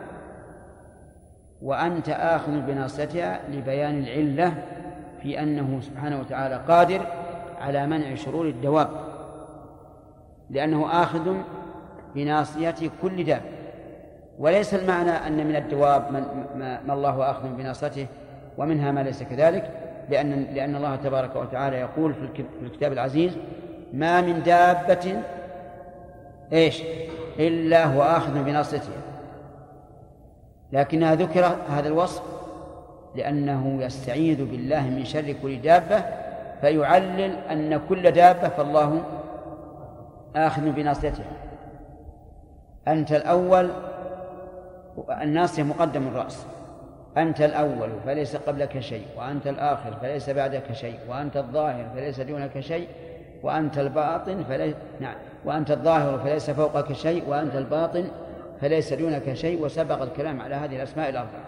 [1.62, 4.64] وأنت آخذ بناصيتها لبيان العلة
[5.22, 7.06] في أنه سبحانه وتعالى قادر
[7.60, 9.15] على منع شرور الدواب.
[10.50, 11.34] لأنه آخذ
[12.14, 13.42] بناصية كل دابة
[14.38, 16.24] وليس المعنى أن من الدواب من
[16.86, 18.06] ما الله آخذ بناصيته
[18.58, 19.70] ومنها ما ليس كذلك
[20.10, 23.32] لأن لأن الله تبارك وتعالى يقول في الكتاب العزيز
[23.92, 25.22] ما من دابة
[26.52, 26.82] إيش؟
[27.38, 29.02] إلا هو آخذ بناصيتها
[30.72, 32.22] لكنها ذكر هذا الوصف
[33.16, 36.04] لأنه يستعيذ بالله من شر كل دابة
[36.60, 39.02] فيعلل أن كل دابة فالله
[40.36, 41.32] آخذ بناصيتها.
[42.88, 43.70] أنت الأول
[45.22, 46.46] الناصية مقدم الرأس.
[47.16, 52.88] أنت الأول فليس قبلك شيء وأنت الآخر فليس بعدك شيء وأنت الظاهر فليس دونك شيء
[53.42, 58.10] وأنت الباطن فليس نعم وأنت الظاهر فليس فوقك شيء وأنت الباطن
[58.60, 61.44] فليس دونك شيء وسبق الكلام على هذه الأسماء الأربعة.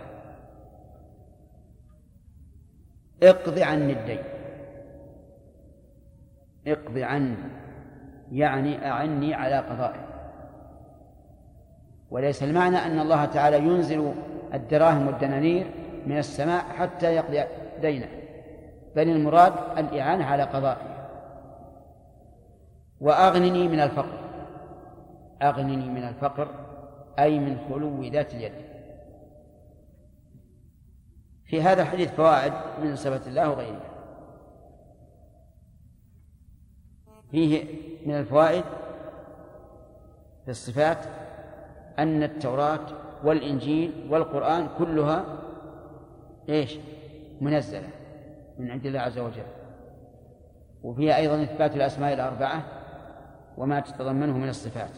[3.23, 4.23] اقض عني الدين.
[6.67, 7.37] اقض عني.
[8.33, 10.07] يعني أعني على قضائه.
[12.11, 14.15] وليس المعنى أن الله تعالى ينزل
[14.55, 15.67] الدراهم والدنانير
[16.07, 17.45] من السماء حتى يقضي
[17.81, 18.09] دينه
[18.97, 20.99] بل المراد الإعانة على قضائه.
[23.01, 24.19] وأغنني من الفقر
[25.43, 26.49] أغنني من الفقر
[27.19, 28.53] أي من خلو ذات اليد.
[31.49, 32.53] في هذا الحديث فوائد
[32.83, 33.81] من صفة الله وغيره
[37.31, 37.65] فيه
[38.09, 38.65] من الفوائد
[40.45, 40.99] في الصفات
[41.99, 42.81] أن التوراة
[43.25, 45.25] والإنجيل والقرآن كلها
[46.49, 46.79] إيش؟
[47.41, 47.89] منزلة
[48.59, 49.43] من عند الله عز وجل.
[50.83, 52.63] وفيها أيضا إثبات الأسماء الأربعة
[53.57, 54.91] وما تتضمنه من الصفات.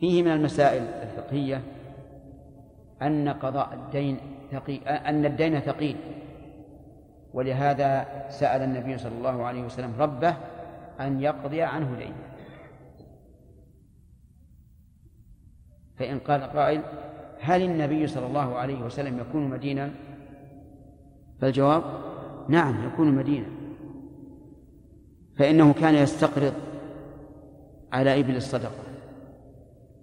[0.00, 1.62] فيه من المسائل الفقهية
[3.02, 4.18] أن قضاء الدين
[4.52, 5.96] ثقيل أن الدين ثقيل.
[7.34, 10.36] ولهذا سأل النبي صلى الله عليه وسلم ربه
[11.00, 12.36] أن يقضي عنه دينه.
[15.98, 16.82] فإن قال قائل
[17.40, 19.90] هل النبي صلى الله عليه وسلم يكون مدينا
[21.40, 21.82] فالجواب
[22.48, 23.46] نعم يكون مدينا
[25.38, 26.52] فإنه كان يستقرض
[27.92, 28.86] على إبل الصدقة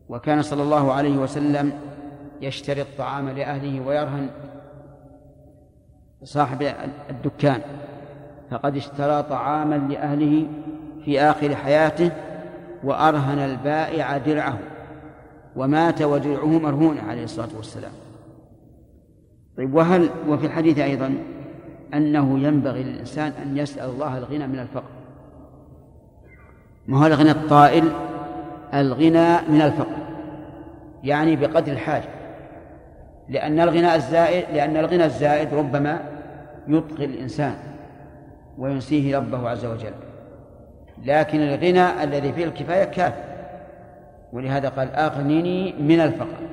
[0.10, 1.74] وكان صلى الله عليه وسلم
[2.42, 4.30] يشتري الطعام لأهله ويرهن
[6.24, 6.62] صاحب
[7.10, 7.62] الدكان
[8.52, 10.48] فقد اشترى طعاما لأهله
[11.06, 12.12] في آخر حياته
[12.84, 14.60] وأرهن البائع درعه
[15.56, 17.92] ومات ودرعه مرهون عليه الصلاة والسلام.
[19.58, 21.16] طيب وهل وفي الحديث أيضا
[21.94, 24.90] أنه ينبغي للإنسان أن يسأل الله الغنى من الفقر؟
[26.88, 27.84] ما هو الغنى الطائل؟
[28.74, 30.04] الغنى من الفقر
[31.04, 32.10] يعني بقدر الحاجة
[33.30, 36.02] لأن الغنى الزائد لأن الغنى الزائد ربما
[36.68, 37.56] يطغي الإنسان
[38.58, 39.94] وينسيه ربه عز وجل.
[41.04, 43.14] لكن الغنى الذي فيه الكفاية كافٍ
[44.34, 46.53] ولهذا قال أغنني من الفقر.